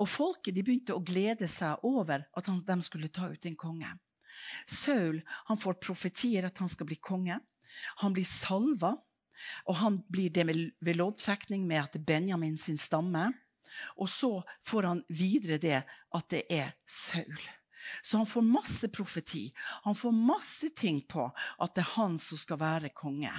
Og 0.00 0.08
Folket 0.08 0.56
begynte 0.56 0.96
å 0.96 1.04
glede 1.04 1.48
seg 1.50 1.84
over 1.84 2.24
at 2.32 2.48
han, 2.48 2.62
de 2.64 2.80
skulle 2.82 3.12
ta 3.12 3.28
ut 3.28 3.46
en 3.46 3.58
konge. 3.58 3.92
Saul 4.66 5.20
han 5.48 5.60
får 5.60 5.80
profetier 5.82 6.46
at 6.48 6.58
han 6.62 6.70
skal 6.70 6.88
bli 6.88 6.98
konge. 7.02 7.38
Han 8.02 8.12
blir 8.16 8.28
salva, 8.28 8.94
og 9.66 9.78
han 9.80 10.02
blir 10.12 10.30
det 10.30 10.44
ved 10.46 10.98
loddtrekning 10.98 11.64
med 11.66 11.82
at 11.82 11.98
Benjamin 12.06 12.58
sin 12.58 12.78
stamme. 12.78 13.30
Og 13.96 14.08
så 14.10 14.42
får 14.66 14.88
han 14.88 15.02
videre 15.08 15.58
det 15.58 15.80
at 15.82 16.28
det 16.30 16.44
er 16.52 16.74
Saul. 16.86 17.40
Så 18.02 18.20
han 18.20 18.28
får 18.28 18.44
masse 18.46 18.88
profeti. 18.88 19.48
Han 19.82 19.96
får 19.98 20.12
masse 20.12 20.70
ting 20.76 21.00
på 21.08 21.24
at 21.58 21.74
det 21.74 21.82
er 21.82 21.94
han 21.96 22.18
som 22.20 22.38
skal 22.38 22.60
være 22.60 22.92
konge. 22.94 23.32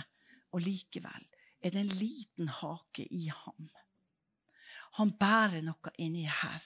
Og 0.54 0.66
likevel 0.66 1.30
er 1.64 1.72
det 1.72 1.80
en 1.80 1.96
liten 2.00 2.52
hake 2.52 3.08
i 3.08 3.30
ham. 3.32 3.70
Han 5.00 5.16
bærer 5.18 5.64
noe 5.66 5.94
inni 5.98 6.28
her. 6.28 6.66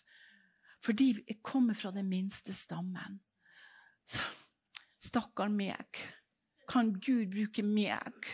Fordi 0.84 1.12
de 1.28 1.38
kommer 1.42 1.78
fra 1.78 1.92
den 1.92 2.10
minste 2.10 2.54
stammen. 2.54 3.20
Stakkar 5.08 5.50
meg. 5.54 6.02
Kan 6.68 6.94
Gud 7.00 7.32
bruke 7.32 7.64
meg? 7.64 8.32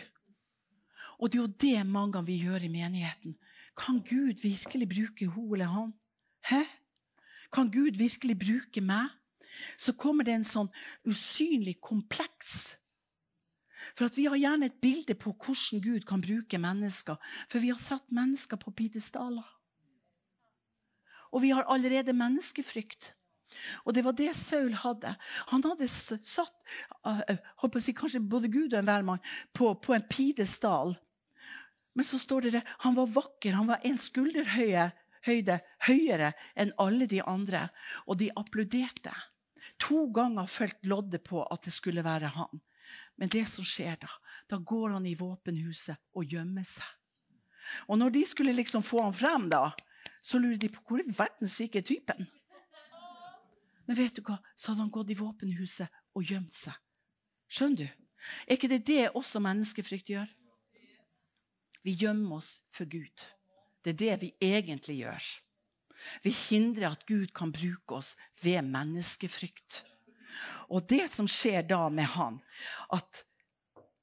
Og 1.18 1.30
det 1.30 1.38
er 1.38 1.42
jo 1.42 1.58
det 1.66 1.86
mange 1.86 2.18
av 2.18 2.26
vi 2.26 2.40
gjør 2.42 2.66
i 2.66 2.72
menigheten. 2.72 3.36
Kan 3.78 4.00
Gud 4.06 4.42
virkelig 4.42 4.88
bruke 4.90 5.28
hun 5.34 5.54
eller 5.54 5.70
han? 5.70 5.92
Hæ? 6.50 6.62
Kan 7.54 7.70
Gud 7.70 7.98
virkelig 7.98 8.38
bruke 8.38 8.80
meg? 8.80 9.10
Så 9.78 9.94
kommer 9.94 10.26
det 10.26 10.34
en 10.34 10.46
sånn 10.46 10.70
usynlig 11.06 11.78
kompleks. 11.80 12.74
For 13.94 14.10
Vi 14.10 14.26
har 14.26 14.36
gjerne 14.36 14.66
et 14.66 14.80
bilde 14.80 15.14
på 15.14 15.30
hvordan 15.32 15.82
Gud 15.82 16.06
kan 16.08 16.20
bruke 16.20 16.58
mennesker. 16.58 17.16
For 17.48 17.62
vi 17.62 17.70
har 17.70 17.78
satt 17.78 18.10
mennesker 18.10 18.56
på 18.56 18.74
pidestaller. 18.74 19.46
Og 21.30 21.42
vi 21.42 21.50
har 21.50 21.66
allerede 21.70 22.12
menneskefrykt. 22.12 23.14
Og 23.84 23.94
det 23.96 24.04
var 24.06 24.16
det 24.18 24.32
Saul 24.38 24.74
hadde. 24.84 25.14
Han 25.52 25.64
hadde 25.64 25.88
satt 25.88 26.60
uh, 27.06 27.78
si, 27.80 27.94
kanskje 27.96 28.22
både 28.22 28.50
Gud 28.52 28.72
og 28.72 28.80
enhver 28.80 29.06
mann 29.06 29.22
på, 29.52 29.72
på 29.74 29.96
en 29.96 30.06
pidestall. 30.10 30.94
Men 31.94 32.06
så 32.06 32.18
står 32.18 32.46
det 32.46 32.54
det, 32.56 32.64
han 32.82 32.96
var 32.96 33.12
vakker. 33.14 33.54
Han 33.54 33.70
var 33.70 33.84
en 33.86 33.98
skulderhøye 34.00 34.90
høyde 35.24 35.60
høyere 35.86 36.32
enn 36.58 36.74
alle 36.80 37.08
de 37.10 37.22
andre. 37.22 37.68
Og 38.08 38.18
de 38.20 38.30
applauderte. 38.36 39.14
To 39.86 40.06
ganger 40.14 40.50
fulgte 40.50 40.90
loddet 40.90 41.24
på 41.26 41.42
at 41.44 41.64
det 41.66 41.74
skulle 41.74 42.04
være 42.04 42.32
han. 42.36 42.60
Men 43.16 43.30
det 43.32 43.46
som 43.50 43.66
skjer 43.66 43.96
da, 44.02 44.10
da 44.50 44.58
går 44.58 44.96
han 44.96 45.06
i 45.06 45.16
våpenhuset 45.18 45.98
og 46.18 46.30
gjemmer 46.30 46.66
seg. 46.66 46.86
Og 47.88 47.98
når 47.98 48.12
de 48.14 48.24
skulle 48.28 48.54
liksom 48.54 48.84
få 48.84 49.00
han 49.06 49.16
frem, 49.16 49.48
da, 49.48 49.70
så 50.24 50.38
lurer 50.40 50.58
de 50.60 50.70
på 50.72 50.82
hvor 50.88 51.00
i 51.00 51.08
verden 51.08 51.48
er 51.48 51.86
typen. 51.86 52.26
Men 53.86 53.98
vet 53.98 54.16
du 54.16 54.22
hva? 54.24 54.38
Så 54.56 54.72
hadde 54.72 54.84
han 54.84 54.92
gått 54.94 55.12
i 55.12 55.18
våpenhuset 55.18 56.02
og 56.16 56.24
gjemt 56.30 56.54
seg. 56.56 56.76
Skjønner 57.50 57.84
du? 57.84 58.04
Er 58.48 58.56
ikke 58.56 58.70
det 58.72 58.84
det 58.88 59.02
også 59.12 59.42
menneskefrykt 59.44 60.12
gjør? 60.14 60.28
Vi 61.84 61.92
gjemmer 62.00 62.40
oss 62.40 62.62
for 62.72 62.88
Gud. 62.88 63.26
Det 63.84 63.92
er 63.92 64.00
det 64.00 64.14
vi 64.22 64.30
egentlig 64.40 65.02
gjør. 65.02 65.26
Vi 66.24 66.32
hindrer 66.32 66.94
at 66.94 67.04
Gud 67.06 67.34
kan 67.36 67.52
bruke 67.52 68.00
oss 68.00 68.14
ved 68.42 68.64
menneskefrykt. 68.66 69.82
Og 70.72 70.86
det 70.90 71.04
som 71.12 71.28
skjer 71.30 71.66
da 71.68 71.86
med 71.92 72.08
han, 72.16 72.40
at 72.92 73.22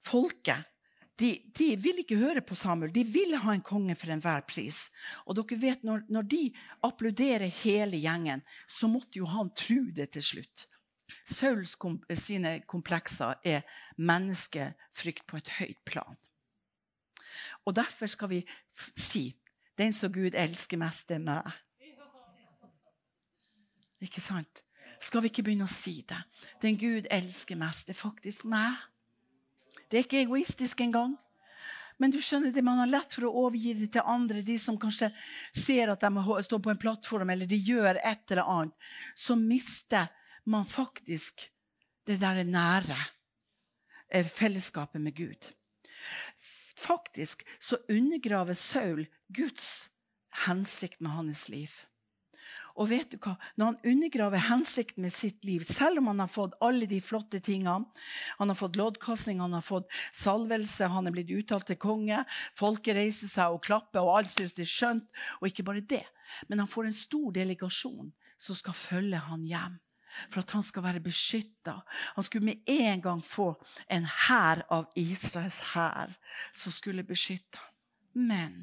folket 0.05 0.70
de, 1.20 1.32
de, 1.57 1.76
vil 1.78 2.01
ikke 2.01 2.18
høre 2.18 2.41
på 2.41 2.55
Samuel. 2.55 2.93
De 2.93 3.03
vil 3.05 3.36
ha 3.43 3.53
en 3.53 3.64
konge 3.66 3.95
for 3.99 4.14
enhver 4.14 4.45
pris. 4.47 4.88
Og 5.26 5.38
dere 5.38 5.59
vet, 5.62 5.84
når, 5.86 6.05
når 6.09 6.28
de 6.32 6.41
applauderer 6.88 7.51
hele 7.62 7.99
gjengen, 8.01 8.41
så 8.68 8.89
måtte 8.89 9.20
jo 9.20 9.30
han 9.30 9.51
tro 9.57 9.84
det 9.93 10.12
til 10.16 10.26
slutt. 10.26 10.66
Sauls 11.28 11.76
kom, 11.76 11.99
sine 12.18 12.62
komplekser 12.68 13.38
er 13.45 13.68
menneskefrykt 13.99 15.28
på 15.28 15.41
et 15.41 15.51
høyt 15.59 15.82
plan. 15.86 16.18
Og 17.66 17.76
derfor 17.76 18.09
skal 18.09 18.32
vi 18.32 18.41
si 18.95 19.30
den 19.78 19.93
som 19.93 20.12
Gud 20.14 20.36
elsker 20.36 20.80
mest, 20.80 21.07
det 21.09 21.20
er 21.20 21.26
meg. 21.28 21.51
Ikke 24.01 24.22
sant? 24.22 24.64
Skal 25.01 25.22
vi 25.24 25.30
ikke 25.32 25.45
begynne 25.45 25.66
å 25.66 25.72
si 25.72 26.01
det? 26.07 26.20
Den 26.62 26.78
Gud 26.78 27.07
elsker 27.09 27.57
mest, 27.57 27.88
det 27.88 27.95
er 27.95 28.01
faktisk 28.01 28.47
meg. 28.49 28.78
Det 29.91 29.99
er 29.99 30.05
ikke 30.07 30.23
egoistisk 30.23 30.81
engang. 30.85 31.17
Men 32.01 32.13
du 32.13 32.17
skjønner 32.23 32.53
det, 32.55 32.63
man 32.65 32.79
har 32.81 32.89
lett 32.89 33.13
for 33.13 33.27
å 33.27 33.33
overgi 33.43 33.75
det 33.77 33.91
til 33.93 34.07
andre, 34.09 34.41
de 34.41 34.55
som 34.57 34.79
kanskje 34.79 35.11
ser 35.53 35.91
at 35.91 36.01
de 36.01 36.23
står 36.47 36.61
på 36.63 36.71
en 36.73 36.79
plattform 36.81 37.29
eller 37.29 37.49
de 37.49 37.59
gjør 37.59 37.99
et 37.99 38.33
eller 38.33 38.47
annet. 38.49 38.87
Så 39.13 39.35
mister 39.37 40.09
man 40.49 40.65
faktisk 40.65 41.45
det 42.09 42.17
der 42.23 42.41
nære 42.47 42.97
eh, 44.09 44.25
fellesskapet 44.25 45.03
med 45.03 45.13
Gud. 45.19 45.51
Faktisk 46.81 47.45
så 47.61 47.77
undergraver 47.91 48.57
Saul 48.57 49.05
Guds 49.29 49.91
hensikt 50.47 51.01
med 51.05 51.13
hans 51.19 51.49
liv. 51.53 51.69
Og 52.80 52.89
vet 52.91 53.11
du 53.11 53.17
hva? 53.22 53.36
Når 53.59 53.72
han 53.72 53.91
undergraver 53.93 54.45
hensikten 54.47 55.05
med 55.05 55.13
sitt 55.13 55.43
liv, 55.47 55.65
selv 55.67 56.01
om 56.01 56.09
han 56.11 56.24
har 56.24 56.32
fått 56.32 56.57
alle 56.63 56.88
de 56.89 57.01
flotte 57.03 57.41
tingene 57.43 57.86
Han 58.38 58.49
har 58.49 58.57
fått 58.57 58.78
loddkasting, 58.80 59.39
han 59.39 59.53
har 59.53 59.65
fått 59.65 59.91
salvelse, 60.13 60.88
han 60.88 61.07
er 61.07 61.15
blitt 61.15 61.32
uttalt 61.36 61.67
til 61.67 61.80
konge. 61.82 62.24
Folket 62.57 62.95
reiser 62.97 63.30
seg 63.32 63.53
og 63.53 63.63
klapper, 63.65 64.01
og 64.01 64.17
alle 64.17 64.32
syns 64.32 64.55
det 64.57 64.65
er 64.65 64.74
skjønt. 64.74 65.07
Og 65.41 65.51
ikke 65.51 65.67
bare 65.67 65.86
det, 65.86 66.03
men 66.47 66.63
han 66.63 66.69
får 66.69 66.89
en 66.89 66.97
stor 66.97 67.32
delegasjon 67.36 68.11
som 68.41 68.57
skal 68.57 68.78
følge 68.78 69.22
han 69.30 69.45
hjem. 69.45 69.80
For 70.28 70.41
at 70.41 70.51
han 70.51 70.63
skal 70.63 70.84
være 70.84 71.03
beskytta. 71.03 71.78
Han 72.17 72.26
skulle 72.26 72.49
med 72.49 72.67
en 72.67 73.01
gang 73.01 73.22
få 73.24 73.53
en 73.88 74.07
hær 74.28 74.63
av 74.67 74.89
Israels 74.99 75.61
hær 75.72 76.11
som 76.51 76.74
skulle 76.76 77.05
beskytte 77.07 77.61
ham. 77.61 77.78
Men 78.11 78.55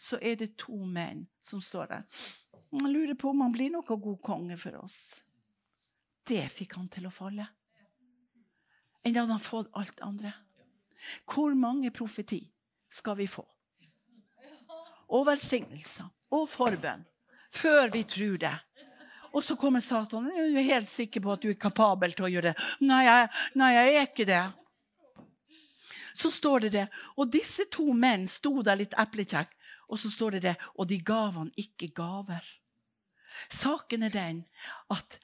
så 0.00 0.16
er 0.22 0.38
det 0.40 0.54
to 0.56 0.78
menn 0.86 1.26
som 1.44 1.60
står 1.60 1.90
der. 1.90 2.04
Han 2.70 2.92
lurer 2.92 3.14
på 3.14 3.30
om 3.30 3.40
han 3.40 3.52
blir 3.52 3.72
noe 3.72 3.96
god 3.96 4.20
konge 4.22 4.56
for 4.60 4.76
oss. 4.82 5.24
Det 6.28 6.44
fikk 6.52 6.76
han 6.76 6.88
til 6.92 7.08
å 7.08 7.12
falle. 7.12 7.46
Enn 9.04 9.16
hadde 9.16 9.32
han 9.32 9.40
fått 9.40 9.70
alt 9.78 10.00
andre. 10.04 10.34
Hvor 11.24 11.54
mange 11.56 11.90
profeti 11.94 12.42
skal 12.92 13.16
vi 13.16 13.28
få? 13.30 13.44
Og 15.08 15.24
velsignelser 15.30 16.10
og 16.36 16.48
forbønn 16.50 17.06
før 17.54 17.88
vi 17.94 18.02
tror 18.04 18.36
det. 18.42 18.56
Og 19.32 19.44
så 19.44 19.56
kommer 19.56 19.80
Satan. 19.80 20.28
Er 20.32 20.48
du 20.52 20.60
helt 20.60 20.88
sikker 20.88 21.24
på 21.24 21.32
at 21.32 21.42
du 21.44 21.50
er 21.52 21.60
kapabel 21.60 22.12
til 22.16 22.26
å 22.26 22.32
gjøre 22.32 22.52
det? 22.52 22.68
Nei, 22.84 23.02
jeg, 23.06 23.28
nei, 23.60 23.72
jeg 23.76 23.94
er 23.94 24.08
ikke 24.08 24.28
det. 24.28 24.44
Så 26.18 26.32
står 26.34 26.66
det 26.66 26.72
det. 26.74 26.86
Og 27.16 27.30
disse 27.30 27.68
to 27.72 27.92
menn 27.94 28.26
sto 28.28 28.56
der 28.66 28.80
litt 28.80 28.96
eplekjekk, 28.98 29.52
og 29.88 30.00
så 30.00 30.10
står 30.12 30.36
det 30.36 30.42
det. 30.44 30.54
Og 30.76 30.88
de 30.90 31.00
gav 31.00 31.36
han 31.38 31.50
ikke 31.56 31.90
gaver. 31.96 32.44
Saken 33.52 34.04
er 34.06 34.12
den 34.12 34.44
at 34.92 35.18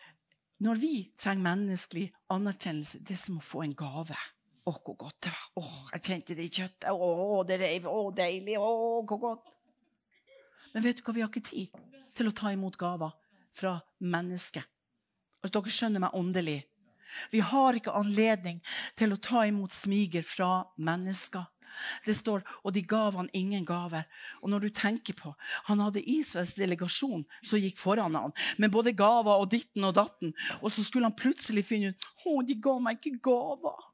når 0.64 0.80
vi 0.80 0.94
trenger 1.18 1.44
menneskelig 1.44 2.06
anerkjennelse, 2.32 3.02
det 3.04 3.16
er 3.16 3.20
som 3.20 3.40
å 3.40 3.44
få 3.44 3.64
en 3.64 3.74
gave. 3.76 4.16
Å, 4.64 4.72
hvor 4.72 4.96
godt 4.96 5.26
det 5.26 5.32
var. 5.34 5.48
Å, 5.60 5.64
jeg 5.92 6.04
kjente 6.06 6.36
det 6.38 6.46
i 6.46 6.52
kjøttet. 6.60 6.86
Å, 6.88 7.42
det 7.44 7.58
reiv. 7.60 7.88
Å, 7.90 8.04
deilig. 8.16 8.54
Å, 8.56 8.70
hvor 9.04 9.20
godt. 9.20 9.50
Men 10.72 10.86
vet 10.86 10.98
du 10.98 11.04
hva, 11.04 11.14
vi 11.16 11.24
har 11.24 11.32
ikke 11.32 11.44
tid 11.44 11.82
til 12.16 12.30
å 12.30 12.36
ta 12.36 12.52
imot 12.54 12.78
gaver 12.80 13.12
fra 13.54 13.76
mennesket. 14.00 14.64
Altså, 15.42 15.58
dere 15.58 15.74
skjønner 15.76 16.02
meg 16.06 16.16
åndelig. 16.16 16.62
Vi 17.30 17.42
har 17.44 17.76
ikke 17.76 17.94
anledning 17.94 18.62
til 18.98 19.12
å 19.14 19.20
ta 19.20 19.44
imot 19.46 19.74
smiger 19.74 20.24
fra 20.26 20.64
mennesker. 20.80 21.44
Det 22.04 22.14
står 22.16 22.44
og 22.62 22.74
de 22.74 22.82
gav 22.88 23.16
han 23.18 23.30
ingen 23.32 23.64
gaver. 23.64 24.04
Og 24.42 24.50
når 24.52 24.66
du 24.66 24.68
tenker 24.68 25.16
på, 25.18 25.34
Han 25.64 25.80
hadde 25.80 26.02
Israels 26.02 26.54
delegasjon 26.54 27.24
som 27.42 27.58
gikk 27.58 27.78
foran 27.78 28.14
han, 28.14 28.32
med 28.58 28.70
både 28.70 28.92
gaver 28.92 29.40
og 29.40 29.50
ditten 29.50 29.84
og 29.84 29.94
datten. 29.94 30.34
Og 30.60 30.70
så 30.72 30.84
skulle 30.84 31.08
han 31.08 31.16
plutselig 31.16 31.64
finne 31.64 31.92
ut 31.92 32.06
å, 32.24 32.42
de 32.42 32.54
ga 32.54 32.78
meg 32.78 33.00
ikke 33.00 33.20
gaver. 33.30 33.90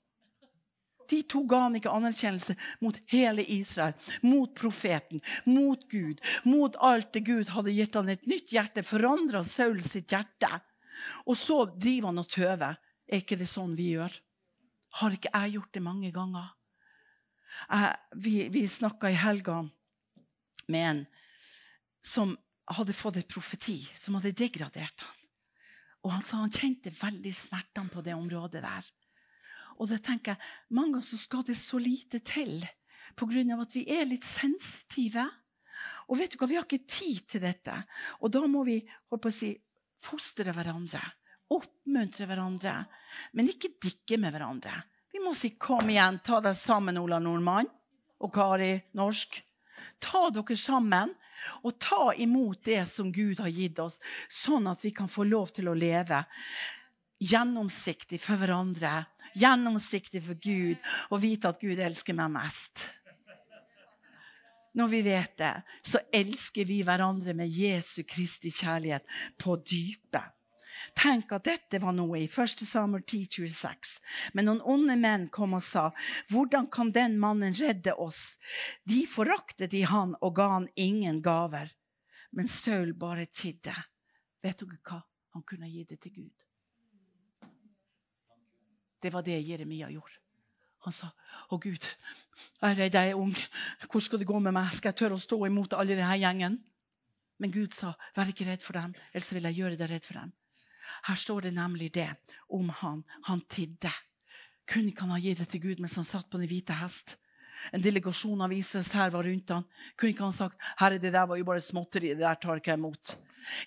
De 1.11 1.23
to 1.27 1.43
ga 1.51 1.65
han 1.65 1.75
ikke 1.75 1.91
anerkjennelse 1.91 2.55
mot 2.85 2.97
hele 3.11 3.43
Israel, 3.51 3.97
mot 4.23 4.53
profeten, 4.55 5.23
mot 5.45 5.83
Gud, 5.91 6.21
mot 6.45 6.77
alt 6.79 7.13
det 7.17 7.25
Gud 7.27 7.51
hadde 7.51 7.75
gitt 7.75 7.99
han 7.99 8.13
et 8.13 8.29
nytt 8.31 8.55
hjerte, 8.55 8.85
forandra 8.87 9.43
Saul 9.47 9.83
sitt 9.83 10.13
hjerte. 10.15 10.53
Og 11.27 11.37
så 11.39 11.65
driver 11.75 12.13
han 12.13 12.23
og 12.23 12.31
tøver. 12.31 12.79
Er 13.11 13.25
ikke 13.25 13.41
det 13.41 13.51
sånn 13.51 13.75
vi 13.75 13.95
gjør? 13.97 14.15
Har 15.01 15.15
ikke 15.15 15.33
jeg 15.35 15.57
gjort 15.57 15.75
det 15.75 15.83
mange 15.83 16.11
ganger? 16.15 16.53
Vi 18.17 18.49
vi 18.49 18.67
snakka 18.69 19.11
i 19.11 19.19
helga 19.19 19.63
med 20.71 20.91
en 20.91 21.07
som 22.03 22.37
hadde 22.71 22.95
fått 22.95 23.19
et 23.21 23.29
profeti 23.29 23.81
som 23.99 24.17
hadde 24.17 24.37
degradert 24.37 25.03
han. 25.03 25.17
Og 26.07 26.15
han 26.15 26.25
sa 26.25 26.41
han 26.41 26.55
kjente 26.55 26.93
veldig 26.95 27.33
smertene 27.37 27.93
på 27.93 28.03
det 28.05 28.15
området 28.17 28.63
der. 28.65 28.87
Og 29.81 29.89
da 29.89 29.99
tenker 30.01 30.35
jeg, 30.35 30.51
Mange 30.77 30.97
ganger 30.97 31.09
så 31.09 31.19
skal 31.21 31.45
det 31.45 31.57
så 31.59 31.81
lite 31.81 32.21
til 32.21 32.61
pga. 33.17 33.61
at 33.61 33.75
vi 33.75 33.85
er 33.89 34.05
litt 34.07 34.25
sensitive. 34.25 35.27
Og 36.09 36.19
vet 36.19 36.33
du 36.33 36.39
hva, 36.39 36.47
Vi 36.47 36.57
har 36.57 36.65
ikke 36.65 36.87
tid 36.87 37.27
til 37.27 37.41
dette. 37.41 37.75
Og 38.21 38.31
da 38.31 38.47
må 38.47 38.65
vi 38.65 38.81
på 39.09 39.19
å 39.19 39.33
si, 39.33 39.57
fostre 39.99 40.53
hverandre. 40.53 41.01
Oppmuntre 41.51 42.27
hverandre. 42.27 42.87
Men 43.33 43.49
ikke 43.49 43.77
dikke 43.81 44.19
med 44.19 44.33
hverandre. 44.33 44.83
Må 45.31 45.35
si 45.39 45.51
'kom 45.51 45.87
igjen', 45.87 46.19
ta 46.27 46.41
deg 46.43 46.57
sammen, 46.59 46.97
Ola 46.99 47.21
Nordmann 47.23 47.69
og 48.19 48.33
Kari 48.35 48.73
Norsk. 48.99 49.37
Ta 50.03 50.27
dere 50.35 50.57
sammen 50.59 51.13
og 51.63 51.79
ta 51.79 52.11
imot 52.19 52.65
det 52.67 52.83
som 52.89 53.13
Gud 53.13 53.39
har 53.39 53.53
gitt 53.55 53.79
oss, 53.79 54.01
sånn 54.27 54.67
at 54.67 54.83
vi 54.83 54.91
kan 54.91 55.07
få 55.07 55.23
lov 55.23 55.53
til 55.55 55.69
å 55.71 55.77
leve 55.79 56.25
gjennomsiktig 57.23 58.19
for 58.19 58.43
hverandre, 58.43 59.07
gjennomsiktig 59.39 60.25
for 60.25 60.35
Gud, 60.35 60.83
og 61.15 61.23
vite 61.23 61.55
at 61.55 61.63
Gud 61.63 61.79
elsker 61.79 62.19
meg 62.19 62.35
mest. 62.35 62.83
Når 64.75 64.89
vi 64.89 65.03
vet 65.07 65.39
det, 65.39 65.55
så 65.83 66.03
elsker 66.11 66.67
vi 66.67 66.83
hverandre 66.83 67.39
med 67.39 67.55
Jesu 67.55 68.03
Kristi 68.03 68.51
kjærlighet 68.51 69.07
på 69.39 69.55
dypet. 69.63 70.40
Tenk 70.95 71.33
at 71.33 71.45
dette 71.45 71.81
var 71.83 71.93
noe 71.97 72.19
i 72.19 72.29
1. 72.29 72.65
Samuel 72.67 73.03
10, 73.03 73.27
26. 73.27 73.97
Men 74.35 74.49
noen 74.49 74.63
onde 74.65 74.97
menn 74.97 75.29
kom 75.29 75.55
og 75.55 75.63
sa, 75.63 75.91
'Hvordan 76.29 76.71
kan 76.71 76.93
den 76.93 77.19
mannen 77.19 77.55
redde 77.55 77.95
oss?' 77.95 78.39
De 78.87 79.07
foraktet 79.07 79.75
i 79.75 79.83
han 79.83 80.17
og 80.21 80.35
ga 80.35 80.49
han 80.49 80.69
ingen 80.77 81.23
gaver. 81.23 81.71
Men 82.33 82.49
Saul 82.49 82.93
bare 82.95 83.27
tidde. 83.27 83.75
Vet 84.43 84.59
dere 84.59 84.79
hva? 84.85 85.03
Han 85.35 85.43
kunne 85.43 85.69
gi 85.71 85.85
det 85.85 86.01
til 86.01 86.13
Gud. 86.13 86.47
Det 89.01 89.13
var 89.13 89.23
det 89.23 89.41
Jeremia 89.49 89.89
gjorde. 89.89 90.19
Han 90.85 90.93
sa, 90.93 91.11
'Å 91.51 91.61
Gud, 91.61 91.85
jeg 92.61 92.71
er 92.71 92.75
redd 92.75 92.95
jeg 92.95 93.11
er 93.11 93.19
ung. 93.21 93.35
Hvor 93.91 94.01
skal 94.01 94.19
det 94.19 94.27
gå 94.27 94.39
med 94.41 94.53
meg? 94.53 94.73
Skal 94.73 94.93
jeg 94.93 94.97
tørre 94.97 95.19
å 95.19 95.21
stå 95.21 95.47
imot 95.47 95.73
alle 95.77 95.97
denne 95.97 96.17
gjengen?' 96.17 96.65
Men 97.39 97.51
Gud 97.51 97.73
sa, 97.73 97.95
'Vær 98.15 98.29
ikke 98.29 98.47
redd 98.47 98.63
for 98.63 98.73
dem, 98.73 98.95
ellers 99.13 99.33
vil 99.33 99.43
jeg 99.43 99.57
gjøre 99.57 99.77
deg 99.77 99.91
redd 99.91 100.05
for 100.05 100.15
dem.' 100.15 100.33
Her 101.09 101.19
står 101.19 101.49
det 101.49 101.55
nemlig 101.57 101.91
det 101.95 102.09
om 102.49 102.69
han. 102.83 103.03
Han 103.29 103.43
tidde. 103.49 103.93
Kunne 104.71 104.93
ikke 104.93 105.07
han 105.07 105.17
ha 105.17 105.23
gitt 105.23 105.43
det 105.43 105.49
til 105.51 105.65
Gud 105.65 105.83
mens 105.83 105.97
han 105.99 106.07
satt 106.07 106.31
på 106.31 106.39
den 106.39 106.51
hvite 106.51 106.77
hest? 106.79 107.17
En 107.75 107.83
delegasjon 107.85 108.41
av 108.41 108.53
Israels 108.57 108.93
hær 108.97 109.13
var 109.13 109.27
rundt 109.29 109.53
han. 109.53 109.67
Kunne 109.97 110.15
ikke 110.15 110.29
han 110.29 110.37
sagt 110.37 110.61
herre, 110.81 111.01
det 111.03 111.13
der 111.13 111.27
var 111.29 111.41
jo 111.41 111.49
bare 111.49 111.65
småtteri, 111.65 112.15
det 112.15 112.25
der 112.25 112.39
tar 112.41 112.61
ikke 112.61 112.73
jeg 112.73 112.81
imot. 112.81 113.15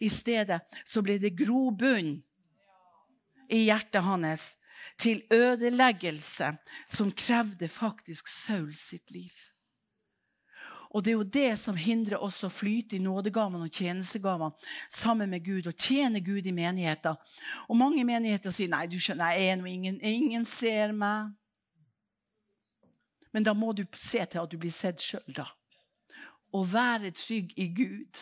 I 0.02 0.10
stedet 0.10 0.62
så 0.86 1.04
ble 1.06 1.20
det 1.22 1.36
grobunn 1.38 2.16
i 3.54 3.66
hjertet 3.68 4.06
hans 4.06 4.48
til 5.00 5.22
ødeleggelse 5.32 6.54
som 6.90 7.12
krevde 7.14 7.70
faktisk 7.70 8.28
Saul 8.32 8.74
sitt 8.78 9.14
liv. 9.14 9.34
Og 10.94 11.02
det 11.02 11.12
er 11.12 11.18
jo 11.18 11.30
det 11.36 11.52
som 11.58 11.78
hindrer 11.80 12.22
oss 12.22 12.44
å 12.46 12.52
flyte 12.54 13.00
i 13.00 13.02
nådegavene 13.02 13.66
og 13.66 13.74
tjenestegavene 13.74 14.54
sammen 14.94 15.32
med 15.32 15.42
Gud 15.46 15.70
og 15.72 15.78
tjene 15.78 16.22
Gud 16.22 16.46
i 16.46 16.54
menigheter. 16.54 17.18
Og 17.66 17.80
mange 17.80 18.04
menigheter 18.06 18.54
sier 18.54 18.70
nei, 18.70 18.86
du 18.88 19.00
skjønner, 19.02 19.34
jeg 19.34 19.54
er 19.54 19.58
noe 19.58 19.72
ingen, 19.74 19.98
ingen 20.06 20.46
ser 20.46 20.94
meg. 20.94 21.34
Men 23.34 23.48
da 23.48 23.56
må 23.58 23.72
du 23.74 23.88
se 23.98 24.22
til 24.22 24.44
at 24.44 24.54
du 24.54 24.60
blir 24.62 24.74
sett 24.74 25.02
sjøl, 25.02 25.26
da. 25.34 25.48
Og 26.54 26.70
være 26.76 27.10
trygg 27.18 27.56
i 27.58 27.72
Gud. 27.74 28.22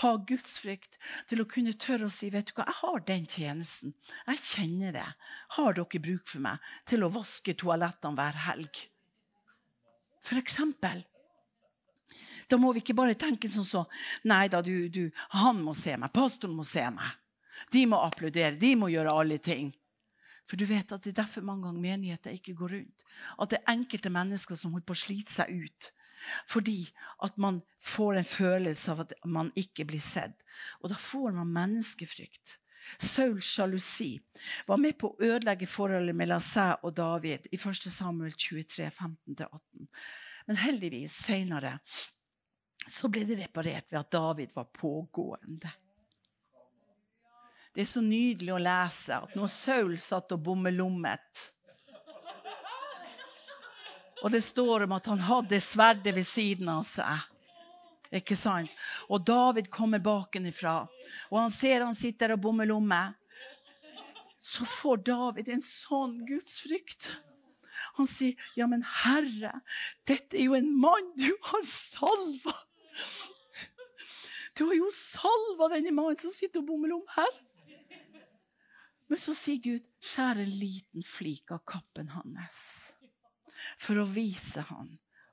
Ha 0.00 0.12
gudsfrykt 0.28 0.94
til 1.28 1.42
å 1.42 1.48
kunne 1.50 1.74
tørre 1.74 2.06
å 2.06 2.12
si 2.12 2.30
vet 2.32 2.46
du 2.48 2.54
hva, 2.54 2.68
jeg 2.68 2.78
har 2.84 3.02
den 3.10 3.26
tjenesten. 3.26 3.96
Jeg 4.30 4.44
kjenner 4.52 4.94
det. 4.94 5.08
Har 5.58 5.74
dere 5.74 6.02
bruk 6.06 6.30
for 6.30 6.46
meg 6.46 6.70
til 6.86 7.02
å 7.02 7.10
vaske 7.12 7.56
toalettene 7.58 8.14
hver 8.14 8.40
helg? 8.46 8.86
For 10.22 10.38
eksempel. 10.38 11.02
Da 12.46 12.58
må 12.60 12.72
vi 12.72 12.82
ikke 12.82 12.96
bare 12.98 13.16
tenke 13.18 13.50
sånn 13.50 13.66
så 13.66 13.84
Nei 14.28 14.46
da, 14.52 14.62
du, 14.62 14.88
du, 14.92 15.08
han 15.34 15.62
må 15.64 15.74
se 15.74 15.96
meg. 15.98 16.12
Pastoren 16.14 16.54
må 16.56 16.66
se 16.66 16.84
meg. 16.94 17.18
De 17.72 17.82
må 17.90 17.98
applaudere. 18.04 18.56
De 18.60 18.74
må 18.78 18.90
gjøre 18.92 19.14
alle 19.14 19.40
ting. 19.42 19.72
For 20.46 20.58
du 20.58 20.66
vet 20.68 20.92
at 20.94 21.02
det 21.02 21.10
er 21.10 21.22
derfor 21.24 21.42
mange 21.46 21.66
ganger 21.66 21.82
menigheter 21.82 22.34
ikke 22.36 22.54
går 22.60 22.76
rundt. 22.76 23.06
At 23.42 23.50
det 23.50 23.60
er 23.60 23.72
enkelte 23.74 24.12
mennesker 24.14 24.58
som 24.58 24.76
holder 24.76 24.86
på 24.86 24.94
å 24.94 25.02
slite 25.02 25.34
seg 25.34 25.64
ut. 25.64 25.88
Fordi 26.50 26.84
at 27.26 27.34
man 27.38 27.60
får 27.82 28.20
en 28.20 28.28
følelse 28.28 28.94
av 28.94 29.02
at 29.06 29.16
man 29.26 29.50
ikke 29.58 29.86
blir 29.88 30.02
sett. 30.02 30.38
Og 30.82 30.92
da 30.92 30.98
får 31.00 31.34
man 31.34 31.50
menneskefrykt. 31.54 32.60
Sauls 33.02 33.48
sjalusi 33.50 34.12
var 34.68 34.78
med 34.78 34.94
på 35.00 35.10
å 35.10 35.30
ødelegge 35.32 35.66
forholdet 35.66 36.14
mellom 36.14 36.42
seg 36.42 36.84
og 36.86 36.94
David 36.94 37.48
i 37.50 37.58
1. 37.58 37.88
Samuel 37.90 38.30
23, 38.30 38.86
15-18. 38.94 39.88
Men 40.46 40.60
heldigvis 40.62 41.16
seinere 41.26 41.80
så 42.88 43.08
ble 43.10 43.24
det 43.26 43.40
reparert 43.40 43.90
ved 43.90 44.00
at 44.00 44.10
David 44.14 44.54
var 44.54 44.68
pågående. 44.74 45.72
Det 47.74 47.82
er 47.82 47.88
så 47.90 48.00
nydelig 48.00 48.54
å 48.54 48.62
lese 48.62 49.18
at 49.18 49.34
når 49.36 49.52
Saul 49.52 49.96
satt 50.00 50.32
og 50.32 50.40
bommelommet 50.46 51.42
Og 54.24 54.32
det 54.32 54.40
står 54.40 54.86
om 54.86 54.94
at 54.96 55.06
han 55.10 55.20
hadde 55.22 55.58
sverdet 55.60 56.14
ved 56.16 56.24
siden 56.26 56.70
av 56.72 56.86
seg. 56.88 57.26
Ikke 58.16 58.34
sant? 58.38 58.72
Og 59.12 59.20
David 59.28 59.68
kommer 59.70 60.00
bakenfra, 60.02 60.78
og 61.28 61.36
han 61.36 61.52
ser 61.52 61.84
han 61.84 61.94
sitter 61.94 62.34
og 62.34 62.40
bommelomme. 62.46 63.02
Så 64.40 64.66
får 64.66 65.02
David 65.06 65.50
en 65.52 65.62
sånn 65.62 66.20
gudsfrykt. 66.26 67.10
Han 68.00 68.08
sier, 68.08 68.34
'Ja, 68.56 68.66
men 68.66 68.82
Herre, 68.82 69.60
dette 70.06 70.36
er 70.36 70.48
jo 70.48 70.54
en 70.54 70.72
mann 70.80 71.12
du 71.16 71.30
har 71.42 71.62
salva.' 71.62 72.65
Du 74.56 74.64
har 74.66 74.76
jo 74.78 74.88
salva 74.94 75.68
denne 75.74 75.92
mannen 75.92 76.18
som 76.20 76.32
sitter 76.32 76.62
og 76.62 76.70
bommer 76.70 76.94
om 76.96 77.04
her. 77.16 77.34
Men 79.06 79.20
så 79.20 79.34
sier 79.36 79.60
Gud, 79.62 79.84
skjær 80.02 80.40
en 80.42 80.54
liten 80.58 81.04
flik 81.06 81.52
av 81.54 81.62
kappen 81.68 82.10
hans 82.16 82.60
for 83.80 83.98
å 84.00 84.08
vise 84.08 84.62
han 84.68 84.88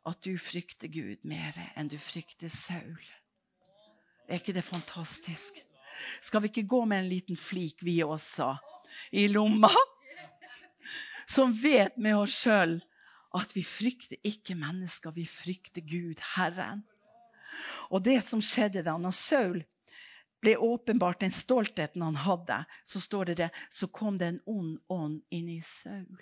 at 0.07 0.19
du 0.25 0.35
frykter 0.41 0.91
Gud 0.91 1.23
mer 1.27 1.55
enn 1.79 1.89
du 1.91 1.97
frykter 2.01 2.51
Saul. 2.51 2.99
Er 4.27 4.39
ikke 4.39 4.55
det 4.55 4.65
fantastisk? 4.65 5.59
Skal 6.23 6.43
vi 6.43 6.51
ikke 6.51 6.67
gå 6.67 6.83
med 6.89 7.03
en 7.03 7.11
liten 7.11 7.39
flik, 7.39 7.83
vi 7.85 8.01
også, 8.03 8.53
i 9.11 9.27
lomma? 9.31 9.71
Som 11.29 11.53
vet 11.55 11.95
med 11.97 12.17
oss 12.19 12.35
sjøl 12.43 12.79
at 13.37 13.53
vi 13.55 13.63
frykter 13.65 14.19
ikke 14.27 14.57
mennesker, 14.59 15.13
vi 15.15 15.25
frykter 15.29 15.85
Gud, 15.87 16.19
Herren. 16.35 16.83
Og 17.91 18.03
det 18.05 18.19
som 18.25 18.41
skjedde 18.43 18.83
da 18.85 18.95
når 18.99 19.15
Saul 19.17 19.61
ble 20.43 20.57
åpenbart 20.59 21.21
den 21.23 21.31
stoltheten 21.31 22.03
han 22.03 22.19
hadde, 22.25 22.63
så 22.83 22.99
står 22.99 23.31
det 23.31 23.37
det, 23.39 23.49
så 23.71 23.87
kom 23.87 24.17
det 24.19 24.27
en 24.27 24.41
ond 24.49 24.75
ånd 24.91 25.21
inn 25.31 25.47
i 25.53 25.61
Saul. 25.63 26.19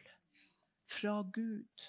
Fra 0.91 1.21
Gud. 1.33 1.87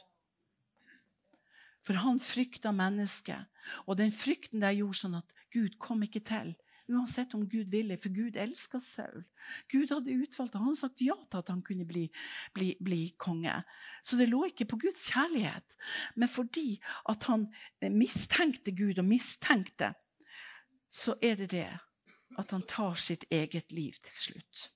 For 1.83 1.99
han 1.99 2.21
frykta 2.23 2.73
mennesket. 2.73 3.51
Og 3.85 3.99
den 3.99 4.15
frykten 4.15 4.63
der 4.63 4.77
gjorde 4.79 5.01
sånn 5.03 5.19
at 5.19 5.35
Gud 5.53 5.77
kom 5.83 6.05
ikke 6.07 6.23
til. 6.25 6.55
Uansett 6.93 7.35
om 7.35 7.47
Gud 7.49 7.71
ville, 7.73 7.97
for 7.97 8.13
Gud 8.13 8.37
elska 8.37 8.81
Saul. 8.81 9.25
Gud 9.73 9.91
hadde 9.91 10.13
utvalgt 10.13 10.59
Han 10.61 10.77
sagt 10.77 11.01
ja 11.01 11.17
til 11.31 11.41
at 11.41 11.49
han 11.49 11.63
kunne 11.65 11.87
bli, 11.89 12.05
bli, 12.55 12.75
bli, 12.81 13.01
konge. 13.17 13.55
Så 14.03 14.19
det 14.21 14.29
lå 14.29 14.45
ikke 14.51 14.69
på 14.69 14.79
Guds 14.83 15.09
kjærlighet, 15.13 15.77
men 16.15 16.29
fordi 16.29 16.77
at 17.09 17.25
han 17.31 17.49
mistenkte 17.81 18.75
Gud 18.77 19.01
og 19.01 19.09
mistenkte, 19.09 19.95
så 20.93 21.17
er 21.23 21.41
det 21.41 21.51
det 21.55 21.71
at 22.39 22.53
han 22.53 22.63
tar 22.69 23.01
sitt 23.01 23.25
eget 23.33 23.73
liv 23.73 23.97
til 24.05 24.19
slutt. 24.27 24.69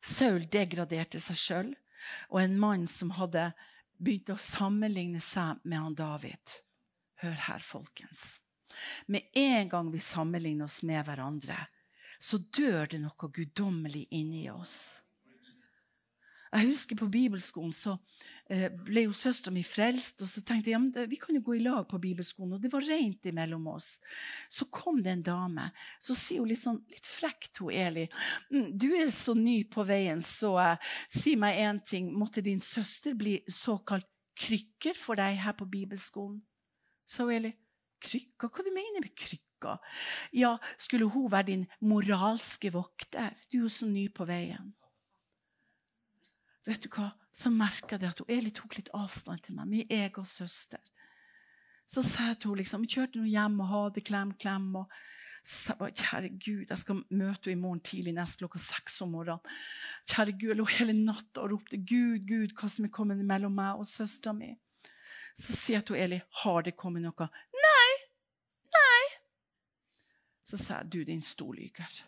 Saul 0.00 0.46
degraderte 0.50 1.20
seg 1.20 1.38
sjøl, 1.38 1.72
og 2.32 2.40
en 2.42 2.58
mann 2.58 2.86
som 2.88 3.12
hadde 3.18 3.50
begynt 4.00 4.32
å 4.32 4.40
sammenligne 4.40 5.20
seg 5.20 5.60
med 5.68 5.84
han 5.84 5.98
David. 5.98 6.60
Hør 7.20 7.36
her, 7.48 7.64
folkens. 7.64 8.40
Med 9.06 9.28
en 9.36 9.68
gang 9.68 9.92
vi 9.92 10.02
sammenligner 10.02 10.68
oss 10.70 10.82
med 10.86 11.04
hverandre, 11.06 11.58
så 12.20 12.38
dør 12.38 12.90
det 12.90 13.00
noe 13.00 13.30
guddommelig 13.32 14.06
inni 14.16 14.48
oss. 14.52 15.00
Jeg 16.50 16.66
husker 16.66 16.98
På 16.98 17.06
bibelskolen 17.06 17.70
så 17.74 17.92
eh, 18.50 18.66
ble 18.74 19.04
jo 19.04 19.14
søstera 19.14 19.54
mi 19.54 19.62
frelst. 19.66 20.24
og 20.24 20.28
Så 20.28 20.42
tenkte 20.42 20.72
jeg 20.72 20.78
ja, 20.80 21.06
vi 21.06 21.18
kan 21.20 21.36
jo 21.36 21.44
gå 21.46 21.56
i 21.56 21.62
lag 21.62 21.86
på 21.88 22.00
bibelskolen. 22.02 22.56
Og 22.56 22.62
det 22.62 22.72
var 22.72 22.82
rent 22.86 23.28
imellom 23.30 23.68
oss. 23.70 23.92
Så 24.50 24.66
kom 24.66 24.98
det 25.04 25.14
en 25.14 25.24
dame. 25.30 25.68
Så 26.02 26.16
sier 26.18 26.42
hun 26.42 26.50
litt, 26.50 26.62
sånn, 26.62 26.82
litt 26.90 27.06
frekt, 27.06 27.62
hun 27.62 27.70
Eli. 27.70 28.08
«Mm, 28.50 28.66
du 28.74 28.88
er 28.98 29.06
så 29.14 29.36
ny 29.38 29.62
på 29.70 29.86
veien, 29.86 30.22
så 30.26 30.56
uh, 30.58 30.92
si 31.06 31.36
meg 31.38 31.62
én 31.62 31.78
ting. 31.86 32.10
Måtte 32.18 32.42
din 32.42 32.62
søster 32.62 33.14
bli 33.14 33.38
såkalt 33.46 34.10
krykker 34.40 34.98
for 34.98 35.20
deg 35.20 35.38
her 35.44 35.54
på 35.54 35.70
bibelskolen? 35.70 36.40
Så 37.06 37.30
Eli, 37.30 37.54
krykker? 38.02 38.50
Hva 38.50 38.66
du 38.66 38.72
mener 38.74 39.04
med 39.04 39.14
krykka? 39.14 39.76
Ja, 40.36 40.56
skulle 40.80 41.10
hun 41.12 41.30
være 41.32 41.50
din 41.52 41.64
moralske 41.80 42.72
vokter? 42.74 43.34
Du 43.50 43.60
er 43.60 43.66
jo 43.66 43.72
så 43.72 43.88
ny 43.88 44.08
på 44.12 44.28
veien 44.28 44.74
vet 46.70 46.84
du 46.84 46.90
hva, 46.92 47.10
så 47.32 47.52
merka 47.52 47.98
jeg 47.98 48.10
at 48.10 48.22
hun 48.22 48.32
Eli 48.32 48.50
tok 48.54 48.76
litt 48.78 48.90
avstand 48.96 49.42
til 49.44 49.56
meg. 49.58 49.70
Min 49.70 49.94
egen 49.94 50.26
søster. 50.28 50.82
Så 51.90 52.04
sa 52.06 52.30
jeg 52.30 52.40
til 52.40 52.52
henne 52.52 52.62
liksom, 52.62 52.84
vi 52.84 52.92
kjørte 52.94 53.18
henne 53.18 53.32
hjem 53.32 53.56
og 53.64 53.70
hadde 53.72 54.04
klem, 54.06 54.34
klem. 54.38 54.68
og 54.78 54.92
bare, 55.80 55.94
Kjære 55.96 56.30
Gud, 56.36 56.66
jeg 56.68 56.78
skal 56.78 57.02
møte 57.08 57.48
henne 57.48 57.56
i 57.56 57.60
morgen 57.60 57.82
tidlig 57.86 58.14
neste 58.14 58.44
klokka 58.44 58.60
seks 58.62 59.00
om 59.02 59.14
morgenen. 59.16 59.42
Kjære 60.06 60.36
Gud, 60.36 60.48
Jeg 60.52 60.60
lå 60.60 60.68
hele 60.76 60.96
natta 60.98 61.42
og 61.42 61.54
ropte 61.54 61.80
Gud, 61.80 62.26
Gud, 62.28 62.54
hva 62.54 62.70
som 62.70 62.86
er 62.86 62.94
kommet 62.94 63.24
mellom 63.24 63.56
meg 63.56 63.80
og 63.80 63.88
søstera 63.88 64.36
mi. 64.36 64.52
Så 65.34 65.54
sier 65.56 65.80
jeg 65.80 65.88
til 65.88 65.96
Eli, 65.96 66.20
har 66.42 66.62
det 66.66 66.76
kommet 66.76 67.02
noe? 67.02 67.30
Nei! 67.54 67.69
Så 70.50 70.58
sa 70.58 70.80
jeg, 70.80 70.92
du 70.92 71.04
din 71.06 71.22
storlyker'. 71.22 72.02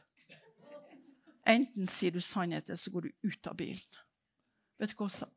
Enten 1.46 1.86
sier 1.86 2.10
du 2.10 2.20
sannheten, 2.20 2.76
så 2.76 2.90
går 2.90 3.00
du 3.06 3.10
ut 3.22 3.46
av 3.46 3.56
bilen. 3.58 4.00
Vet 4.78 4.90
du 4.90 4.96
hva 4.98 5.06
hun 5.06 5.14
sa? 5.14 5.28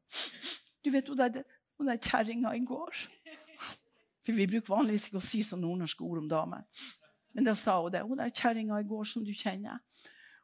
Du 0.86 0.92
vet 0.94 1.08
hun 1.10 1.18
der, 1.18 1.44
hun 1.78 1.90
der 1.90 2.02
kjerringa 2.02 2.54
i 2.56 2.66
går 2.66 2.94
For 4.26 4.34
Vi 4.34 4.48
bruker 4.50 4.74
vanligvis 4.74 5.08
ikke 5.08 5.22
å 5.22 5.26
si 5.26 5.44
sånn 5.46 5.62
nordnorske 5.62 6.02
ord 6.06 6.24
om 6.24 6.30
damer. 6.30 6.66
Men 7.34 7.46
da 7.46 7.54
sa 7.58 7.78
hun 7.82 7.94
det. 7.94 8.02
Hun 8.02 8.18
der 8.18 8.34
kjerringa 8.34 8.80
i 8.82 8.88
går 8.90 9.06
som 9.06 9.26
du 9.26 9.34
kjenner. 9.34 9.84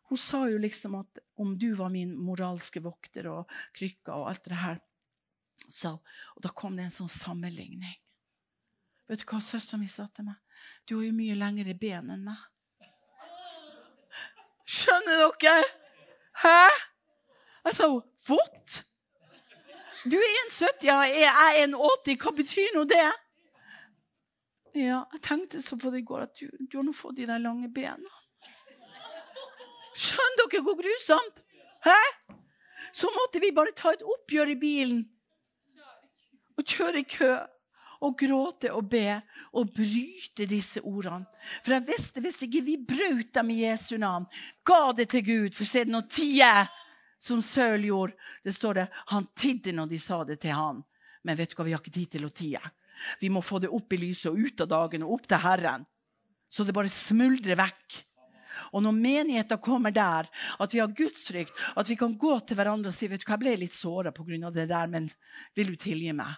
Hun 0.09 0.19
sa 0.21 0.43
jo 0.49 0.59
liksom 0.61 0.99
at 0.99 1.21
om 1.39 1.55
du 1.57 1.71
var 1.73 1.89
min 1.89 2.13
moralske 2.13 2.81
vokter 2.83 3.29
og 3.31 3.49
krykka 3.73 4.13
og 4.13 4.29
alt 4.29 4.45
det 4.45 4.61
her 4.61 4.79
så, 5.67 5.99
Og 6.35 6.41
da 6.43 6.49
kom 6.49 6.75
det 6.75 6.83
en 6.83 6.93
sånn 6.93 7.09
sammenligning. 7.09 7.95
Vet 9.07 9.21
du 9.21 9.25
hva 9.29 9.39
søstera 9.39 9.79
mi 9.79 9.87
sa 9.87 10.07
til 10.07 10.25
meg? 10.27 10.35
Du 10.85 10.97
har 10.97 11.05
jo 11.05 11.13
mye 11.15 11.37
lengre 11.37 11.73
ben 11.77 12.09
enn 12.11 12.25
meg. 12.25 12.50
Skjønner 14.71 15.27
dere? 15.41 15.65
Hæ? 16.43 16.69
Jeg 17.65 17.75
sa 17.75 17.87
what? 18.29 18.77
Du 20.03 20.17
er 20.17 20.31
1,70, 20.47 20.85
ja, 20.87 21.01
jeg 21.05 21.27
er 21.29 21.67
1,80. 21.67 22.17
Hva 22.23 22.31
betyr 22.37 22.71
nå 22.75 22.85
det? 22.89 23.09
Ja, 24.75 25.03
jeg 25.13 25.21
tenkte 25.21 25.61
så 25.61 25.75
på 25.77 25.91
det 25.91 26.01
i 26.01 26.07
går 26.07 26.23
at 26.25 26.39
du, 26.39 26.47
du 26.71 26.77
har 26.79 26.85
nå 26.87 26.93
fått 26.95 27.19
de 27.19 27.27
der 27.27 27.43
lange 27.43 27.67
bena. 27.73 28.13
Skjønner 29.91 30.47
dere 30.47 30.63
hvor 30.65 30.79
grusomt? 30.79 31.43
Hæ? 31.83 31.99
Så 32.95 33.11
måtte 33.15 33.41
vi 33.43 33.51
bare 33.55 33.75
ta 33.75 33.91
et 33.91 34.03
oppgjør 34.03 34.55
i 34.55 34.59
bilen 34.59 35.03
og 36.57 36.65
kjøre 36.67 37.01
i 37.01 37.07
kø 37.07 37.29
og 38.01 38.17
gråte 38.17 38.71
og 38.73 38.87
be 38.89 39.19
og 39.57 39.71
bryte 39.75 40.47
disse 40.49 40.81
ordene. 40.81 41.27
For 41.61 41.75
jeg 41.75 41.87
visste 41.87 42.23
hvis 42.23 42.41
ikke 42.47 42.63
vi 42.65 42.77
brøt 42.77 43.33
dem 43.37 43.51
i 43.53 43.61
Jesu 43.63 43.97
navn, 44.01 44.27
ga 44.65 44.91
det 44.97 45.09
til 45.13 45.25
Gud, 45.25 45.57
for 45.57 45.69
se 45.69 45.85
når 45.85 46.07
tie 46.09 46.51
som 47.21 47.41
Søl 47.45 47.85
gjorde. 47.85 48.17
Det 48.43 48.53
står 48.55 48.73
det, 48.73 48.87
Han 49.13 49.27
tidde 49.35 49.75
når 49.77 49.87
de 49.87 49.99
sa 49.99 50.23
det 50.25 50.39
til 50.41 50.57
han. 50.57 50.83
Men 51.23 51.37
vet 51.37 51.51
du 51.51 51.55
hva, 51.55 51.65
vi 51.67 51.73
har 51.75 51.81
ikke 51.83 51.93
tid 51.93 52.17
til 52.17 52.25
å 52.25 52.33
tie. 52.33 52.61
Vi 53.21 53.29
må 53.29 53.41
få 53.45 53.59
det 53.61 53.69
opp 53.69 53.93
i 53.93 53.99
lyset 54.01 54.31
og 54.31 54.39
ut 54.39 54.63
av 54.65 54.71
dagen 54.71 55.05
og 55.05 55.19
opp 55.19 55.27
til 55.29 55.41
Herren. 55.41 55.85
Så 56.49 56.65
det 56.65 56.73
bare 56.75 56.89
smuldrer 56.89 57.59
vekk. 57.59 58.01
Og 58.73 58.83
når 58.83 58.95
menigheten 58.97 59.61
kommer 59.63 59.93
der, 59.93 60.27
at 60.59 60.73
vi 60.73 60.81
har 60.81 60.91
gudsfrykt, 60.91 61.53
at 61.77 61.89
vi 61.89 61.97
kan 61.99 62.17
gå 62.17 62.33
til 62.45 62.57
hverandre 62.57 62.91
og 62.91 62.95
si 62.95 63.07
vet 63.09 63.21
du 63.21 63.27
hva, 63.27 63.37
jeg 63.37 63.43
ble 63.43 63.55
litt 63.63 63.75
såra 63.75 64.11
pga. 64.15 64.51
det 64.51 64.67
der, 64.69 64.87
men 64.87 65.09
vil 65.55 65.73
du 65.73 65.77
tilgi 65.79 66.13
meg? 66.13 66.35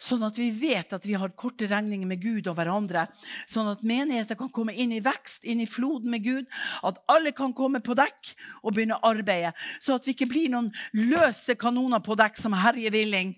Sånn 0.00 0.22
at 0.24 0.38
vi 0.40 0.48
vet 0.56 0.94
at 0.96 1.04
vi 1.04 1.12
har 1.20 1.34
korte 1.36 1.66
regninger 1.68 2.08
med 2.08 2.22
Gud 2.22 2.46
og 2.48 2.56
hverandre. 2.56 3.04
Sånn 3.48 3.68
at 3.68 3.82
menigheter 3.84 4.38
kan 4.38 4.48
komme 4.48 4.72
inn 4.72 4.94
i 4.96 5.02
vekst, 5.04 5.44
inn 5.44 5.60
i 5.60 5.68
floden 5.68 6.08
med 6.12 6.24
Gud. 6.24 6.48
At 6.86 7.02
alle 7.12 7.34
kan 7.36 7.52
komme 7.56 7.82
på 7.84 7.96
dekk 7.98 8.32
og 8.62 8.72
begynne 8.72 8.96
å 8.96 9.12
arbeide. 9.12 9.52
Så 9.76 9.98
at 9.98 10.08
vi 10.08 10.16
ikke 10.16 10.30
blir 10.30 10.48
noen 10.54 10.72
løse 10.96 11.58
kanoner 11.60 12.00
på 12.00 12.16
dekk 12.16 12.40
som 12.40 12.56
herjer 12.56 12.96
villing 12.96 13.36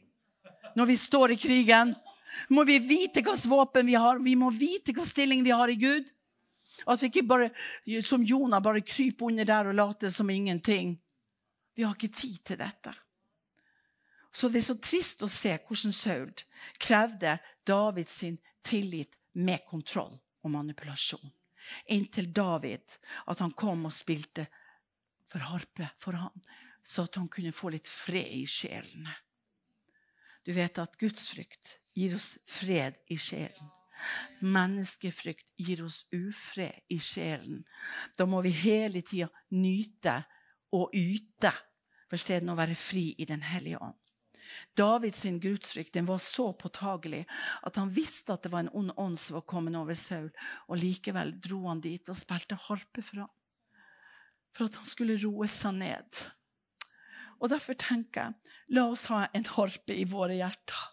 når 0.78 0.88
vi 0.88 0.96
står 0.96 1.34
i 1.34 1.40
krigen. 1.40 1.94
Må 2.48 2.64
vi 2.64 2.78
vite 2.78 3.20
hvilket 3.20 3.50
våpen 3.50 3.86
vi 3.90 3.98
har, 3.98 4.22
vi 4.22 4.38
må 4.38 4.50
vite 4.54 4.92
hvilken 4.92 5.08
stilling 5.08 5.42
vi 5.44 5.52
har 5.52 5.68
i 5.68 5.76
Gud. 5.76 6.08
Vi 6.86 7.08
ikke 7.10 7.26
bare, 7.26 7.50
som 8.06 8.22
Jonah 8.22 8.62
bare 8.62 8.80
kryper 8.86 9.34
under 9.34 9.44
der 9.44 9.70
og 9.70 9.74
later 9.74 10.10
som 10.10 10.30
ingenting. 10.30 10.96
Vi 11.74 11.82
har 11.82 11.94
ikke 11.94 12.14
tid 12.14 12.38
til 12.44 12.58
dette. 12.62 12.94
Så 14.32 14.48
det 14.48 14.62
er 14.62 14.68
så 14.70 14.78
trist 14.80 15.22
å 15.22 15.28
se 15.30 15.52
hvordan 15.60 15.92
Saul 15.92 16.32
krevde 16.80 17.36
Davids 17.68 18.22
tillit 18.64 19.18
med 19.36 19.64
kontroll 19.68 20.14
og 20.42 20.50
manipulasjon. 20.54 21.32
Inntil 21.94 22.32
David, 22.34 22.98
at 23.28 23.42
han 23.44 23.52
kom 23.52 23.86
og 23.86 23.94
spilte 23.94 24.48
for 25.30 25.44
harpe 25.52 25.92
for 26.00 26.18
han, 26.18 26.42
så 26.82 27.06
at 27.06 27.20
han 27.20 27.28
kunne 27.30 27.54
få 27.54 27.70
litt 27.72 27.88
fred 27.88 28.32
i 28.40 28.46
sjelene. 28.48 29.14
Du 30.42 30.50
vet 30.56 30.80
at 30.82 30.98
gudsfrykt 30.98 31.76
gir 31.94 32.16
oss 32.16 32.34
fred 32.48 32.98
i 33.12 33.18
sjelen. 33.20 33.70
Menneskefrykt 34.42 35.52
gir 35.62 35.84
oss 35.84 36.00
ufred 36.10 36.80
i 36.90 36.98
sjelen. 36.98 37.62
Da 38.18 38.26
må 38.26 38.40
vi 38.42 38.50
hele 38.64 39.04
tida 39.06 39.28
nyte 39.54 40.16
og 40.74 40.96
yte 40.98 41.52
for 42.10 42.18
stedet 42.18 42.50
å 42.50 42.58
være 42.58 42.74
fri 42.76 43.12
i 43.22 43.28
Den 43.28 43.44
hellige 43.46 43.78
ånd. 43.78 44.01
Davids 44.78 45.22
gudsfrykt 45.42 45.96
var 46.08 46.18
så 46.18 46.52
påtagelig 46.52 47.24
at 47.62 47.76
han 47.76 47.92
visste 47.92 48.34
at 48.34 48.44
det 48.44 48.52
var 48.52 48.64
en 48.64 48.74
ond 48.76 48.92
ånd 48.96 49.18
som 49.20 49.38
var 49.38 49.46
kommet 49.48 49.76
over 49.78 49.96
Saul. 49.98 50.30
Og 50.68 50.80
likevel 50.80 51.34
dro 51.42 51.64
han 51.68 51.82
dit 51.84 52.08
og 52.08 52.18
spilte 52.18 52.58
harpe 52.68 53.02
for 53.02 53.24
ham. 53.24 53.32
For 54.52 54.68
at 54.68 54.78
han 54.80 54.88
skulle 54.88 55.20
roe 55.22 55.48
seg 55.48 55.78
ned. 55.80 56.22
Og 57.42 57.50
Derfor 57.50 57.74
tenker 57.74 58.28
jeg, 58.28 58.56
la 58.76 58.86
oss 58.92 59.08
ha 59.10 59.24
en 59.34 59.46
harpe 59.56 59.94
i 59.96 60.06
våre 60.06 60.36
hjerter. 60.38 60.88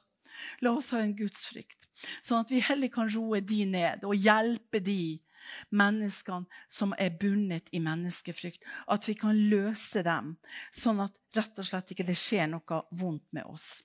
La 0.64 0.72
oss 0.74 0.94
ha 0.96 1.02
en 1.04 1.16
gudsfrykt, 1.18 1.90
sånn 2.24 2.46
at 2.46 2.52
vi 2.54 2.62
heller 2.64 2.92
kan 2.94 3.10
roe 3.12 3.42
de 3.44 3.66
ned 3.68 4.06
og 4.08 4.16
hjelpe 4.16 4.80
de 4.80 5.20
menneskene 5.70 6.48
som 6.68 6.94
er 6.98 7.14
bundet 7.20 7.70
i 7.72 7.82
menneskefrykt. 7.84 8.64
At 8.88 9.08
vi 9.08 9.16
kan 9.20 9.38
løse 9.50 10.04
dem, 10.06 10.36
sånn 10.72 11.04
at 11.06 11.16
rett 11.38 11.62
og 11.62 11.68
slett 11.68 11.94
ikke 11.94 12.08
det 12.08 12.18
skjer 12.20 12.50
noe 12.52 12.84
vondt 13.00 13.28
med 13.36 13.46
oss. 13.50 13.80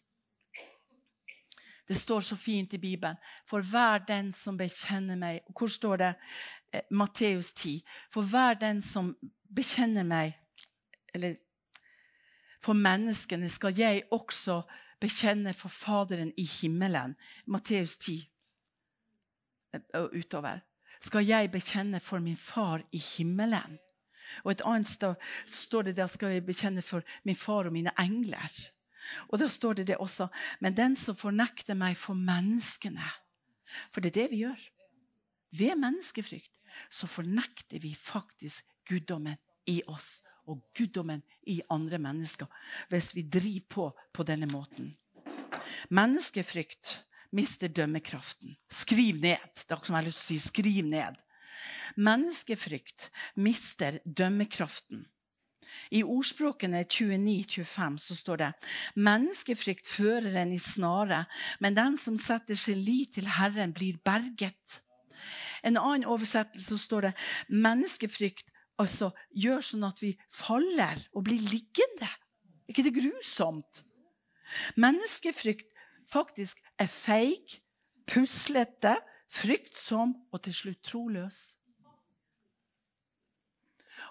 Det 1.88 1.94
står 1.94 2.20
så 2.20 2.36
fint 2.36 2.74
i 2.74 2.78
Bibelen. 2.78 3.16
For 3.46 3.60
hver 3.60 4.04
den 4.08 4.32
som 4.32 4.56
bekjenner 4.56 5.18
meg 5.20 5.42
Hvor 5.52 5.68
står 5.68 5.96
det? 6.00 6.12
Eh, 6.72 6.82
Matteus 6.90 7.52
10. 7.52 7.82
For 8.10 8.22
hver 8.22 8.54
den 8.54 8.80
som 8.82 9.12
bekjenner 9.54 10.04
meg 10.04 10.32
Eller 11.14 11.36
for 12.64 12.72
menneskene 12.72 13.48
skal 13.52 13.76
jeg 13.76 14.06
også 14.10 14.62
bekjenne 15.00 15.52
for 15.52 15.68
Faderen 15.68 16.32
i 16.40 16.46
himmelen. 16.48 17.12
Matteus 17.46 17.96
10 17.96 18.14
eh, 19.74 19.80
og 20.00 20.14
utover 20.16 20.62
skal 21.04 21.26
jeg 21.26 21.52
bekjenne 21.52 22.00
for 22.00 22.22
min 22.24 22.38
far 22.38 22.84
i 22.92 22.98
himmelen. 22.98 23.78
Og 24.44 24.54
et 24.54 24.64
annet 24.64 24.88
sted 24.88 25.14
står 25.50 25.88
det 25.88 25.96
der 25.98 26.08
skal 26.10 26.32
jeg 26.32 26.46
bekjenne 26.46 26.82
for 26.82 27.04
min 27.24 27.38
far 27.38 27.68
og 27.68 27.74
mine 27.76 27.92
engler. 28.00 28.52
Og 29.28 29.38
da 29.40 29.48
står 29.52 29.80
det 29.80 29.88
det 29.92 30.00
også. 30.00 30.30
Men 30.60 30.76
den 30.76 30.96
som 30.96 31.16
fornekter 31.16 31.76
meg 31.76 31.98
for 32.00 32.16
menneskene 32.16 33.04
For 33.90 34.00
det 34.00 34.12
er 34.12 34.22
det 34.22 34.30
vi 34.30 34.42
gjør. 34.44 34.60
Ved 35.54 35.78
menneskefrykt 35.80 36.60
så 36.90 37.06
fornekter 37.10 37.80
vi 37.82 37.94
faktisk 37.94 38.66
guddommen 38.86 39.38
i 39.66 39.80
oss 39.86 40.20
og 40.46 40.60
guddommen 40.76 41.22
i 41.48 41.60
andre 41.72 41.98
mennesker 41.98 42.46
hvis 42.90 43.14
vi 43.16 43.22
driver 43.22 43.66
på 43.68 43.86
på 44.12 44.26
denne 44.26 44.46
måten. 44.52 44.92
Menneskefrykt 45.88 47.06
mister 47.34 47.68
dømmekraften. 47.68 48.54
Skriv 48.70 49.18
ned. 49.22 49.42
Det 49.54 49.74
er 49.74 49.82
som 49.84 49.98
har 49.98 50.06
lyst 50.06 50.22
til 50.22 50.38
å 50.38 50.40
si. 50.40 50.48
Skriv 50.48 50.86
ned. 50.88 51.18
Menneskefrykt 51.96 53.10
mister 53.38 54.00
dømmekraften 54.04 55.04
I 55.94 56.02
ordspråkene 56.02 56.82
29-25 56.84 57.98
så 58.02 58.16
står 58.18 58.40
det 58.42 58.48
menneskefrykt 58.98 59.88
fører 59.88 60.40
en 60.42 60.52
i 60.52 60.58
snare, 60.60 61.24
men 61.60 61.76
den 61.76 61.96
som 62.00 62.18
setter 62.20 62.58
sin 62.58 62.82
lit 62.84 63.14
til 63.16 63.30
Herren, 63.38 63.72
blir 63.72 64.00
berget. 64.04 64.80
En 65.62 65.78
annen 65.80 66.08
oversettelse 66.10 66.74
så 66.74 66.80
står 66.80 67.08
det 67.08 67.14
menneskefrykt 67.48 68.50
altså, 68.80 69.12
gjør 69.30 69.62
sånn 69.64 69.86
at 69.88 70.02
vi 70.02 70.12
faller 70.28 71.00
og 71.14 71.26
blir 71.28 71.42
liggende. 71.48 72.10
Er 72.64 72.74
ikke 72.74 72.86
det 72.86 72.96
grusomt? 72.98 73.84
Menneskefrykt 74.80 75.70
faktisk 76.10 76.62
er 76.78 76.90
feig, 76.90 77.60
puslete, 78.06 78.96
fryktsom 79.34 80.14
og 80.32 80.42
til 80.44 80.54
slutt 80.54 80.82
troløs. 80.86 81.42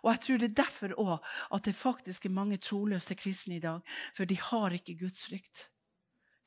Og 0.03 0.11
jeg 0.11 0.19
tror 0.25 0.41
det 0.41 0.49
er 0.49 0.59
derfor 0.59 0.95
òg 0.99 1.29
at 1.55 1.65
det 1.65 1.75
faktisk 1.79 2.25
er 2.25 2.35
mange 2.35 2.59
troløse 2.59 3.15
kristne 3.15 3.55
i 3.55 3.63
dag. 3.63 3.79
For 4.15 4.27
de 4.27 4.35
har 4.39 4.75
ikke 4.75 4.97
gudsfrykt. 4.99 5.69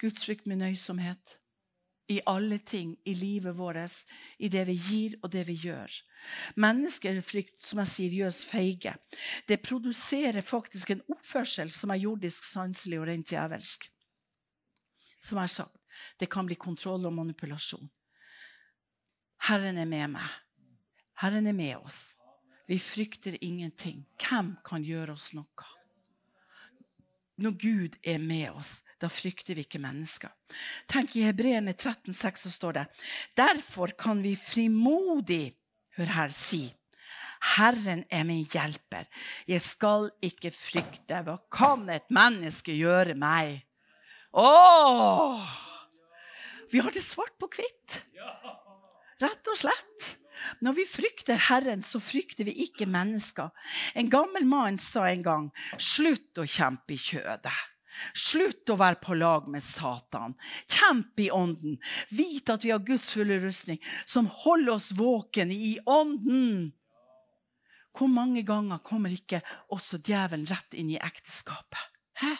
Gudsfrykt 0.01 0.47
med 0.47 0.61
nøysomhet. 0.61 1.39
I 2.09 2.21
alle 2.27 2.59
ting 2.59 2.93
i 3.05 3.15
livet 3.19 3.57
vårt, 3.59 4.05
i 4.39 4.49
det 4.49 4.67
vi 4.69 4.77
gir 4.79 5.17
og 5.23 5.33
det 5.33 5.43
vi 5.49 5.57
gjør. 5.59 5.91
Menneskefrykt 6.55 7.65
som 7.65 7.81
jeg 7.83 7.91
sier, 7.91 8.15
gjør 8.21 8.31
oss 8.31 8.45
feige. 8.47 8.93
Det 9.49 9.59
produserer 9.65 10.45
faktisk 10.47 10.93
en 10.93 11.03
oppførsel 11.11 11.73
som 11.75 11.91
er 11.91 12.05
jordisk, 12.05 12.45
sanselig 12.47 13.01
og 13.01 13.09
rent 13.09 13.33
djevelsk. 13.33 13.89
Som 15.23 15.39
jeg 15.39 15.49
har 15.49 15.55
sagt, 15.55 15.79
det 16.21 16.29
kan 16.31 16.47
bli 16.47 16.59
kontroll 16.61 17.07
og 17.09 17.15
manipulasjon. 17.17 17.89
Herren 19.49 19.79
er 19.79 19.89
med 19.89 20.17
meg. 20.17 20.37
Herren 21.23 21.47
er 21.49 21.57
med 21.57 21.77
oss. 21.79 22.15
Vi 22.67 22.79
frykter 22.83 23.37
ingenting. 23.45 24.05
Hvem 24.21 24.57
kan 24.67 24.85
gjøre 24.85 25.15
oss 25.15 25.31
noe? 25.37 25.73
Når 27.37 27.53
Gud 27.61 27.97
er 28.01 28.19
med 28.19 28.49
oss, 28.57 28.81
da 28.97 29.11
frykter 29.13 29.55
vi 29.55 29.67
ikke 29.67 29.81
mennesker. 29.83 30.33
Tenk 30.89 31.19
I 31.19 31.27
Hebreerne 31.29 31.75
13,6 31.77 32.47
så 32.47 32.53
står 32.55 32.79
det 32.79 32.85
Derfor 33.37 33.93
kan 33.99 34.23
vi 34.25 34.33
frimodig 34.41 35.53
hør 35.99 36.13
her, 36.17 36.33
si 36.33 36.65
Herren 37.57 38.05
er 38.11 38.25
min 38.25 38.47
hjelper. 38.49 39.05
Jeg 39.47 39.61
skal 39.61 40.09
ikke 40.25 40.51
frykte. 40.55 41.21
Hva 41.27 41.37
kan 41.53 41.85
et 41.93 42.09
menneske 42.09 42.73
gjøre 42.73 43.15
meg? 43.19 43.66
Åh! 44.37 45.49
Vi 46.71 46.79
har 46.79 46.91
det 46.93 47.03
svart 47.03 47.39
på 47.41 47.49
hvitt. 47.57 48.03
Rett 49.23 49.49
og 49.49 49.57
slett. 49.57 50.09
Når 50.61 50.77
vi 50.77 50.85
frykter 50.89 51.41
Herren, 51.49 51.81
så 51.83 52.01
frykter 52.05 52.45
vi 52.45 52.53
ikke 52.67 52.89
mennesker. 52.91 53.49
En 53.97 54.11
gammel 54.13 54.45
mann 54.47 54.77
sa 54.79 55.07
en 55.09 55.25
gang, 55.25 55.47
'Slutt 55.79 56.37
å 56.39 56.45
kjempe 56.45 56.95
i 56.95 57.01
kjødet'. 57.01 57.65
Slutt 58.13 58.69
å 58.69 58.77
være 58.77 59.01
på 59.01 59.17
lag 59.17 59.49
med 59.49 59.65
Satan. 59.65 60.35
Kjemp 60.69 61.21
i 61.21 61.31
ånden. 61.33 61.79
Vit 62.13 62.51
at 62.53 62.65
vi 62.65 62.75
har 62.75 62.85
Guds 62.85 63.15
fulle 63.17 63.41
rustning, 63.41 63.81
som 64.05 64.29
holder 64.45 64.75
oss 64.75 64.93
våken 64.93 65.51
i 65.51 65.79
ånden. 65.87 66.75
Hvor 67.97 68.13
mange 68.13 68.43
ganger 68.45 68.85
kommer 68.85 69.11
ikke 69.11 69.41
også 69.73 70.03
djevelen 70.05 70.45
rett 70.51 70.77
inn 70.77 70.93
i 70.93 71.01
ekteskapet? 71.01 71.81
Hæ? 72.21 72.37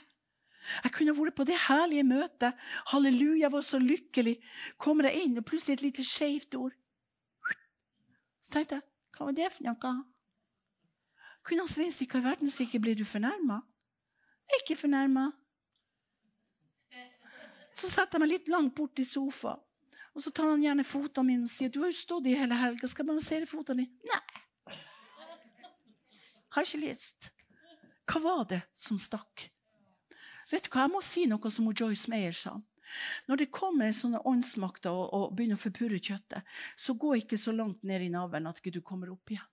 Jeg 0.85 0.93
kunne 0.97 1.15
vært 1.17 1.37
på 1.39 1.47
det 1.47 1.57
herlige 1.67 2.07
møtet. 2.07 2.67
Halleluja, 2.93 3.45
jeg 3.45 3.53
var 3.53 3.65
så 3.65 3.81
lykkelig. 3.83 4.37
Kommer 4.79 5.09
jeg 5.09 5.27
inn, 5.27 5.39
og 5.39 5.47
plutselig 5.47 5.79
et 5.79 5.87
lite 5.87 6.05
skeivt 6.07 6.59
ord. 6.59 6.75
Så 8.43 8.55
tenkte 8.55 8.79
jeg, 8.79 8.87
hva 9.17 9.29
var 9.29 9.37
det 9.37 9.51
for 9.55 9.67
noe? 9.67 9.95
Kunne 11.47 11.63
han 11.63 11.71
Svein 11.71 11.95
hva 11.95 12.21
i 12.21 12.25
verden 12.25 12.51
så 12.51 12.65
ikke 12.65 12.83
blir 12.83 12.99
du 12.99 13.05
fornærma? 13.07 13.61
Ikke 14.61 14.77
fornærma. 14.79 15.29
Så 17.77 17.91
setter 17.93 18.17
jeg 18.17 18.23
meg 18.23 18.33
litt 18.33 18.51
langt 18.51 18.75
bort 18.77 18.99
i 19.03 19.07
sofaen. 19.07 19.63
Og 20.17 20.23
så 20.25 20.31
tar 20.33 20.49
han 20.49 20.63
gjerne 20.65 20.85
fotene 20.87 21.29
mine 21.29 21.45
og 21.45 21.53
sier 21.53 21.69
du 21.69 21.83
har 21.83 21.91
jo 21.93 21.99
stått 21.99 22.29
i 22.31 22.37
hele 22.39 22.57
helga. 22.57 22.89
Skal 22.89 23.05
jeg 23.05 23.11
balansere 23.11 23.49
fotene 23.51 23.85
dine? 23.85 24.09
Nei. 24.09 24.77
Har 26.57 26.65
ikke 26.65 26.87
lyst. 26.87 27.29
Hva 28.09 28.23
var 28.25 28.47
det 28.49 28.63
som 28.73 28.97
stakk? 29.03 29.51
Vet 30.51 30.67
du 30.67 30.71
hva, 30.71 30.87
Jeg 30.87 30.95
må 30.95 31.03
si 31.03 31.27
noe 31.27 31.51
som 31.51 31.69
Joyce 31.73 32.11
Meyer 32.11 32.35
sa. 32.37 32.57
Når 33.27 33.41
det 33.43 33.53
kommer 33.55 33.91
sånne 33.95 34.23
åndsmakter 34.23 34.95
og, 34.95 35.07
og, 35.11 35.31
begynner 35.35 35.59
å 35.59 35.63
forpurre 35.65 35.99
kjøttet, 35.99 36.47
så 36.79 36.95
gå 36.95 37.17
ikke 37.19 37.39
så 37.41 37.55
langt 37.55 37.83
ned 37.83 38.05
i 38.07 38.13
navlen 38.13 38.47
at 38.47 38.61
du 38.63 38.81
kommer 38.81 39.11
opp 39.11 39.35
igjen. 39.35 39.49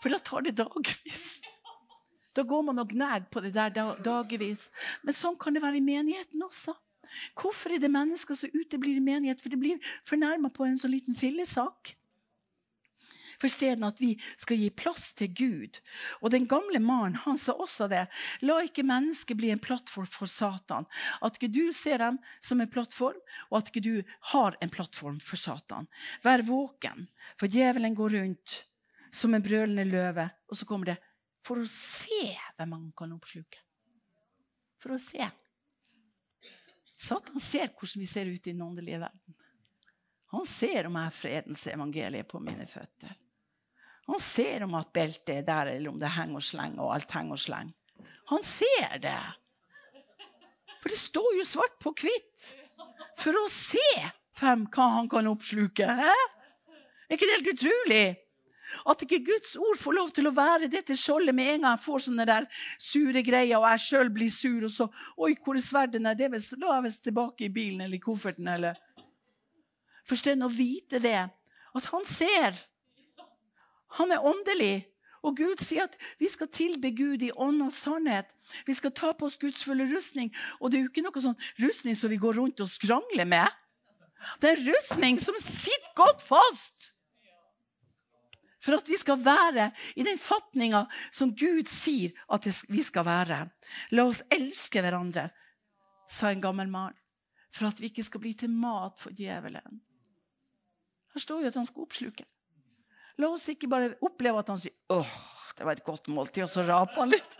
For 0.00 0.14
da 0.14 0.20
tar 0.24 0.46
det 0.46 0.56
dagevis. 0.56 1.40
Da 2.32 2.44
går 2.46 2.62
man 2.70 2.78
og 2.80 2.92
gnager 2.94 3.26
på 3.28 3.42
det 3.44 3.50
der 3.56 3.74
dagevis. 4.00 4.68
Men 5.02 5.16
sånn 5.16 5.36
kan 5.36 5.52
det 5.56 5.64
være 5.64 5.80
i 5.80 5.84
menigheten 5.84 6.46
også. 6.46 6.76
Hvorfor 7.34 7.74
er 7.74 7.82
det 7.82 7.90
mennesker 7.90 8.38
som 8.38 8.54
uteblir 8.54 9.00
i 9.00 9.04
menighet? 9.04 9.42
For 9.42 9.52
det 9.52 9.58
blir 9.60 9.90
fornærma 10.06 10.52
på 10.54 10.64
en 10.64 10.78
så 10.78 10.88
liten 10.88 11.18
fillesak. 11.18 11.96
For 13.40 13.48
stedet 13.48 13.84
at 13.86 14.00
vi 14.02 14.12
skal 14.36 14.60
gi 14.60 14.68
plass 14.70 15.14
til 15.16 15.32
Gud. 15.32 15.80
Og 16.20 16.32
den 16.34 16.46
gamle 16.50 16.80
mannen 16.84 17.18
han 17.24 17.38
sa 17.40 17.54
også 17.56 17.88
det. 17.90 18.04
La 18.44 18.58
ikke 18.64 18.84
mennesket 18.86 19.38
bli 19.40 19.52
en 19.54 19.62
plattform 19.62 20.08
for 20.10 20.30
Satan. 20.30 20.88
At 21.24 21.38
ikke 21.38 21.52
du 21.52 21.72
ser 21.76 22.02
dem 22.02 22.20
som 22.44 22.60
en 22.60 22.70
plattform, 22.70 23.18
og 23.48 23.60
at 23.60 23.70
ikke 23.72 23.84
du 23.86 23.94
har 24.34 24.58
en 24.60 24.72
plattform 24.72 25.20
for 25.24 25.40
Satan. 25.40 25.88
Vær 26.24 26.44
våken, 26.46 27.08
for 27.40 27.48
djevelen 27.48 27.96
går 27.96 28.18
rundt 28.18 28.60
som 29.10 29.34
en 29.34 29.42
brølende 29.42 29.88
løve. 29.88 30.28
Og 30.50 30.60
så 30.60 30.68
kommer 30.68 30.92
det 30.92 31.00
for 31.44 31.60
å 31.60 31.68
se 31.68 32.34
hvem 32.58 32.76
han 32.76 32.88
kan 32.96 33.16
oppsluke. 33.16 33.64
For 34.80 34.96
å 34.96 35.00
se. 35.00 35.24
Satan 37.00 37.40
ser 37.40 37.72
hvordan 37.72 38.02
vi 38.02 38.08
ser 38.08 38.28
ut 38.28 38.46
i 38.46 38.52
den 38.52 38.62
åndelige 38.64 39.00
verden. 39.00 39.36
Han 40.30 40.44
ser 40.46 40.86
om 40.86 40.94
jeg 40.94 41.08
har 41.08 41.16
fredens 41.16 41.66
evangelie 41.72 42.26
på 42.28 42.38
mine 42.44 42.66
føtter. 42.68 43.16
Han 44.10 44.22
ser 44.22 44.64
om 44.66 44.74
at 44.78 44.90
beltet 44.94 45.36
er 45.36 45.44
der, 45.46 45.74
eller 45.76 45.92
om 45.92 46.00
det 46.00 46.10
henger 46.16 46.40
og 46.40 46.46
slenger, 46.46 46.82
og 46.82 46.94
alt 46.96 47.12
henger 47.14 47.36
og 47.36 47.42
slenger. 47.44 48.08
Han 48.30 48.42
ser 48.46 48.96
det. 49.02 49.18
For 50.80 50.90
det 50.90 50.98
står 50.98 51.36
jo 51.38 51.44
svart 51.46 51.76
på 51.82 51.92
hvitt. 52.00 52.48
For 53.20 53.36
å 53.36 53.46
se 53.52 53.86
hvem 54.40 54.66
hva 54.72 54.88
han 54.96 55.08
kan 55.12 55.28
oppsluke. 55.30 55.86
Hæ? 55.86 56.16
Er 57.10 57.18
ikke 57.18 57.28
det 57.28 57.38
helt 57.38 57.52
utrolig? 57.54 58.04
At 58.86 59.02
ikke 59.02 59.18
Guds 59.26 59.56
ord 59.58 59.78
får 59.80 59.96
lov 59.96 60.12
til 60.14 60.30
å 60.30 60.34
være 60.34 60.70
dette 60.70 60.94
skjoldet 60.98 61.34
med 61.34 61.56
en 61.56 61.64
gang 61.64 61.74
jeg 61.74 61.84
får 61.84 62.04
sånne 62.04 62.26
der 62.28 62.46
sure 62.78 63.22
greier, 63.26 63.58
og 63.58 63.66
jeg 63.66 63.82
sjøl 63.82 64.12
blir 64.14 64.30
sur, 64.30 64.62
og 64.68 64.70
så 64.70 64.86
Oi, 65.18 65.32
hvor 65.42 65.58
er 65.58 65.64
sverdet? 65.64 66.02
Nei, 66.02 66.14
det 66.14 66.30
la 66.30 66.76
jeg 66.76 66.86
visst 66.86 67.02
tilbake 67.06 67.48
i 67.48 67.52
bilen 67.54 67.82
eller 67.82 67.98
i 67.98 68.02
kofferten, 68.02 68.46
eller 68.48 68.78
Forstå 70.06 70.34
å 70.42 70.50
vite 70.50 70.98
det. 71.02 71.18
At 71.76 71.86
han 71.92 72.06
ser. 72.08 72.56
Han 73.98 74.12
er 74.14 74.24
åndelig. 74.26 74.86
Og 75.20 75.36
Gud 75.36 75.60
sier 75.60 75.84
at 75.84 75.96
vi 76.20 76.30
skal 76.32 76.48
tilbe 76.48 76.92
Gud 76.96 77.22
i 77.22 77.32
ånd 77.34 77.60
og 77.64 77.74
sannhet. 77.76 78.30
Vi 78.64 78.76
skal 78.76 78.94
ta 78.96 79.10
på 79.12 79.28
oss 79.28 79.36
Guds 79.40 79.64
fulle 79.66 79.84
rustning. 79.90 80.30
Og 80.60 80.70
det 80.70 80.78
er 80.78 80.86
jo 80.86 80.92
ikke 80.92 81.04
noe 81.04 81.24
sånn 81.24 81.36
rustning 81.60 81.98
som 81.98 82.12
vi 82.12 82.20
går 82.20 82.38
rundt 82.40 82.62
og 82.64 82.70
skrangler 82.70 83.28
med. 83.28 83.58
Det 84.40 84.54
er 84.54 84.64
rustning 84.64 85.20
som 85.20 85.36
sitter 85.40 85.92
godt 85.98 86.24
fast. 86.24 86.92
For 88.60 88.76
at 88.76 88.88
vi 88.92 88.96
skal 89.00 89.20
være 89.24 89.70
i 89.96 90.04
den 90.04 90.18
fatninga 90.20 90.84
som 91.12 91.32
Gud 91.32 91.68
sier 91.72 92.16
at 92.32 92.48
vi 92.68 92.82
skal 92.84 93.06
være. 93.08 93.44
La 93.96 94.04
oss 94.08 94.20
elske 94.32 94.82
hverandre, 94.84 95.30
sa 96.08 96.32
en 96.32 96.42
gammel 96.44 96.68
mann. 96.68 96.96
For 97.50 97.70
at 97.70 97.80
vi 97.80 97.88
ikke 97.90 98.04
skal 98.06 98.22
bli 98.22 98.34
til 98.38 98.52
mat 98.52 99.00
for 99.00 99.16
djevelen. 99.16 99.80
Her 101.10 101.24
står 101.24 101.42
jo 101.42 101.50
at 101.50 101.56
han 101.58 101.66
skal 101.66 101.88
oppsluke. 101.88 102.26
La 103.20 103.28
oss 103.28 103.50
ikke 103.52 103.68
bare 103.68 103.94
oppleve 104.04 104.40
at 104.40 104.50
han 104.52 104.60
sier 104.60 104.74
åh, 104.94 105.14
det 105.58 105.66
var 105.66 105.76
et 105.76 105.84
godt 105.84 106.08
måltid, 106.08 106.46
og 106.46 106.52
så 106.52 106.64
raper 106.64 107.02
han 107.02 107.12
litt. 107.12 107.36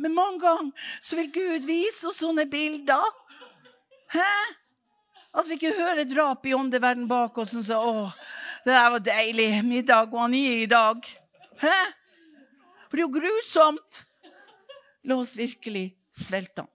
Men 0.00 0.14
mange 0.16 0.40
ganger 0.40 0.88
så 1.04 1.18
vil 1.18 1.28
Gud 1.34 1.66
vise 1.68 2.08
oss 2.08 2.20
sånne 2.22 2.46
bilder. 2.48 3.04
Hæ? 4.12 4.30
At 5.36 5.48
vi 5.48 5.58
ikke 5.58 5.74
hører 5.76 6.08
drap 6.08 6.46
i 6.48 6.54
åndeverden 6.56 7.08
bak 7.10 7.36
oss 7.42 7.52
og 7.56 7.64
sier 7.66 7.80
åh, 7.80 8.12
det 8.64 8.72
der 8.72 8.90
var 8.94 9.04
deilig. 9.04 9.50
Middag 9.66 10.08
og 10.12 10.22
han 10.24 10.36
gir 10.36 10.62
i 10.62 10.70
dag. 10.70 11.12
Hæ? 11.60 11.76
For 12.86 12.96
det 12.96 13.02
er 13.02 13.04
jo 13.04 13.12
grusomt. 13.18 14.02
La 15.06 15.20
oss 15.20 15.36
virkelig 15.38 15.90
svelte 16.14 16.64
han. 16.64 16.72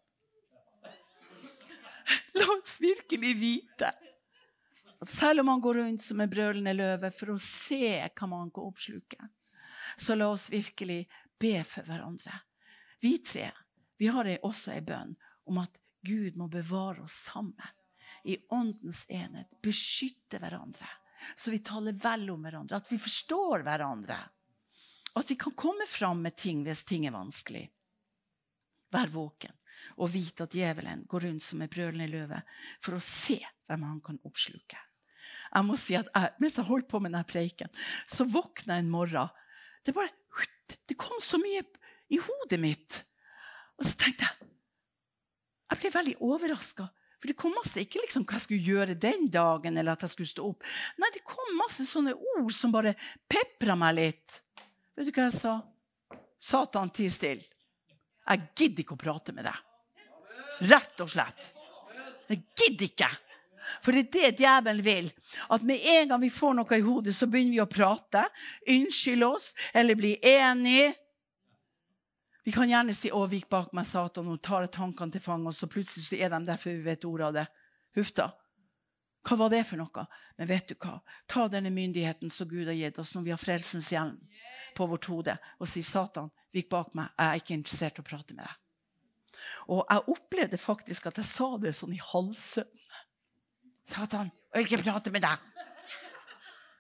La 2.37 2.47
oss 2.53 2.77
virkelig 2.83 3.33
vite 3.39 3.91
selv 5.07 5.43
om 5.43 5.47
han 5.47 5.61
går 5.61 5.79
rundt 5.79 6.03
som 6.05 6.21
en 6.21 6.29
brølende 6.29 6.73
løve 6.77 7.11
for 7.15 7.33
å 7.33 7.41
se 7.41 7.95
hva 8.05 8.27
man 8.29 8.51
kan 8.53 8.69
oppsluke, 8.69 9.29
så 9.97 10.15
la 10.15 10.29
oss 10.31 10.49
virkelig 10.53 11.03
be 11.41 11.55
for 11.67 11.87
hverandre. 11.87 12.35
Vi 13.01 13.17
tre 13.25 13.49
vi 14.01 14.07
har 14.07 14.25
også 14.41 14.71
en 14.73 14.85
bønn 14.85 15.11
om 15.45 15.59
at 15.61 15.75
Gud 16.01 16.37
må 16.37 16.47
bevare 16.49 17.03
oss 17.03 17.13
sammen 17.27 17.75
i 18.25 18.37
åndens 18.49 19.03
enhet, 19.13 19.51
beskytte 19.61 20.39
hverandre, 20.41 20.87
så 21.37 21.53
vi 21.53 21.59
taler 21.61 21.93
vel 22.01 22.25
om 22.33 22.41
hverandre, 22.41 22.79
at 22.81 22.89
vi 22.89 22.97
forstår 22.97 23.61
hverandre. 23.61 24.17
At 25.13 25.29
vi 25.29 25.37
kan 25.37 25.53
komme 25.53 25.85
fram 25.85 26.25
med 26.25 26.33
ting 26.33 26.63
hvis 26.65 26.81
ting 26.89 27.05
er 27.05 27.13
vanskelig. 27.13 27.67
Vær 28.89 29.13
våken 29.13 29.53
og 30.01 30.09
vite 30.17 30.49
at 30.49 30.57
djevelen 30.57 31.05
går 31.05 31.27
rundt 31.27 31.45
som 31.45 31.61
en 31.61 31.69
brølende 31.69 32.09
løve 32.09 32.41
for 32.81 32.97
å 32.97 33.05
se 33.05 33.37
hvem 33.69 33.85
han 33.85 34.01
kan 34.01 34.17
oppsluke. 34.25 34.81
Jeg 35.51 35.67
må 35.67 35.75
si 35.79 35.97
at 35.99 36.09
jeg, 36.15 36.33
Mens 36.39 36.57
jeg 36.59 36.67
holdt 36.67 36.87
på 36.91 37.01
med 37.01 37.11
denne 37.11 37.27
preiken, 37.27 37.71
så 38.07 38.27
våkna 38.27 38.77
jeg 38.77 38.85
en 38.85 38.93
morgen. 38.93 39.31
Det, 39.83 39.93
bare, 39.95 40.11
det 40.87 40.97
kom 40.99 41.19
så 41.23 41.39
mye 41.41 41.63
i 42.11 42.19
hodet 42.21 42.59
mitt. 42.61 43.01
Og 43.79 43.87
så 43.87 43.95
tenkte 43.97 44.27
jeg 44.27 44.49
Jeg 45.71 45.79
ble 45.79 45.93
veldig 45.95 46.17
overraska. 46.27 46.89
For 47.21 47.29
det 47.29 47.37
kom 47.37 47.53
masse, 47.53 47.77
ikke 47.83 48.01
liksom 48.01 48.23
hva 48.25 48.39
jeg 48.39 48.43
skulle 48.47 48.73
gjøre 48.73 48.97
den 48.97 49.27
dagen, 49.29 49.75
eller 49.77 49.93
at 49.93 50.03
jeg 50.07 50.15
skulle 50.15 50.31
stå 50.31 50.45
opp. 50.49 50.65
Nei, 50.97 51.11
det 51.13 51.21
kom 51.27 51.51
masse 51.59 51.85
sånne 51.85 52.15
ord 52.17 52.49
som 52.55 52.73
bare 52.73 52.95
pepra 53.29 53.75
meg 53.77 53.93
litt. 53.99 54.39
Vet 54.97 55.07
du 55.07 55.11
hva 55.13 55.27
jeg 55.27 55.35
sa? 55.37 55.53
Satan, 56.41 56.89
ti 56.89 57.05
stille. 57.13 57.45
Jeg 58.25 58.47
gidder 58.57 58.83
ikke 58.83 58.97
å 58.97 59.01
prate 59.01 59.35
med 59.37 59.45
deg. 59.45 59.59
Rett 60.71 61.03
og 61.03 61.11
slett. 61.13 61.51
Jeg 62.31 62.41
gidder 62.57 62.87
ikke. 62.87 63.09
For 63.83 63.95
det 63.95 64.07
er 64.07 64.31
det 64.31 64.43
djevelen 64.43 64.85
vil. 64.85 65.11
At 65.49 65.63
med 65.67 65.83
en 65.83 66.11
gang 66.13 66.21
vi 66.21 66.31
får 66.33 66.57
noe 66.57 66.77
i 66.77 66.83
hodet, 66.85 67.15
så 67.15 67.27
begynner 67.29 67.57
vi 67.57 67.63
å 67.63 67.69
prate. 67.69 68.25
Unnskylde 68.69 69.27
oss 69.27 69.51
eller 69.73 69.99
bli 69.99 70.17
enige. 70.21 70.93
Vi 72.43 72.51
kan 72.51 72.69
gjerne 72.69 72.93
si 72.93 73.09
'Å, 73.09 73.27
vik 73.29 73.49
bak 73.49 73.73
meg, 73.73 73.85
Satan', 73.85 74.27
og 74.27 74.41
tar 74.41 74.65
tankene 74.67 75.11
til 75.11 75.21
fange, 75.21 75.47
og 75.47 75.53
så 75.53 75.67
plutselig 75.67 76.07
så 76.07 76.17
er 76.17 76.29
de 76.29 76.45
der 76.45 76.57
før 76.57 76.71
vi 76.71 76.81
vet 76.81 77.05
ordet 77.05 77.27
av 77.27 77.33
det. 77.33 77.47
Huff 77.95 78.13
da. 78.13 78.31
Hva 79.21 79.37
var 79.37 79.49
det 79.49 79.61
for 79.67 79.77
noe? 79.77 80.05
Men 80.37 80.47
vet 80.47 80.67
du 80.67 80.75
hva? 80.75 81.01
Ta 81.27 81.47
denne 81.47 81.69
myndigheten 81.69 82.31
som 82.33 82.47
Gud 82.49 82.65
har 82.65 82.73
gitt 82.73 82.97
oss 82.97 83.13
når 83.13 83.23
vi 83.23 83.29
har 83.29 83.37
frelsens 83.37 83.91
hjelm 83.93 84.17
på 84.75 84.87
vårt 84.89 85.05
hode, 85.05 85.37
og 85.59 85.67
si 85.67 85.81
'Satan, 85.81 86.31
vik 86.51 86.69
bak 86.69 86.95
meg. 86.95 87.09
Jeg 87.17 87.27
er 87.27 87.35
ikke 87.35 87.53
interessert 87.53 87.99
i 87.99 88.01
å 88.01 88.09
prate 88.09 88.33
med 88.33 88.45
deg'. 88.45 88.57
Og 89.67 89.85
jeg 89.89 90.07
opplevde 90.07 90.57
faktisk 90.57 91.07
at 91.07 91.17
jeg 91.17 91.25
sa 91.25 91.57
det 91.57 91.75
sånn 91.75 91.93
i 91.93 92.01
halvsøvn. 92.01 92.87
Satan, 93.91 94.31
jeg 94.53 94.63
vil 94.63 94.69
ikke 94.69 94.85
prate 94.85 95.11
med 95.13 95.25
deg. 95.25 95.47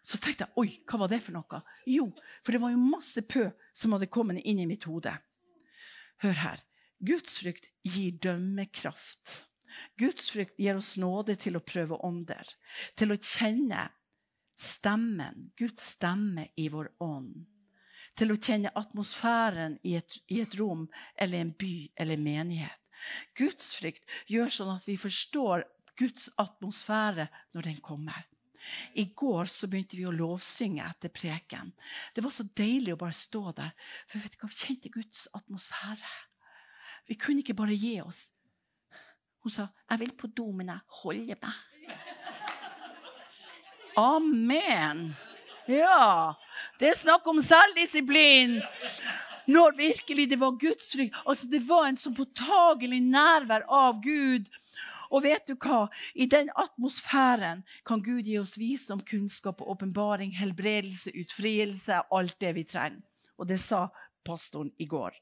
Så 0.01 0.17
tenkte 0.17 0.47
jeg 0.47 0.57
oi, 0.57 0.69
hva 0.89 1.03
var 1.03 1.11
det 1.11 1.21
for 1.21 1.35
noe? 1.35 1.61
Jo, 1.89 2.07
for 2.41 2.55
det 2.55 2.61
var 2.63 2.73
jo 2.73 2.81
masse 2.81 3.21
pø 3.27 3.45
som 3.75 3.93
hadde 3.95 4.09
kommet 4.11 4.41
inn 4.47 4.61
i 4.63 4.67
mitt 4.69 4.87
hode. 4.89 5.13
Hør 6.23 6.37
her. 6.41 6.63
Gudsfrykt 7.01 7.67
gir 7.85 8.17
dømmekraft. 8.21 9.37
Gudsfrykt 9.97 10.59
gir 10.61 10.77
oss 10.77 10.95
nåde 11.01 11.35
til 11.39 11.57
å 11.57 11.63
prøve 11.65 11.97
ånder, 12.05 12.45
til 12.97 13.13
å 13.13 13.17
kjenne 13.17 13.87
stemmen, 14.61 15.49
Guds 15.57 15.93
stemme 15.95 16.49
i 16.59 16.67
vår 16.69 16.91
ånd. 17.01 17.47
Til 18.17 18.33
å 18.33 18.37
kjenne 18.37 18.73
atmosfæren 18.77 19.77
i 19.87 19.95
et, 19.97 20.17
i 20.29 20.41
et 20.43 20.57
rom 20.59 20.87
eller 21.15 21.41
en 21.41 21.53
by 21.57 21.75
eller 22.01 22.21
menighet. 22.21 22.77
Gudsfrykt 23.37 24.03
gjør 24.29 24.51
sånn 24.53 24.75
at 24.75 24.85
vi 24.85 24.97
forstår 24.99 25.63
Guds 25.99 26.29
atmosfære 26.39 27.27
når 27.53 27.67
den 27.69 27.79
kommer. 27.83 28.27
I 28.93 29.05
går 29.17 29.49
så 29.49 29.67
begynte 29.67 29.97
vi 29.97 30.05
å 30.05 30.13
lovsynge 30.13 30.83
etter 30.85 31.09
preken. 31.13 31.71
Det 32.13 32.23
var 32.23 32.33
så 32.33 32.45
deilig 32.45 32.93
å 32.93 32.99
bare 33.01 33.15
stå 33.17 33.51
der. 33.57 33.71
For 34.09 34.21
vet 34.21 34.35
du 34.35 34.43
hva, 34.43 34.49
Vi 34.51 34.59
kjente 34.65 34.93
Guds 34.93 35.27
atmosfære. 35.33 36.13
Vi 37.09 37.17
kunne 37.17 37.41
ikke 37.41 37.57
bare 37.57 37.75
gi 37.75 37.99
oss. 38.01 38.31
Hun 39.41 39.51
sa 39.51 39.67
'Jeg 39.89 39.99
vil 39.99 40.13
på 40.13 40.27
do, 40.27 40.51
men 40.51 40.67
jeg 40.67 40.79
holder 40.87 41.35
meg'. 41.35 41.71
Amen. 43.97 45.15
Ja. 45.67 46.33
Det 46.79 46.89
er 46.89 46.93
snakk 46.93 47.27
om 47.27 47.41
selvdisiplin. 47.41 48.61
Når 49.47 49.75
virkelig 49.75 50.29
det 50.29 50.39
var 50.39 50.51
Guds 50.51 50.91
frykt. 50.95 51.15
Altså, 51.25 51.47
det 51.47 51.67
var 51.67 51.87
en 51.87 51.97
så 51.97 52.13
påtagelig 52.13 53.01
nærvær 53.01 53.65
av 53.67 54.01
Gud 54.03 54.49
og 55.11 55.25
vet 55.25 55.47
du 55.49 55.55
hva? 55.59 55.85
I 56.15 56.27
den 56.31 56.49
atmosfæren 56.55 57.65
kan 57.87 58.03
Gud 58.03 58.27
gi 58.27 58.37
oss 58.39 58.57
visdom, 58.59 59.03
kunnskap 59.03 59.61
og 59.61 59.75
åpenbaring, 59.75 60.33
helbredelse, 60.39 61.11
utfrielse, 61.19 61.99
alt 62.11 62.37
det 62.41 62.53
vi 62.55 62.63
trenger. 62.67 63.03
Og 63.37 63.49
det 63.49 63.59
sa 63.59 63.87
pastoren 64.25 64.71
i 64.79 64.87
går. 64.87 65.15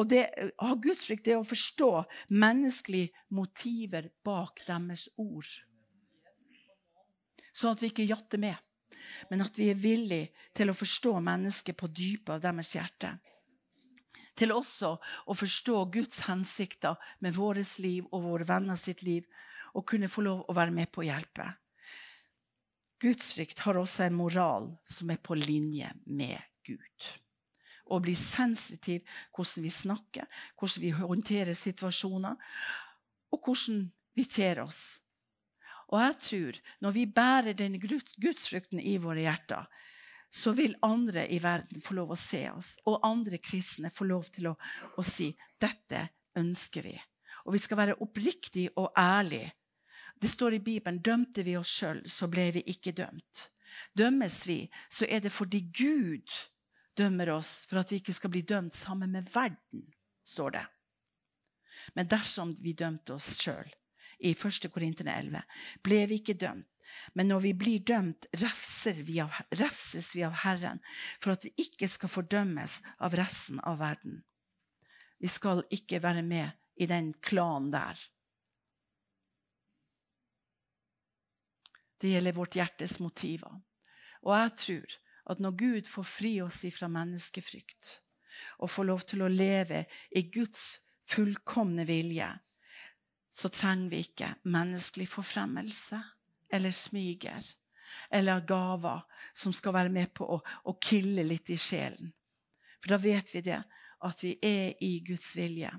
Og 0.00 0.08
det 0.10 0.24
å 0.58 0.70
ha 0.70 0.76
gudsfrykt 0.80 1.28
er 1.30 1.38
å 1.38 1.46
forstå 1.46 1.90
menneskelige 2.34 3.12
motiver 3.36 4.08
bak 4.26 4.64
deres 4.66 5.06
ord. 5.20 5.50
Sånn 7.54 7.76
at 7.76 7.82
vi 7.82 7.92
ikke 7.92 8.08
jatter 8.08 8.40
med, 8.42 8.56
men 9.30 9.44
at 9.44 9.58
vi 9.58 9.68
er 9.70 9.78
villige 9.78 10.32
til 10.56 10.72
å 10.72 10.78
forstå 10.78 11.12
mennesket 11.22 11.78
på 11.78 11.90
dypet 11.92 12.34
av 12.38 12.42
deres 12.42 12.72
hjerte 12.74 13.12
til 14.38 14.54
også 14.54 14.94
å 14.98 15.36
forstå 15.36 15.84
Guds 15.94 16.24
hensikter 16.28 16.98
med 17.24 17.36
vårt 17.36 17.78
liv 17.82 18.06
og 18.10 18.24
våre 18.26 18.46
venner 18.48 18.78
sitt 18.78 19.04
liv, 19.06 19.26
og 19.74 19.86
kunne 19.90 20.10
få 20.10 20.22
lov 20.22 20.44
å 20.48 20.54
være 20.54 20.74
med 20.74 20.90
på 20.94 21.02
å 21.02 21.08
hjelpe. 21.08 21.48
Gudsfrykt 23.02 23.60
har 23.66 23.76
også 23.76 24.06
en 24.06 24.16
moral 24.16 24.70
som 24.88 25.10
er 25.10 25.20
på 25.20 25.36
linje 25.36 25.90
med 26.06 26.38
Gud. 26.64 27.08
Å 27.92 27.98
bli 28.00 28.14
sensitiv 28.16 29.02
hvordan 29.34 29.66
vi 29.66 29.72
snakker, 29.74 30.28
hvordan 30.56 30.84
vi 30.84 30.92
håndterer 30.96 31.58
situasjoner, 31.58 32.38
og 33.34 33.42
hvordan 33.44 33.88
vi 34.16 34.24
ter 34.30 34.62
oss. 34.62 35.02
Og 35.92 35.98
jeg 36.00 36.16
tror 36.26 36.60
når 36.86 36.94
vi 36.96 37.04
bærer 37.18 37.58
denne 37.58 37.82
gudsfrykten 37.82 38.80
i 38.80 38.96
våre 39.02 39.26
hjerter, 39.26 39.66
så 40.34 40.52
vil 40.52 40.76
andre 40.82 41.28
i 41.30 41.38
verden 41.38 41.80
få 41.80 41.94
lov 41.94 42.10
å 42.10 42.18
se 42.18 42.42
oss, 42.50 42.72
og 42.90 43.04
andre 43.06 43.38
kristne 43.38 43.90
få 43.94 44.08
lov 44.08 44.26
til 44.34 44.48
å, 44.50 44.54
å 44.98 45.02
si 45.06 45.28
dette 45.62 46.00
ønsker 46.40 46.88
vi. 46.88 46.94
Og 47.46 47.54
vi 47.54 47.60
skal 47.62 47.78
være 47.78 48.00
oppriktige 48.02 48.72
og 48.80 48.90
ærlige. 48.98 49.52
Det 50.18 50.30
står 50.32 50.56
i 50.56 50.62
Bibelen 50.64 50.98
dømte 51.06 51.44
vi 51.46 51.54
oss 51.58 51.70
sjøl, 51.70 52.02
så 52.10 52.26
ble 52.32 52.48
vi 52.56 52.64
ikke 52.72 52.96
dømt. 52.98 53.44
Dømmes 53.94 54.40
vi, 54.50 54.58
så 54.90 55.06
er 55.06 55.22
det 55.22 55.30
fordi 55.34 55.60
Gud 55.70 56.34
dømmer 56.98 57.30
oss 57.36 57.60
for 57.70 57.82
at 57.82 57.92
vi 57.92 58.00
ikke 58.02 58.14
skal 58.16 58.34
bli 58.34 58.42
dømt 58.42 58.74
sammen 58.74 59.14
med 59.14 59.30
verden, 59.30 59.86
står 60.26 60.58
det. 60.58 60.66
Men 61.94 62.10
dersom 62.10 62.56
vi 62.58 62.74
dømte 62.74 63.14
oss 63.14 63.36
sjøl, 63.38 63.70
i 64.24 64.32
1. 64.32 64.70
Korinterne 64.72 65.18
11, 65.20 65.42
ble 65.84 66.00
vi 66.10 66.20
ikke 66.22 66.38
dømt 66.40 66.70
men 67.14 67.28
når 67.28 67.40
vi 67.44 67.52
blir 67.56 67.84
dømt, 67.86 68.26
refses 68.36 69.00
vi 70.14 70.24
av 70.24 70.40
Herren 70.44 70.80
for 71.22 71.34
at 71.34 71.46
vi 71.46 71.54
ikke 71.64 71.88
skal 71.90 72.12
fordømmes 72.12 72.80
av 73.04 73.16
resten 73.18 73.60
av 73.64 73.80
verden. 73.82 74.22
Vi 75.18 75.30
skal 75.30 75.64
ikke 75.72 76.02
være 76.04 76.24
med 76.26 76.50
i 76.76 76.88
den 76.90 77.12
klanen 77.24 77.70
der. 77.74 77.98
Det 82.00 82.10
gjelder 82.12 82.36
vårt 82.36 82.58
hjertes 82.58 82.98
motiver. 83.00 83.60
Og 84.24 84.34
jeg 84.36 84.54
tror 84.60 84.96
at 85.32 85.40
når 85.40 85.54
Gud 85.56 85.88
får 85.88 86.08
fri 86.08 86.32
oss 86.44 86.64
ifra 86.68 86.90
menneskefrykt, 86.92 88.00
og 88.58 88.68
får 88.70 88.86
lov 88.88 89.04
til 89.08 89.22
å 89.22 89.30
leve 89.30 89.84
i 90.10 90.24
Guds 90.34 90.82
fullkomne 91.08 91.86
vilje, 91.88 92.26
så 93.34 93.50
trenger 93.50 93.90
vi 93.90 94.02
ikke 94.04 94.28
menneskelig 94.46 95.08
forfremmelse 95.10 95.98
eller 96.54 96.70
smiger 96.70 97.48
eller 98.14 98.44
gaver 98.46 99.02
som 99.34 99.52
skal 99.52 99.74
være 99.74 99.90
med 99.90 100.12
på 100.14 100.28
å, 100.36 100.38
å 100.38 100.76
kille 100.78 101.24
litt 101.26 101.50
i 101.50 101.58
sjelen. 101.58 102.12
For 102.78 102.94
da 102.94 102.98
vet 103.02 103.32
vi 103.34 103.42
det, 103.42 103.58
at 104.04 104.22
vi 104.22 104.36
er 104.44 104.76
i 104.84 104.98
Guds 105.06 105.32
vilje. 105.34 105.72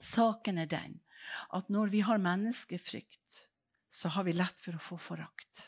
Saken 0.00 0.58
er 0.62 0.70
den 0.70 0.98
at 1.54 1.68
når 1.70 1.92
vi 1.92 2.00
har 2.06 2.22
menneskefrykt, 2.22 3.44
så 3.90 4.10
har 4.16 4.26
vi 4.26 4.34
lett 4.34 4.62
for 4.62 4.74
å 4.74 4.82
få 4.82 4.98
forakt 4.98 5.66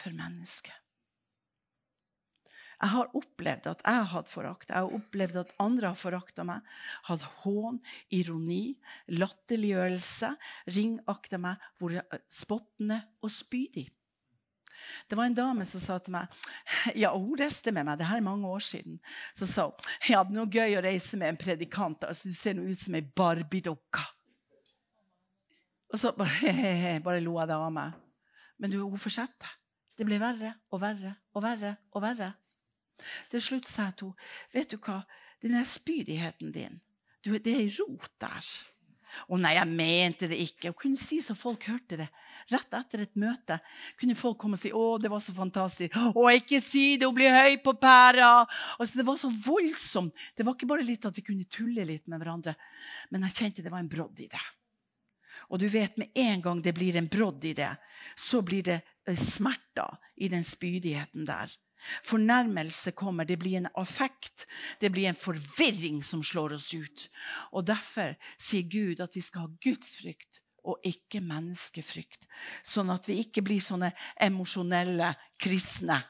for 0.00 0.16
mennesket. 0.16 0.83
Jeg 2.84 2.92
har 2.92 3.14
opplevd 3.16 3.66
at 3.70 3.80
jeg 3.80 3.96
har 3.96 4.10
hatt 4.12 4.28
forakt. 4.28 4.68
Jeg 4.68 4.76
har 4.76 4.94
opplevd 4.98 5.38
at 5.40 5.52
andre 5.62 5.88
har 5.88 5.96
forakta 5.96 6.44
meg. 6.44 6.64
Hatt 7.08 7.24
hån, 7.40 7.78
ironi, 8.12 8.74
latterliggjørelse, 9.16 10.34
ringakta 10.76 11.40
meg, 11.40 11.62
vært 11.80 12.26
spottende 12.28 13.00
og 13.24 13.32
spydig. 13.32 13.86
Det 15.08 15.16
var 15.16 15.30
en 15.30 15.36
dame 15.36 15.64
som 15.64 15.80
sa 15.80 15.96
til 16.02 16.12
meg 16.16 16.32
ja, 16.98 17.12
Hun 17.14 17.38
reiste 17.38 17.72
med 17.72 17.86
meg, 17.86 17.96
det 17.96 18.08
her 18.08 18.18
er 18.20 18.26
mange 18.26 18.50
år 18.50 18.60
siden. 18.66 18.98
Så 19.32 19.48
sa 19.48 19.68
hun 19.70 19.88
det 20.04 20.18
er 20.18 20.34
noe 20.34 20.50
gøy 20.50 20.76
å 20.76 20.84
reise 20.84 21.16
med 21.20 21.32
en 21.32 21.40
predikant. 21.40 22.04
altså 22.04 22.28
Du 22.28 22.36
ser 22.36 22.58
noe 22.58 22.68
ut 22.68 22.80
som 22.80 22.98
ei 22.98 23.04
barbiedukke. 23.06 24.04
Og 25.94 26.00
så 26.02 26.12
bare, 26.18 26.36
he, 26.42 26.52
he, 26.52 26.72
he, 26.82 26.94
bare 27.00 27.22
lo 27.24 27.38
jeg 27.38 27.48
det 27.48 27.56
av 27.56 27.72
meg. 27.72 28.00
Men 28.60 28.72
du, 28.74 28.80
hun 28.82 29.00
fortsatte. 29.00 29.56
Det 29.94 30.04
ble 30.04 30.18
verre 30.18 30.56
og 30.74 30.80
verre 30.82 31.14
og 31.32 31.44
verre 31.44 31.76
og 31.94 32.02
verre. 32.02 32.32
Til 33.32 33.42
slutt 33.42 33.68
sa 33.70 33.90
til 33.96 34.14
vet 34.54 34.70
du 34.70 34.78
hva, 34.78 35.02
den 35.44 35.58
spydigheten 35.66 36.52
din, 36.54 36.80
du, 37.24 37.34
det 37.38 37.56
er 37.56 37.74
rot 37.80 38.12
der. 38.20 38.52
Å 39.30 39.38
nei, 39.38 39.54
jeg 39.56 39.70
mente 39.70 40.28
det 40.30 40.38
ikke. 40.42 40.72
Hun 40.72 40.78
kunne 40.80 41.00
si 41.00 41.20
så 41.22 41.36
folk 41.38 41.66
hørte 41.70 41.98
det. 42.00 42.08
Rett 42.52 42.76
etter 42.76 43.04
et 43.04 43.14
møte 43.20 43.58
kunne 44.00 44.16
folk 44.18 44.36
komme 44.40 44.58
og 44.58 44.62
si 44.62 44.72
å, 44.74 44.82
det 45.00 45.10
var 45.12 45.22
så 45.22 45.34
fantastisk. 45.36 45.94
Å, 45.94 46.24
ikke 46.34 46.60
si 46.64 46.96
det, 46.98 47.08
hun 47.08 47.16
blir 47.16 47.34
høy 47.34 47.56
på 47.64 47.76
pæra. 47.80 48.32
Altså, 48.78 48.98
det 48.98 49.06
var 49.06 49.18
så 49.20 49.30
voldsomt. 49.30 50.26
Det 50.36 50.46
var 50.46 50.58
ikke 50.58 50.70
bare 50.70 50.86
litt 50.86 51.06
at 51.08 51.16
vi 51.16 51.26
kunne 51.26 51.48
tulle 51.48 51.86
litt 51.86 52.10
med 52.10 52.20
hverandre, 52.20 52.56
men 53.14 53.26
jeg 53.28 53.38
kjente 53.38 53.64
det 53.64 53.72
var 53.72 53.84
en 53.84 53.90
brodd 53.92 54.20
i 54.24 54.28
det. 54.32 54.44
Og 55.52 55.60
du 55.60 55.66
vet, 55.68 55.96
med 56.00 56.14
en 56.18 56.42
gang 56.42 56.60
det 56.64 56.74
blir 56.76 56.96
en 56.98 57.10
brodd 57.10 57.44
i 57.44 57.54
det, 57.56 57.70
så 58.16 58.40
blir 58.46 58.64
det 58.66 58.80
eh, 58.80 59.18
smerter 59.18 59.98
i 60.16 60.30
den 60.32 60.44
spydigheten 60.46 61.26
der. 61.28 61.52
Fornærmelse 62.06 62.94
kommer, 62.96 63.24
det 63.24 63.38
blir 63.42 63.58
en 63.60 63.70
affekt, 63.80 64.46
det 64.80 64.92
blir 64.92 65.08
en 65.10 65.18
forvirring 65.18 66.02
som 66.04 66.22
slår 66.24 66.56
oss 66.58 66.72
ut. 66.74 67.08
Og 67.52 67.66
Derfor 67.66 68.16
sier 68.38 68.68
Gud 68.70 69.04
at 69.04 69.16
vi 69.16 69.24
skal 69.24 69.46
ha 69.46 69.52
Guds 69.64 69.98
frykt 70.00 70.40
og 70.64 70.80
ikke 70.88 71.20
menneskefrykt. 71.20 72.24
Sånn 72.64 72.92
at 72.94 73.08
vi 73.08 73.20
ikke 73.20 73.44
blir 73.44 73.60
sånne 73.60 73.92
emosjonelle 74.16 75.12
kristne 75.40 76.00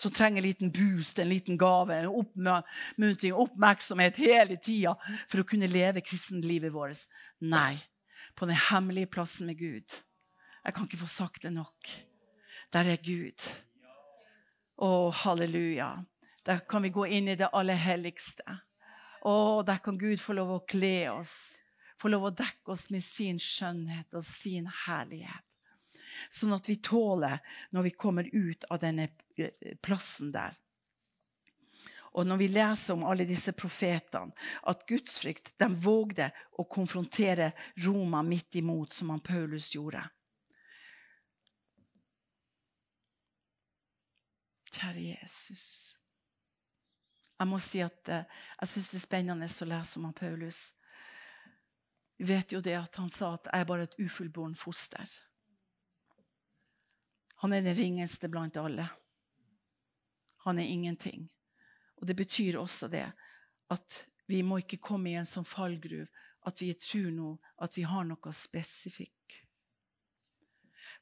som 0.00 0.12
trenger 0.16 0.40
en 0.40 0.46
liten 0.46 0.70
boost, 0.72 1.18
en 1.18 1.28
liten 1.28 1.58
gave, 1.60 1.92
en 1.92 2.06
oppmuntring, 2.22 3.34
oppmerksomhet 3.36 4.16
hele 4.16 4.56
tida 4.56 4.94
for 5.28 5.42
å 5.42 5.48
kunne 5.48 5.68
leve 5.68 6.00
kristenlivet 6.00 6.72
vårt. 6.72 7.02
Nei, 7.44 7.76
på 8.32 8.48
den 8.48 8.56
hemmelige 8.70 9.10
plassen 9.12 9.50
med 9.50 9.58
Gud. 9.60 9.98
Jeg 10.64 10.76
kan 10.76 10.88
ikke 10.88 11.02
få 11.02 11.10
sagt 11.10 11.44
det 11.44 11.52
nok. 11.52 11.92
Der 12.72 12.88
er 12.88 13.02
Gud. 13.04 13.44
Å, 14.80 15.10
halleluja. 15.10 16.04
Der 16.42 16.62
kan 16.68 16.82
vi 16.82 16.88
gå 16.88 17.04
inn 17.06 17.28
i 17.28 17.36
det 17.36 17.50
aller 17.52 17.76
helligste. 17.76 18.46
Å, 19.28 19.60
der 19.66 19.82
kan 19.84 19.98
Gud 20.00 20.20
få 20.20 20.32
lov 20.38 20.54
å 20.54 20.62
kle 20.64 21.10
oss, 21.12 21.60
få 22.00 22.08
lov 22.08 22.30
å 22.30 22.32
dekke 22.32 22.72
oss 22.72 22.86
med 22.88 23.04
sin 23.04 23.36
skjønnhet 23.36 24.16
og 24.16 24.24
sin 24.24 24.70
herlighet. 24.86 25.44
Sånn 26.32 26.56
at 26.56 26.68
vi 26.68 26.78
tåler 26.80 27.40
når 27.76 27.88
vi 27.88 27.92
kommer 27.92 28.28
ut 28.32 28.64
av 28.72 28.80
denne 28.80 29.10
eh, 29.36 29.76
plassen 29.84 30.32
der. 30.32 30.56
Og 32.16 32.26
når 32.26 32.40
vi 32.40 32.48
leser 32.50 32.96
om 32.96 33.04
alle 33.06 33.28
disse 33.28 33.52
profetene, 33.56 34.32
at 34.66 34.86
gudsfrykt 34.88 35.52
de 35.60 35.68
vågde 35.76 36.30
å 36.58 36.64
konfrontere 36.64 37.52
Roma 37.84 38.24
midt 38.26 38.58
imot, 38.58 38.96
som 38.96 39.12
han 39.12 39.22
Paulus 39.22 39.70
gjorde. 39.76 40.02
Kjære 44.70 45.06
Jesus. 45.20 45.96
Jeg 47.40 47.48
må 47.48 47.58
si 47.62 47.80
at 47.80 48.08
eh, 48.12 48.38
jeg 48.60 48.68
syns 48.68 48.90
det 48.92 48.98
er 48.98 49.06
spennende 49.06 49.48
å 49.48 49.68
lese 49.70 49.98
om 49.98 50.06
han 50.10 50.16
Paulus. 50.16 50.60
Vi 52.20 52.28
vet 52.28 52.52
jo 52.52 52.60
det 52.60 52.76
at 52.76 52.98
han 53.00 53.10
sa 53.10 53.32
at 53.38 53.48
jeg 53.48 53.64
er 53.64 53.68
bare 53.68 53.88
et 53.88 53.98
ufullbåren 53.98 54.54
foster. 54.58 55.08
Han 57.40 57.54
er 57.56 57.64
den 57.64 57.78
ringeste 57.78 58.28
blant 58.28 58.58
alle. 58.60 58.84
Han 60.44 60.58
er 60.60 60.68
ingenting. 60.68 61.30
Og 61.96 62.06
Det 62.06 62.16
betyr 62.16 62.58
også 62.60 62.88
det 62.92 63.06
at 63.70 64.04
vi 64.28 64.42
må 64.42 64.60
ikke 64.60 64.82
komme 64.84 65.10
i 65.10 65.16
en 65.18 65.28
sånn 65.28 65.48
fallgruv 65.48 66.06
at 66.48 66.60
vi 66.60 66.74
tror 66.76 67.08
nå 67.12 67.30
at 67.64 67.76
vi 67.76 67.84
har 67.88 68.04
noe 68.04 68.32
spesifikk. 68.36 69.40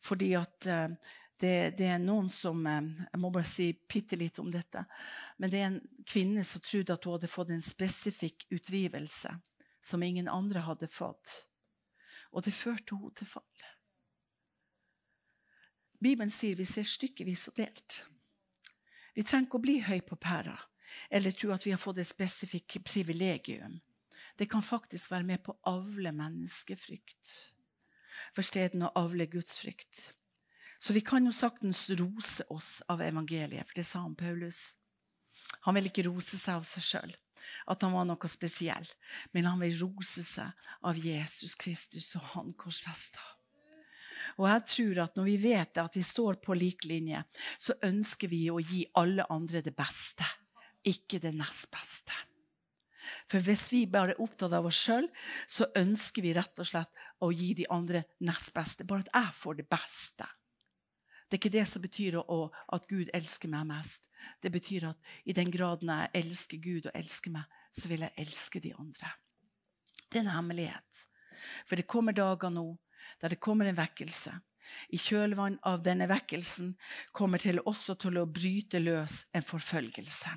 Fordi 0.03 0.33
at 0.39 0.69
uh, 0.71 0.95
det, 1.41 1.79
det, 1.79 1.87
er 1.87 2.01
noen 2.03 2.29
som 2.33 2.61
eh, 2.67 2.91
Jeg 3.13 3.21
må 3.23 3.31
bare 3.35 3.49
si 3.49 3.71
bitte 3.73 4.19
litt 4.19 4.39
om 4.43 4.51
dette. 4.53 4.85
Men 5.39 5.53
det 5.53 5.61
er 5.61 5.69
en 5.71 5.81
kvinne 6.07 6.45
som 6.47 6.65
trodde 6.65 6.95
at 6.95 7.05
hun 7.07 7.17
hadde 7.17 7.31
fått 7.31 7.53
en 7.55 7.65
spesifikk 7.65 8.49
utdrivelse 8.51 9.35
som 9.81 10.03
ingen 10.03 10.29
andre 10.29 10.65
hadde 10.67 10.91
fått. 10.91 11.35
Og 12.35 12.45
det 12.45 12.57
førte 12.57 12.97
henne 12.97 13.15
til 13.17 13.31
fall. 13.31 13.67
Bibelen 15.99 16.31
sier 16.31 16.59
vi 16.59 16.67
ser 16.69 16.87
stykkevis 16.87 17.49
og 17.51 17.59
delt. 17.59 18.03
Vi 19.15 19.25
trenger 19.27 19.49
ikke 19.49 19.59
å 19.59 19.65
bli 19.65 19.79
høy 19.83 20.01
på 20.07 20.19
pæra 20.21 20.59
eller 21.11 21.35
tro 21.37 21.51
at 21.53 21.67
vi 21.67 21.73
har 21.75 21.81
fått 21.81 21.99
et 22.01 22.09
spesifikt 22.09 22.79
privilegium. 22.87 23.79
Det 24.39 24.47
kan 24.51 24.63
faktisk 24.63 25.11
være 25.11 25.27
med 25.27 25.43
på 25.45 25.55
å 25.55 25.75
avle 25.77 26.13
menneskefrykt 26.15 27.33
for 28.35 28.47
stedet 28.47 28.81
å 28.83 28.93
avle 28.99 29.29
gudsfrykt. 29.31 30.15
Så 30.79 30.95
vi 30.95 31.03
kan 31.03 31.27
jo 31.27 31.35
saktens 31.35 31.89
rose 31.99 32.45
oss 32.55 32.79
av 32.89 33.03
evangeliet, 33.03 33.67
for 33.67 33.81
det 33.81 33.87
sa 33.87 34.05
han 34.05 34.15
Paulus. 34.19 34.77
Han 35.67 35.75
vil 35.79 35.91
ikke 35.91 36.07
rose 36.07 36.39
seg 36.39 36.61
av 36.61 36.67
seg 36.67 36.87
sjøl, 36.87 37.17
at 37.71 37.83
han 37.83 37.95
var 37.95 38.07
noe 38.07 38.31
spesiell, 38.31 38.87
men 39.35 39.49
han 39.49 39.59
vil 39.63 39.75
rose 39.81 40.23
seg 40.27 40.71
av 40.87 40.99
Jesus 41.03 41.59
Kristus 41.59 42.15
og 42.19 42.31
han 42.35 42.55
korsfesta. 42.59 43.23
Og 44.39 44.49
jeg 44.51 44.65
tror 44.71 45.03
at 45.05 45.19
når 45.19 45.29
vi 45.29 45.37
vet 45.49 45.81
at 45.81 45.97
vi 45.97 46.05
står 46.05 46.39
på 46.43 46.57
lik 46.59 46.87
linje, 46.91 47.23
så 47.59 47.77
ønsker 47.87 48.31
vi 48.31 48.47
å 48.51 48.59
gi 48.61 48.85
alle 48.99 49.27
andre 49.31 49.63
det 49.65 49.75
beste, 49.79 50.27
ikke 50.87 51.21
det 51.23 51.35
nest 51.39 51.71
beste. 51.75 52.15
For 53.29 53.43
hvis 53.45 53.69
vi 53.73 53.87
bare 53.89 54.15
er 54.15 54.23
opptatt 54.23 54.53
av 54.57 54.67
oss 54.69 54.79
sjøl, 54.85 55.07
så 55.49 55.69
ønsker 55.79 56.25
vi 56.25 56.35
rett 56.37 56.61
og 56.61 56.69
slett 56.69 57.07
å 57.25 57.31
gi 57.33 57.55
de 57.57 57.67
andre 57.73 58.05
nest 58.27 58.53
beste. 58.57 58.85
Bare 58.89 59.07
at 59.07 59.15
jeg 59.15 59.37
får 59.39 59.61
det 59.63 59.69
beste. 59.71 60.29
Det 61.29 61.37
er 61.37 61.43
ikke 61.43 61.57
det 61.59 61.67
som 61.69 61.85
betyr 61.85 62.17
å, 62.23 62.39
at 62.73 62.87
Gud 62.89 63.11
elsker 63.13 63.51
meg 63.53 63.69
mest. 63.69 64.07
Det 64.41 64.49
betyr 64.53 64.89
at 64.89 65.11
i 65.29 65.35
den 65.37 65.51
graden 65.53 65.93
jeg 65.93 66.23
elsker 66.23 66.61
Gud 66.65 66.89
og 66.89 66.97
elsker 66.97 67.35
meg, 67.35 67.45
så 67.69 67.91
vil 67.91 68.07
jeg 68.07 68.17
elske 68.25 68.63
de 68.65 68.73
andre. 68.81 69.11
Det 70.09 70.23
er 70.23 70.25
en 70.25 70.37
hemmelighet. 70.39 71.05
For 71.69 71.77
det 71.77 71.89
kommer 71.91 72.17
dager 72.17 72.51
nå 72.51 72.71
der 73.21 73.35
det 73.35 73.43
kommer 73.45 73.69
en 73.69 73.77
vekkelse. 73.77 74.33
I 74.93 74.99
kjølvann 75.01 75.59
av 75.69 75.83
denne 75.85 76.09
vekkelsen 76.09 76.75
kommer 77.17 77.41
til 77.41 77.61
også 77.61 77.97
til 78.01 78.19
å 78.21 78.29
bryte 78.29 78.81
løs 78.81 79.23
en 79.37 79.45
forfølgelse. 79.45 80.33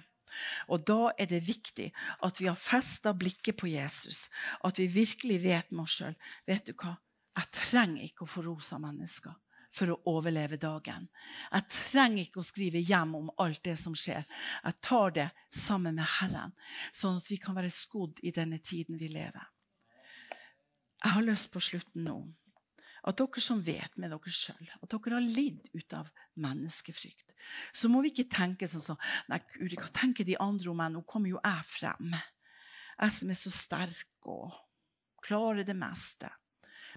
Og 0.71 0.83
Da 0.87 1.11
er 1.19 1.27
det 1.27 1.41
viktig 1.47 1.89
at 2.23 2.39
vi 2.39 2.47
har 2.47 2.59
festa 2.59 3.11
blikket 3.13 3.57
på 3.59 3.67
Jesus, 3.67 4.29
at 4.63 4.79
vi 4.79 4.87
virkelig 4.87 5.41
vet 5.43 5.71
med 5.71 5.83
oss 5.83 5.97
sjøl 5.99 6.15
vet 6.47 6.67
du 6.67 6.75
hva, 6.75 6.95
jeg 7.35 7.51
trenger 7.55 8.03
ikke 8.07 8.23
å 8.23 8.31
få 8.31 8.43
rosa 8.43 8.79
mennesker 8.79 9.35
for 9.71 9.93
å 9.93 9.99
overleve 10.11 10.59
dagen. 10.59 11.07
Jeg 11.51 11.67
trenger 11.71 12.25
ikke 12.25 12.41
å 12.41 12.47
skrive 12.47 12.81
hjem 12.83 13.15
om 13.21 13.31
alt 13.41 13.63
det 13.65 13.77
som 13.79 13.95
skjer. 13.97 14.27
Jeg 14.65 14.79
tar 14.83 15.15
det 15.15 15.29
sammen 15.55 15.97
med 15.99 16.09
Herren, 16.19 16.53
sånn 16.95 17.21
at 17.21 17.31
vi 17.31 17.39
kan 17.41 17.57
være 17.57 17.71
skodd 17.71 18.19
i 18.27 18.33
denne 18.35 18.59
tiden 18.59 18.99
vi 18.99 19.11
lever. 19.13 19.47
Jeg 21.01 21.15
har 21.15 21.25
lyst 21.25 21.49
på 21.53 21.63
slutten 21.63 22.05
nå 22.05 22.19
at 23.09 23.17
dere 23.17 23.41
som 23.41 23.61
vet 23.65 23.95
med 23.97 24.11
dere 24.13 24.33
sjøl 24.35 24.67
at 24.75 24.91
dere 24.91 25.15
har 25.15 25.25
lidd 25.25 25.71
ut 25.73 25.95
av 25.97 26.11
menneskefrykt, 26.41 27.31
så 27.73 27.89
må 27.89 28.03
vi 28.03 28.11
ikke 28.11 28.29
tenke 28.29 28.69
sånn 28.69 28.83
som 28.91 28.99
Nei, 29.31 29.39
Gud, 29.55 29.73
hva 29.79 29.89
tenker 29.95 30.27
de 30.27 30.37
andre 30.37 30.69
om 30.69 30.77
meg? 30.77 30.91
Nå 30.93 31.01
kommer 31.09 31.31
jo 31.31 31.39
jeg 31.41 31.65
frem. 31.65 32.11
Jeg 33.01 33.15
som 33.15 33.33
er 33.33 33.39
så 33.39 33.53
sterk 33.55 34.29
og 34.29 34.53
klarer 35.25 35.65
det 35.65 35.73
meste. 35.77 36.29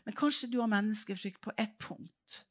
Men 0.04 0.16
kanskje 0.18 0.50
du 0.52 0.58
har 0.60 0.68
menneskefrykt 0.68 1.40
på 1.40 1.54
ett 1.56 1.78
punkt 1.80 2.42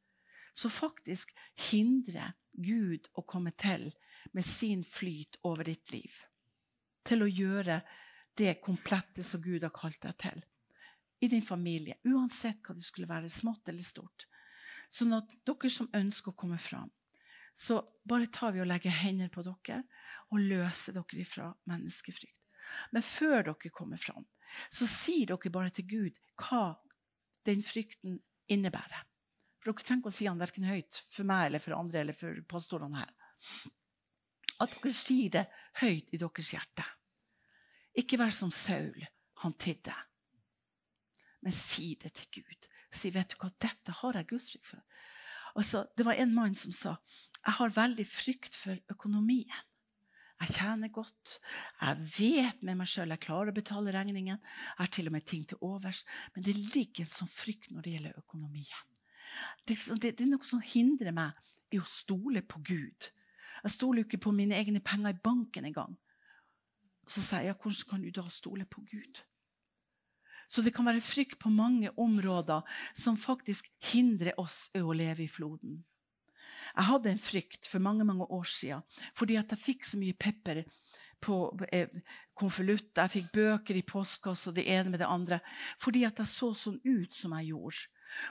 som 0.53 0.71
faktisk 0.71 1.33
hindrer 1.71 2.33
Gud 2.53 3.09
å 3.17 3.25
komme 3.25 3.51
til 3.57 3.89
med 4.31 4.45
sin 4.45 4.83
flyt 4.85 5.39
over 5.43 5.67
ditt 5.67 5.91
liv. 5.93 6.13
Til 7.03 7.25
å 7.25 7.29
gjøre 7.29 7.81
det 8.37 8.59
komplette 8.63 9.23
som 9.25 9.41
Gud 9.41 9.65
har 9.65 9.73
kalt 9.73 10.01
deg 10.05 10.17
til. 10.21 10.43
I 11.23 11.29
din 11.31 11.45
familie, 11.45 11.99
uansett 12.03 12.61
hva 12.65 12.75
det 12.75 12.83
skulle 12.85 13.09
være, 13.09 13.29
smått 13.31 13.69
eller 13.71 13.85
stort. 13.85 14.27
Sånn 14.91 15.13
at 15.15 15.31
dere 15.45 15.71
som 15.71 15.89
ønsker 15.95 16.33
å 16.33 16.37
komme 16.37 16.59
fram, 16.61 16.91
så 17.53 17.79
bare 18.09 18.31
tar 18.33 18.53
vi 18.53 18.63
og 18.63 18.69
legger 18.69 18.93
hender 19.03 19.29
på 19.33 19.43
dere 19.45 19.83
og 20.33 20.41
løser 20.41 20.97
dere 20.97 21.21
ifra 21.21 21.51
menneskefrykt. 21.69 22.39
Men 22.91 23.05
før 23.05 23.49
dere 23.49 23.73
kommer 23.73 24.01
fram, 24.01 24.25
så 24.69 24.87
sier 24.89 25.29
dere 25.29 25.53
bare 25.53 25.73
til 25.73 25.87
Gud 25.89 26.19
hva 26.41 26.75
den 27.47 27.63
frykten 27.65 28.19
innebærer. 28.51 29.05
For 29.64 29.72
dere 29.72 29.88
trenger 29.88 30.03
ikke 30.03 30.11
å 30.11 30.18
si 30.18 30.28
han 30.28 30.41
verken 30.41 30.68
høyt 30.68 30.97
for 31.07 31.28
meg 31.30 31.45
eller 31.47 31.64
for 31.64 31.78
andre 31.78 32.01
eller 32.03 32.18
for 32.18 32.39
pastorene 32.51 32.99
her. 32.99 33.14
At 34.59 34.76
dere 34.76 34.91
sier 34.91 35.32
det 35.32 35.45
høyt 35.80 36.11
i 36.11 36.20
deres 36.20 36.51
hjerte. 36.51 36.84
Ikke 37.95 38.20
vær 38.20 38.34
som 38.36 38.51
Saul. 38.51 38.99
Han 39.43 39.55
tidde. 39.55 39.95
Men 41.43 41.55
si 41.55 41.93
det 41.99 42.11
til 42.20 42.41
Gud. 42.41 42.68
Si, 42.93 43.09
vet 43.11 43.32
du 43.32 43.39
hva, 43.39 43.49
dette 43.55 43.95
har 44.01 44.20
jeg 44.20 44.30
gudsfrykt 44.30 44.68
for. 44.68 44.84
Altså, 45.55 45.84
det 45.95 46.05
var 46.07 46.20
en 46.20 46.34
mann 46.34 46.55
som 46.57 46.74
sa 46.76 46.97
jeg 47.43 47.57
har 47.57 47.76
veldig 47.76 48.05
frykt 48.07 48.55
for 48.55 48.80
økonomien. 48.91 49.64
Jeg 50.43 50.55
tjener 50.57 50.91
godt. 50.91 51.38
Jeg 51.80 52.07
vet 52.18 52.64
med 52.64 52.80
meg 52.80 52.89
sjøl 52.89 53.11
jeg 53.11 53.24
klarer 53.24 53.51
å 53.51 53.55
betale 53.55 53.91
regningen. 53.95 54.39
Jeg 54.39 54.80
har 54.80 54.91
til 54.91 55.07
og 55.07 55.16
med 55.16 55.28
ting 55.28 55.43
til 55.47 55.59
overs. 55.64 56.03
Men 56.36 56.47
det 56.47 56.55
ligger 56.55 57.03
en 57.03 57.11
sånn 57.11 57.32
frykt 57.32 57.72
når 57.72 57.86
det 57.86 57.95
gjelder 57.97 58.20
økonomien. 58.24 58.92
Det, 59.67 59.77
det, 59.99 60.15
det, 60.17 60.25
er 60.25 60.31
noe 60.31 60.45
som 60.45 60.63
hindrer 60.63 61.15
meg 61.15 61.38
i 61.73 61.79
å 61.81 61.88
stole 61.88 62.43
på 62.45 62.61
Gud. 62.65 63.09
Jeg 63.63 63.75
stoler 63.75 64.03
ikke 64.03 64.21
på 64.25 64.34
mine 64.36 64.57
egne 64.59 64.81
penger 64.84 65.13
i 65.13 65.21
banken 65.23 65.69
engang. 65.69 65.95
Så 67.07 67.23
sier 67.23 67.49
jeg, 67.49 67.59
hvordan 67.59 67.89
kan 67.89 68.03
du 68.03 68.11
da 68.15 68.25
stole 68.31 68.67
på 68.69 68.84
Gud? 68.88 69.23
Så 70.47 70.61
det 70.61 70.73
kan 70.75 70.86
være 70.86 71.01
frykt 71.01 71.39
på 71.41 71.49
mange 71.49 71.89
områder 71.97 72.61
som 72.93 73.17
faktisk 73.17 73.71
hindrer 73.93 74.38
oss 74.39 74.67
i 74.75 74.84
å 74.84 74.93
leve 74.95 75.25
i 75.25 75.31
floden. 75.31 75.81
Jeg 76.73 76.89
hadde 76.89 77.11
en 77.11 77.21
frykt 77.21 77.69
for 77.69 77.84
mange 77.84 78.05
mange 78.07 78.27
år 78.34 78.45
siden 78.49 78.84
fordi 79.17 79.38
at 79.39 79.53
jeg 79.53 79.61
fikk 79.61 79.88
så 79.88 79.99
mye 80.01 80.17
pepper 80.17 80.63
på 81.23 81.38
eh, 81.71 81.89
konvolutt. 82.36 82.91
Jeg 82.97 83.13
fikk 83.13 83.31
bøker 83.36 83.79
i 83.79 83.86
postkassa 83.88 84.51
og 84.51 84.57
det 84.57 84.67
ene 84.67 84.93
med 84.93 85.03
det 85.03 85.09
andre 85.09 85.39
fordi 85.81 86.03
at 86.07 86.19
jeg 86.21 86.29
så 86.29 86.51
sånn 86.57 86.79
ut 86.84 87.15
som 87.15 87.36
jeg 87.39 87.53
gjorde. 87.53 87.88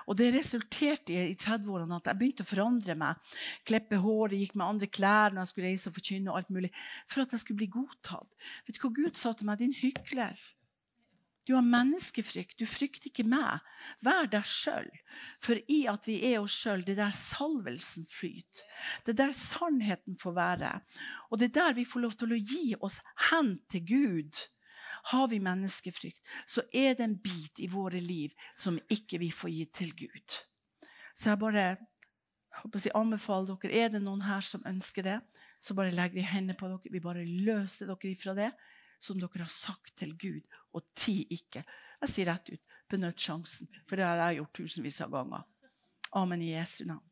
Og 0.06 0.16
Det 0.18 0.30
resulterte 0.34 1.14
i, 1.14 1.32
i 1.32 1.36
30-årene 1.38 1.98
at 1.98 2.10
jeg 2.10 2.20
begynte 2.20 2.46
å 2.46 2.50
forandre 2.52 2.96
meg. 2.98 3.34
Klippe 3.68 4.00
håret, 4.02 4.38
gikk 4.38 4.56
med 4.56 4.68
andre 4.68 4.88
klær 4.90 5.32
når 5.34 5.42
jeg 5.42 5.52
skulle 5.52 5.70
reise 5.70 5.90
og 5.90 5.98
forkynne. 5.98 6.30
og 6.30 6.40
alt 6.40 6.50
mulig, 6.50 6.72
For 7.06 7.22
at 7.22 7.32
jeg 7.32 7.44
skulle 7.44 7.62
bli 7.62 7.70
godtatt. 7.72 8.28
Vet 8.66 8.78
du 8.78 8.82
hva 8.86 8.96
Gud 9.02 9.16
sa 9.16 9.32
til 9.32 9.48
meg? 9.48 9.62
Din 9.62 9.76
hykler. 9.76 10.38
Du 11.42 11.54
har 11.56 11.64
menneskefrykt. 11.66 12.54
Du 12.58 12.66
frykter 12.70 13.10
ikke 13.10 13.26
meg. 13.26 13.62
Vær 14.04 14.28
deg 14.30 14.46
sjøl. 14.46 14.86
For 15.42 15.58
i 15.66 15.80
at 15.90 16.06
vi 16.06 16.20
er 16.30 16.38
oss 16.42 16.54
sjøl, 16.54 16.84
det 16.86 16.94
er 16.94 17.02
der 17.02 17.16
salvelsen 17.16 18.06
flyter. 18.06 18.62
Det 19.02 19.16
er 19.16 19.24
der 19.24 19.34
sannheten 19.34 20.18
får 20.18 20.36
være. 20.38 20.72
Og 21.30 21.42
det 21.42 21.50
er 21.50 21.56
der 21.58 21.78
vi 21.80 21.88
får 21.88 22.04
lov 22.04 22.14
til 22.18 22.36
å 22.36 22.38
gi 22.38 22.76
oss 22.78 23.00
hen 23.30 23.56
til 23.72 23.86
Gud. 23.90 24.42
Har 25.10 25.28
vi 25.28 25.40
menneskefrykt, 25.42 26.20
så 26.46 26.62
er 26.72 26.94
det 26.94 27.04
en 27.04 27.16
bit 27.18 27.60
i 27.60 27.68
våre 27.70 28.00
liv 28.00 28.34
som 28.54 28.78
ikke 28.90 29.18
vi 29.18 29.30
får 29.34 29.50
gi 29.50 29.64
til 29.80 29.94
Gud. 30.04 30.36
Så 31.14 31.32
jeg 31.32 31.40
bare 31.42 31.64
jeg 32.52 32.92
anbefaler 32.94 33.56
dere, 33.56 33.72
Er 33.72 33.88
det 33.88 34.02
noen 34.02 34.22
her 34.22 34.40
som 34.40 34.62
ønsker 34.66 35.02
det, 35.02 35.20
så 35.60 35.74
bare 35.74 35.90
legger 35.90 36.14
vi 36.14 36.26
hendene 36.26 36.54
på 36.58 36.68
dere. 36.68 36.92
Vi 36.92 37.00
bare 37.00 37.24
løser 37.24 37.86
dere 37.86 38.10
ifra 38.10 38.34
det 38.34 38.52
som 39.00 39.18
dere 39.18 39.42
har 39.42 39.50
sagt 39.50 39.96
til 39.96 40.14
Gud, 40.16 40.42
og 40.72 40.84
ti 40.94 41.26
ikke. 41.30 41.64
Jeg 42.02 42.08
sier 42.08 42.30
rett 42.30 42.52
ut 42.52 42.62
benytt 42.92 43.18
sjansen, 43.18 43.70
for 43.88 43.96
det 43.96 44.06
har 44.06 44.20
jeg 44.20 44.42
gjort 44.42 44.54
tusenvis 44.60 45.00
av 45.00 45.10
ganger. 45.16 45.48
Amen 46.12 46.44
i 46.44 46.52
Jesu 46.52 46.84
navn. 46.84 47.08